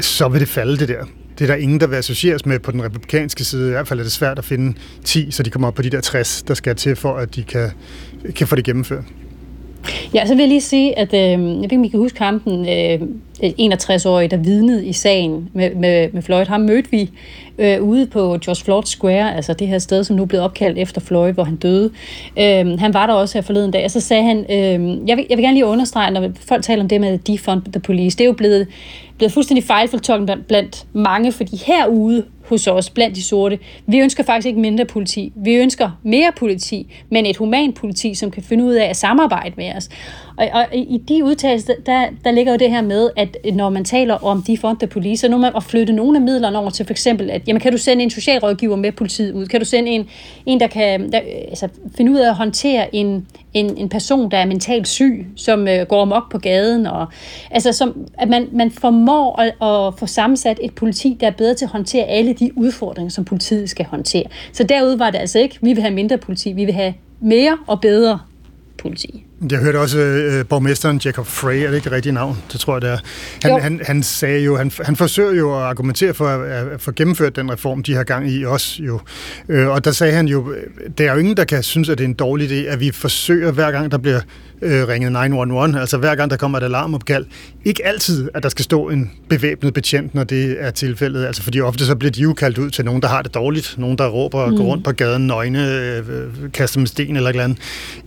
så 0.00 0.28
vil 0.28 0.40
det 0.40 0.48
falde 0.48 0.76
det 0.76 0.88
der. 0.88 1.04
Det 1.38 1.44
er 1.44 1.54
der 1.54 1.62
ingen, 1.62 1.80
der 1.80 1.86
vil 1.86 1.96
associeres 1.96 2.46
med 2.46 2.58
på 2.58 2.70
den 2.70 2.84
republikanske 2.84 3.44
side. 3.44 3.68
I 3.68 3.70
hvert 3.70 3.88
fald 3.88 3.98
er 3.98 4.04
det 4.04 4.12
svært 4.12 4.38
at 4.38 4.44
finde 4.44 4.78
10, 5.04 5.30
så 5.30 5.42
de 5.42 5.50
kommer 5.50 5.68
op 5.68 5.74
på 5.74 5.82
de 5.82 5.90
der 5.90 6.00
60, 6.00 6.42
der 6.42 6.54
skal 6.54 6.76
til 6.76 6.96
for, 6.96 7.16
at 7.16 7.34
de 7.34 7.42
kan, 7.42 7.70
kan 8.36 8.46
få 8.46 8.56
det 8.56 8.64
gennemført. 8.64 9.04
Ja, 10.14 10.26
så 10.26 10.34
vil 10.34 10.42
jeg 10.42 10.48
lige 10.48 10.60
sige, 10.60 10.98
at 10.98 11.14
øh, 11.14 11.20
jeg 11.20 11.38
ved 11.40 11.62
ikke, 11.62 11.76
om 11.76 11.84
I 11.84 11.88
kan 11.88 12.00
huske 12.00 12.18
kampen, 12.18 12.68
øh, 12.68 13.00
61-årige, 13.42 14.28
der 14.28 14.36
vidnede 14.36 14.86
i 14.86 14.92
sagen 14.92 15.50
med, 15.52 15.74
med, 15.74 16.08
med 16.12 16.22
Floyd. 16.22 16.46
Ham 16.46 16.60
mødte 16.60 16.90
vi 16.90 17.10
øh, 17.58 17.82
ude 17.82 18.06
på 18.06 18.20
George 18.20 18.64
Floyd 18.64 18.82
Square, 18.82 19.36
altså 19.36 19.52
det 19.52 19.68
her 19.68 19.78
sted, 19.78 20.04
som 20.04 20.16
nu 20.16 20.24
blev 20.24 20.40
opkaldt 20.40 20.78
efter 20.78 21.00
Floyd, 21.00 21.32
hvor 21.32 21.44
han 21.44 21.56
døde. 21.56 21.90
Øh, 22.38 22.78
han 22.78 22.94
var 22.94 23.06
der 23.06 23.14
også 23.14 23.38
her 23.38 23.42
forleden 23.42 23.70
dag, 23.70 23.84
og 23.84 23.90
så 23.90 24.00
sagde 24.00 24.22
han, 24.22 24.38
øh, 24.38 25.08
jeg, 25.08 25.16
vil, 25.16 25.26
jeg 25.30 25.36
vil 25.36 25.44
gerne 25.44 25.54
lige 25.54 25.66
understrege, 25.66 26.10
når 26.10 26.30
folk 26.48 26.62
taler 26.62 26.82
om 26.82 26.88
det 26.88 27.00
med 27.00 27.18
defund 27.18 27.62
the 27.72 27.80
police, 27.80 28.18
det 28.18 28.24
er 28.24 28.28
jo 28.28 28.32
blevet, 28.32 28.66
blevet 29.16 29.32
fuldstændig 29.32 29.64
fejlfortolket 29.64 30.38
blandt 30.48 30.86
mange, 30.92 31.32
fordi 31.32 31.62
herude 31.66 32.24
hos 32.48 32.66
os, 32.66 32.90
blandt 32.90 33.16
de 33.16 33.22
sorte. 33.22 33.58
Vi 33.86 33.98
ønsker 33.98 34.22
faktisk 34.22 34.46
ikke 34.46 34.60
mindre 34.60 34.84
politi. 34.84 35.32
Vi 35.36 35.54
ønsker 35.54 35.90
mere 36.02 36.32
politi, 36.36 36.94
men 37.10 37.26
et 37.26 37.36
human 37.36 37.72
politi, 37.72 38.14
som 38.14 38.30
kan 38.30 38.42
finde 38.42 38.64
ud 38.64 38.74
af 38.74 38.86
at 38.86 38.96
samarbejde 38.96 39.54
med 39.56 39.74
os. 39.76 39.88
Og, 40.38 40.48
og 40.52 40.66
i 40.72 41.02
de 41.08 41.24
udtalelser, 41.24 41.74
der, 41.86 42.06
der 42.24 42.30
ligger 42.30 42.52
jo 42.52 42.58
det 42.58 42.70
her 42.70 42.82
med, 42.82 43.10
at 43.16 43.36
når 43.54 43.68
man 43.70 43.84
taler 43.84 44.14
om 44.14 44.42
de 44.42 44.58
fonde 44.58 44.86
police, 44.86 45.20
så 45.20 45.28
nu 45.28 45.38
man 45.38 45.52
at 45.56 45.62
flytte 45.62 45.92
nogle 45.92 46.18
af 46.18 46.22
midlerne 46.22 46.58
over 46.58 46.70
til 46.70 46.86
for 46.86 46.92
eksempel, 46.92 47.30
at 47.30 47.48
jamen, 47.48 47.60
kan 47.60 47.72
du 47.72 47.78
sende 47.78 48.02
en 48.02 48.10
socialrådgiver 48.10 48.76
med 48.76 48.92
politiet 48.92 49.34
ud? 49.34 49.46
Kan 49.46 49.60
du 49.60 49.66
sende 49.66 49.90
en, 49.90 50.08
en 50.46 50.60
der 50.60 50.66
kan 50.66 51.12
der, 51.12 51.20
altså, 51.48 51.68
finde 51.96 52.12
ud 52.12 52.16
af 52.16 52.28
at 52.28 52.34
håndtere 52.34 52.94
en, 52.94 53.26
en, 53.54 53.76
en 53.76 53.88
person, 53.88 54.30
der 54.30 54.38
er 54.38 54.46
mentalt 54.46 54.88
syg, 54.88 55.26
som 55.36 55.68
øh, 55.68 55.86
går 55.86 56.02
amok 56.02 56.30
på 56.30 56.38
gaden? 56.38 56.86
Og, 56.86 57.06
altså, 57.50 57.72
som, 57.72 58.06
at 58.18 58.28
man, 58.28 58.48
man 58.52 58.70
formår 58.70 59.40
at, 59.40 59.46
at 59.46 59.98
få 59.98 60.06
sammensat 60.06 60.58
et 60.62 60.74
politi, 60.74 61.16
der 61.20 61.26
er 61.26 61.30
bedre 61.30 61.54
til 61.54 61.64
at 61.64 61.70
håndtere 61.70 62.04
alle 62.04 62.32
de 62.32 62.58
udfordringer, 62.58 63.10
som 63.10 63.24
politiet 63.24 63.70
skal 63.70 63.86
håndtere. 63.86 64.24
Så 64.52 64.64
derude 64.64 64.98
var 64.98 65.10
det 65.10 65.18
altså 65.18 65.38
ikke, 65.38 65.58
vi 65.62 65.72
vil 65.72 65.82
have 65.82 65.94
mindre 65.94 66.18
politi, 66.18 66.52
vi 66.52 66.64
vil 66.64 66.74
have 66.74 66.94
mere 67.20 67.58
og 67.66 67.80
bedre 67.80 68.18
politi. 68.78 69.24
Jeg 69.50 69.58
hørte 69.58 69.76
også 69.76 69.98
øh, 69.98 70.46
borgmesteren 70.46 71.00
Jacob 71.04 71.26
Frey, 71.26 71.62
er 71.62 71.66
det 71.66 71.74
ikke 71.74 71.84
det 71.84 71.92
rigtige 71.92 72.12
navn? 72.12 72.38
Det 72.52 72.60
tror 72.60 72.74
jeg, 72.74 72.82
det 72.82 72.90
er. 72.90 72.98
Han, 73.42 73.62
han, 73.62 73.80
han 73.84 74.02
sagde 74.02 74.44
jo, 74.44 74.56
han, 74.56 74.72
han 74.82 74.96
forsøger 74.96 75.32
jo 75.32 75.56
at 75.56 75.62
argumentere 75.62 76.14
for 76.14 76.28
at, 76.28 76.50
at 76.50 76.80
få 76.80 76.92
gennemført 76.92 77.36
den 77.36 77.52
reform, 77.52 77.82
de 77.82 77.94
har 77.94 78.04
gang 78.04 78.30
i 78.30 78.44
også 78.44 78.82
jo. 78.82 79.00
Øh, 79.48 79.68
og 79.68 79.84
der 79.84 79.92
sagde 79.92 80.12
han 80.12 80.28
jo, 80.28 80.54
der 80.98 81.08
er 81.08 81.12
jo 81.12 81.18
ingen, 81.18 81.36
der 81.36 81.44
kan 81.44 81.62
synes, 81.62 81.88
at 81.88 81.98
det 81.98 82.04
er 82.04 82.08
en 82.08 82.14
dårlig 82.14 82.50
idé, 82.50 82.72
at 82.72 82.80
vi 82.80 82.90
forsøger 82.90 83.52
hver 83.52 83.70
gang, 83.70 83.92
der 83.92 83.98
bliver 83.98 84.20
øh, 84.62 84.88
ringet 84.88 85.12
911, 85.12 85.80
altså 85.80 85.98
hver 85.98 86.14
gang 86.14 86.30
der 86.30 86.36
kommer 86.36 86.58
et 86.58 86.62
alarmopkald. 86.62 87.26
Ikke 87.64 87.86
altid, 87.86 88.28
at 88.34 88.42
der 88.42 88.48
skal 88.48 88.64
stå 88.64 88.88
en 88.88 89.10
bevæbnet 89.28 89.74
betjent, 89.74 90.14
når 90.14 90.24
det 90.24 90.56
er 90.60 90.70
tilfældet, 90.70 91.26
altså 91.26 91.42
fordi 91.42 91.60
ofte 91.60 91.86
så 91.86 91.94
bliver 91.96 92.10
de 92.10 92.20
jo 92.20 92.32
kaldt 92.32 92.58
ud 92.58 92.70
til 92.70 92.84
nogen, 92.84 93.02
der 93.02 93.08
har 93.08 93.22
det 93.22 93.34
dårligt, 93.34 93.74
nogen, 93.78 93.98
der 93.98 94.08
råber 94.08 94.38
og 94.38 94.50
mm. 94.50 94.56
går 94.56 94.64
rundt 94.64 94.84
på 94.84 94.92
gaden, 94.92 95.26
nøgne, 95.26 95.72
øh, 95.72 96.02
kaster 96.52 96.80
med 96.80 96.86
sten 96.86 97.16
eller 97.16 97.30
eller 97.30 97.44
andet. 97.44 97.58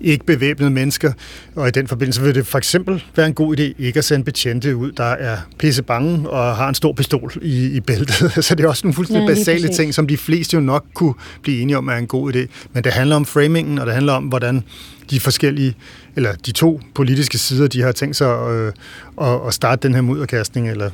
Ikke 0.01 0.25
bevæbnede 0.25 0.71
mennesker, 0.71 1.13
og 1.55 1.67
i 1.67 1.71
den 1.71 1.87
forbindelse 1.87 2.21
vil 2.21 2.35
det 2.35 2.47
for 2.47 2.57
eksempel 2.57 3.03
være 3.15 3.27
en 3.27 3.33
god 3.33 3.59
idé 3.59 3.73
ikke 3.79 3.97
at 3.97 4.05
sende 4.05 4.25
betjente 4.25 4.75
ud, 4.75 4.91
der 4.91 5.03
er 5.03 5.37
pisse 5.57 5.83
bange 5.83 6.29
og 6.29 6.55
har 6.55 6.69
en 6.69 6.75
stor 6.75 6.93
pistol 6.93 7.33
i, 7.41 7.65
i 7.65 7.79
bæltet. 7.79 8.15
så 8.45 8.55
det 8.55 8.65
er 8.65 8.69
også 8.69 8.81
nogle 8.83 8.95
fuldstændig 8.95 9.29
ja, 9.29 9.33
basale 9.33 9.61
præcis. 9.61 9.77
ting, 9.77 9.93
som 9.93 10.07
de 10.07 10.17
fleste 10.17 10.55
jo 10.55 10.61
nok 10.61 10.85
kunne 10.93 11.13
blive 11.41 11.61
enige 11.61 11.77
om 11.77 11.87
er 11.87 11.95
en 11.95 12.07
god 12.07 12.35
idé. 12.35 12.47
Men 12.73 12.83
det 12.83 12.91
handler 12.91 13.15
om 13.15 13.25
framingen, 13.25 13.79
og 13.79 13.85
det 13.85 13.93
handler 13.93 14.13
om, 14.13 14.23
hvordan 14.23 14.63
de 15.09 15.19
forskellige, 15.19 15.75
eller 16.15 16.33
de 16.45 16.51
to 16.51 16.81
politiske 16.95 17.37
sider, 17.37 17.67
de 17.67 17.81
har 17.81 17.91
tænkt 17.91 18.15
sig 18.15 18.41
at, 18.41 18.51
øh, 18.51 19.47
at 19.47 19.53
starte 19.53 19.87
den 19.87 19.95
her 19.95 20.01
mudderkastning, 20.01 20.69
eller 20.69 20.89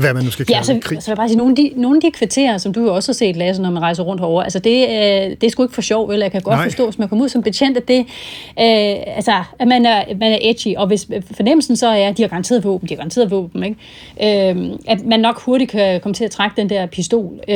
hvad 0.00 0.14
man 0.14 0.24
nu 0.24 0.30
skal 0.30 0.46
kalde 0.46 0.58
ja, 0.58 0.62
så, 0.62 0.78
krig. 0.82 1.02
Så 1.02 1.06
vil 1.06 1.10
jeg 1.10 1.16
bare 1.16 1.28
sige, 1.28 1.38
nogle 1.38 1.52
af, 1.52 1.56
de, 1.56 1.72
nogle 1.76 1.96
af 1.96 2.00
de 2.00 2.10
kvarterer, 2.10 2.58
som 2.58 2.72
du 2.72 2.80
jo 2.80 2.94
også 2.94 3.12
har 3.12 3.14
set, 3.14 3.36
Lasse, 3.36 3.62
når 3.62 3.70
man 3.70 3.82
rejser 3.82 4.02
rundt 4.02 4.20
herover, 4.20 4.42
altså 4.42 4.58
det, 4.58 4.82
øh, 4.82 5.30
det 5.30 5.44
er 5.44 5.48
sgu 5.50 5.62
ikke 5.62 5.74
for 5.74 5.82
sjov, 5.82 6.08
vel? 6.08 6.20
Jeg 6.20 6.32
kan 6.32 6.40
godt 6.40 6.56
Nej. 6.56 6.64
forstå, 6.64 6.84
hvis 6.84 6.98
man 6.98 7.08
kommer 7.08 7.24
ud 7.24 7.28
som 7.28 7.42
betjent, 7.42 7.76
at 7.76 7.88
det, 7.88 7.98
øh, 7.98 9.16
altså, 9.16 9.32
at 9.58 9.68
man 9.68 9.86
er, 9.86 10.04
man 10.20 10.32
er 10.32 10.38
edgy, 10.42 10.76
og 10.76 10.86
hvis 10.86 11.06
fornemmelsen 11.34 11.76
så 11.76 11.86
er, 11.86 12.08
at 12.08 12.16
de 12.16 12.22
har 12.22 12.28
garanteret 12.28 12.64
våben, 12.64 12.88
de 12.88 12.94
har 12.94 12.96
garanteret 12.96 13.30
våben, 13.30 13.64
ikke? 13.64 14.50
Øh, 14.50 14.70
at 14.88 15.04
man 15.04 15.20
nok 15.20 15.40
hurtigt 15.40 15.70
kan 15.70 16.00
komme 16.00 16.14
til 16.14 16.24
at 16.24 16.30
trække 16.30 16.56
den 16.56 16.70
der 16.70 16.86
pistol. 16.86 17.40
Øh, 17.48 17.54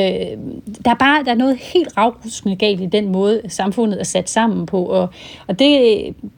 der 0.85 0.91
er 0.91 0.95
bare 0.95 1.25
der 1.25 1.31
er 1.31 1.35
noget 1.35 1.57
helt 1.61 1.89
ravruskende 1.97 2.57
galt 2.57 2.81
i 2.81 2.87
den 2.87 3.13
måde, 3.13 3.41
samfundet 3.49 4.01
er 4.01 4.05
sat 4.05 4.31
sammen 4.31 4.67
på, 4.67 4.85
og, 4.85 5.09
og, 5.47 5.59
det, 5.59 5.95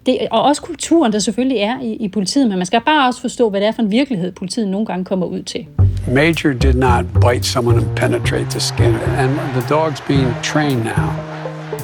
det, 0.07 0.19
og 0.31 0.43
også 0.43 0.63
kulturen, 0.63 1.13
der 1.13 1.19
selvfølgelig 1.19 1.59
er 1.59 1.81
i, 1.83 1.93
i 1.93 2.09
politiet, 2.09 2.49
men 2.49 2.59
man 2.59 2.67
skal 2.67 2.81
bare 2.81 3.09
også 3.09 3.21
forstå, 3.21 3.51
hvad 3.51 3.61
det 3.61 3.69
er 3.69 3.73
for 3.73 3.83
en 3.83 3.91
virkelighed, 3.91 4.33
politiet 4.33 4.69
nogle 4.69 4.87
gange 4.87 5.05
kommer 5.05 5.27
ud 5.27 5.43
til. 5.43 5.67
Major 6.09 6.53
did 6.53 6.75
not 6.75 7.05
bite 7.21 7.45
someone 7.45 7.79
and 7.79 7.97
penetrate 7.97 8.51
the 8.51 8.61
skin, 8.61 8.95
and 8.95 9.39
the 9.55 9.75
dog's 9.75 10.01
being 10.09 10.35
trained 10.43 10.85
now. 10.85 11.11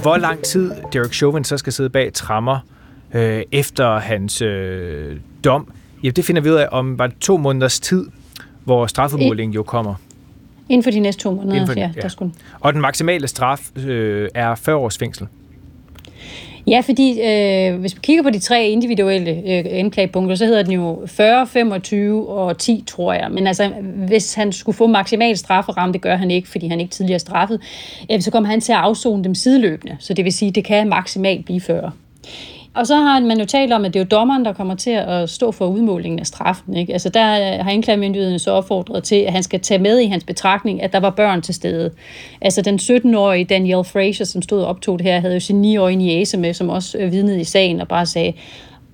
Hvor 0.02 0.16
lang 0.16 0.42
tid 0.42 0.72
Derek 0.92 1.12
Chauvin 1.12 1.44
så 1.44 1.56
skal 1.56 1.72
sidde 1.72 1.90
bag 1.90 2.12
trammer 2.12 2.58
øh, 3.14 3.42
efter 3.52 3.98
hans 3.98 4.42
øh, 4.42 5.16
dom, 5.44 5.72
ja, 6.04 6.10
det 6.10 6.24
finder 6.24 6.42
vi 6.42 6.50
ud 6.50 6.54
af 6.54 6.68
om 6.72 6.98
var 6.98 7.06
det 7.06 7.18
to 7.18 7.36
måneders 7.36 7.80
tid, 7.80 8.06
hvor 8.64 8.86
strafudmålingen 8.86 9.54
jo 9.54 9.62
kommer. 9.62 9.94
Inden 10.68 10.82
for 10.82 10.90
de 10.90 11.00
næste 11.00 11.22
to 11.22 11.30
måneder, 11.30 11.66
for, 11.66 11.72
ja, 11.72 11.90
ja. 11.96 12.00
Der 12.00 12.08
skulle... 12.08 12.32
Og 12.60 12.72
den 12.72 12.80
maksimale 12.80 13.28
straf 13.28 13.76
øh, 13.76 14.28
er 14.34 14.54
40 14.54 14.76
års 14.76 14.98
fængsel. 14.98 15.28
Ja, 16.66 16.80
fordi 16.80 17.20
øh, 17.20 17.80
hvis 17.80 17.94
vi 17.94 18.00
kigger 18.02 18.22
på 18.22 18.30
de 18.30 18.38
tre 18.38 18.68
individuelle 18.68 19.30
øh, 19.30 19.64
anklagepunkter, 19.70 20.36
så 20.36 20.46
hedder 20.46 20.62
den 20.62 20.72
jo 20.72 21.02
40, 21.06 21.46
25 21.46 22.28
og 22.28 22.58
10, 22.58 22.84
tror 22.86 23.12
jeg. 23.12 23.30
Men 23.30 23.46
altså, 23.46 23.68
hvis 24.06 24.34
han 24.34 24.52
skulle 24.52 24.76
få 24.76 24.86
maksimal 24.86 25.36
strafferamme, 25.36 25.92
det 25.92 26.00
gør 26.00 26.16
han 26.16 26.30
ikke, 26.30 26.48
fordi 26.48 26.68
han 26.68 26.80
ikke 26.80 26.90
tidligere 26.90 27.14
er 27.14 27.18
straffet, 27.18 27.60
øh, 28.12 28.20
så 28.20 28.30
kommer 28.30 28.50
han 28.50 28.60
til 28.60 28.72
at 28.72 28.78
afzone 28.78 29.24
dem 29.24 29.34
sideløbende. 29.34 29.96
Så 30.00 30.14
det 30.14 30.24
vil 30.24 30.32
sige, 30.32 30.50
det 30.50 30.64
kan 30.64 30.88
maksimalt 30.88 31.44
blive 31.44 31.60
40. 31.60 31.92
Og 32.74 32.86
så 32.86 32.96
har 32.96 33.20
man 33.20 33.38
jo 33.38 33.44
talt 33.44 33.72
om, 33.72 33.84
at 33.84 33.94
det 33.94 34.00
er 34.00 34.04
jo 34.04 34.08
dommeren, 34.10 34.44
der 34.44 34.52
kommer 34.52 34.74
til 34.74 34.90
at 34.90 35.30
stå 35.30 35.52
for 35.52 35.66
udmålingen 35.66 36.20
af 36.20 36.26
straffen. 36.26 36.76
Ikke? 36.76 36.92
Altså 36.92 37.08
der 37.08 37.32
øh, 37.34 37.64
har 37.64 37.70
anklagemyndigheden 37.70 38.38
så 38.38 38.50
opfordret 38.50 39.04
til, 39.04 39.16
at 39.16 39.32
han 39.32 39.42
skal 39.42 39.60
tage 39.60 39.78
med 39.78 40.00
i 40.00 40.06
hans 40.06 40.24
betragtning, 40.24 40.82
at 40.82 40.92
der 40.92 41.00
var 41.00 41.10
børn 41.10 41.42
til 41.42 41.54
stede. 41.54 41.90
Altså 42.40 42.62
den 42.62 42.76
17-årige 42.76 43.44
Daniel 43.44 43.84
Fraser, 43.84 44.24
som 44.24 44.42
stod 44.42 44.62
og 44.62 44.66
optog 44.66 44.98
det 44.98 45.06
her, 45.06 45.20
havde 45.20 45.34
jo 45.34 45.40
sin 45.40 45.76
9-årige 45.76 45.96
niece 45.96 46.38
med, 46.38 46.54
som 46.54 46.68
også 46.68 46.98
øh, 46.98 47.12
vidnede 47.12 47.40
i 47.40 47.44
sagen 47.44 47.80
og 47.80 47.88
bare 47.88 48.06
sagde, 48.06 48.32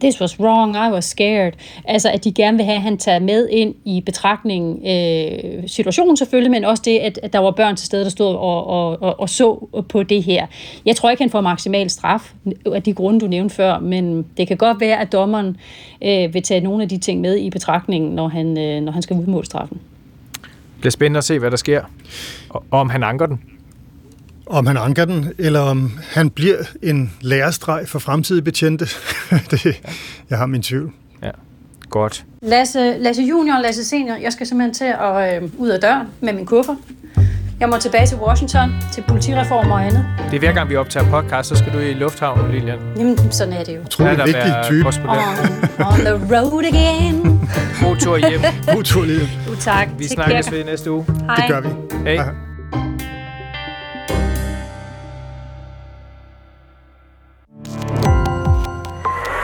this 0.00 0.20
was 0.20 0.40
wrong, 0.40 0.76
I 0.76 0.92
was 0.92 1.04
scared. 1.04 1.52
Altså, 1.84 2.10
at 2.10 2.24
de 2.24 2.32
gerne 2.32 2.56
vil 2.56 2.66
have, 2.66 2.76
at 2.76 2.82
han 2.82 2.98
tager 2.98 3.18
med 3.18 3.48
ind 3.48 3.74
i 3.84 4.00
betragtningen 4.00 4.86
øh, 4.86 5.68
situationen 5.68 6.16
selvfølgelig, 6.16 6.50
men 6.50 6.64
også 6.64 6.82
det, 6.86 6.98
at, 6.98 7.20
at 7.22 7.32
der 7.32 7.38
var 7.38 7.50
børn 7.50 7.76
til 7.76 7.86
stede, 7.86 8.04
der 8.04 8.10
stod 8.10 8.34
og, 8.34 8.66
og, 8.66 9.02
og, 9.02 9.20
og 9.20 9.28
så 9.28 9.66
på 9.88 10.02
det 10.02 10.22
her. 10.22 10.46
Jeg 10.86 10.96
tror 10.96 11.10
ikke, 11.10 11.22
han 11.22 11.30
får 11.30 11.40
maksimal 11.40 11.90
straf 11.90 12.32
af 12.66 12.82
de 12.82 12.92
grunde, 12.92 13.20
du 13.20 13.26
nævnte 13.26 13.54
før, 13.54 13.78
men 13.78 14.26
det 14.36 14.48
kan 14.48 14.56
godt 14.56 14.80
være, 14.80 15.00
at 15.00 15.12
dommeren 15.12 15.56
øh, 16.02 16.34
vil 16.34 16.42
tage 16.42 16.60
nogle 16.60 16.82
af 16.82 16.88
de 16.88 16.98
ting 16.98 17.20
med 17.20 17.36
i 17.38 17.50
betragtningen, 17.50 18.14
når 18.14 18.28
han, 18.28 18.58
øh, 18.58 18.80
når 18.80 18.92
han 18.92 19.02
skal 19.02 19.16
udmåle 19.16 19.46
straffen. 19.46 19.80
Det 20.42 20.80
bliver 20.80 20.90
spændende 20.90 21.18
at 21.18 21.24
se, 21.24 21.38
hvad 21.38 21.50
der 21.50 21.56
sker, 21.56 21.82
og 22.48 22.64
om 22.70 22.90
han 22.90 23.02
anker 23.02 23.26
den 23.26 23.40
om 24.50 24.66
han 24.66 24.76
anker 24.76 25.04
den, 25.04 25.32
eller 25.38 25.60
om 25.60 25.92
han 26.10 26.30
bliver 26.30 26.56
en 26.82 27.12
lærestreg 27.20 27.88
for 27.88 27.98
fremtidige 27.98 28.42
betjente. 28.42 28.84
det, 29.50 29.80
jeg 30.30 30.38
har 30.38 30.46
min 30.46 30.62
tvivl. 30.62 30.92
Ja, 31.22 31.30
godt. 31.90 32.24
Lasse, 32.42 32.96
Lasse 32.98 33.22
junior 33.22 33.54
og 33.56 33.62
Lasse 33.62 33.84
senior, 33.84 34.16
jeg 34.16 34.32
skal 34.32 34.46
simpelthen 34.46 34.74
til 34.74 34.94
at 35.00 35.42
øh, 35.42 35.50
ud 35.58 35.68
af 35.68 35.80
døren 35.80 36.06
med 36.20 36.32
min 36.32 36.46
kuffer. 36.46 36.74
Jeg 37.60 37.68
må 37.68 37.76
tilbage 37.78 38.06
til 38.06 38.16
Washington, 38.16 38.70
til 38.92 39.04
politireform 39.08 39.70
og 39.70 39.84
andet. 39.86 40.06
Det 40.30 40.34
er 40.34 40.38
hver 40.38 40.52
gang, 40.52 40.70
vi 40.70 40.76
optager 40.76 41.10
podcast, 41.10 41.48
så 41.48 41.56
skal 41.56 41.72
du 41.72 41.78
i 41.78 41.92
lufthavnen, 41.92 42.50
Lilian. 42.50 42.78
Jamen, 42.96 43.32
sådan 43.32 43.52
er 43.52 43.64
det 43.64 43.76
jo. 43.76 43.80
Utrolig 43.80 44.18
vigtig 44.24 44.54
type. 44.64 44.88
On, 44.88 45.18
on 45.78 45.98
the 45.98 46.36
road 46.36 46.64
again. 46.64 47.40
God 47.82 47.96
tur 47.96 48.16
hjem. 48.16 48.40
God 48.74 48.82
tur, 48.82 49.04
Lilian. 49.04 49.28
God 49.48 49.56
tak. 49.56 49.88
Vi 49.98 50.08
snakkes 50.08 50.52
ved 50.52 50.64
næste 50.64 50.90
uge. 50.90 51.06
Hej. 51.26 51.36
Det 51.36 51.44
gør 51.48 51.60
vi. 51.60 51.68
Hej. 52.04 52.14
Hej. 52.14 52.47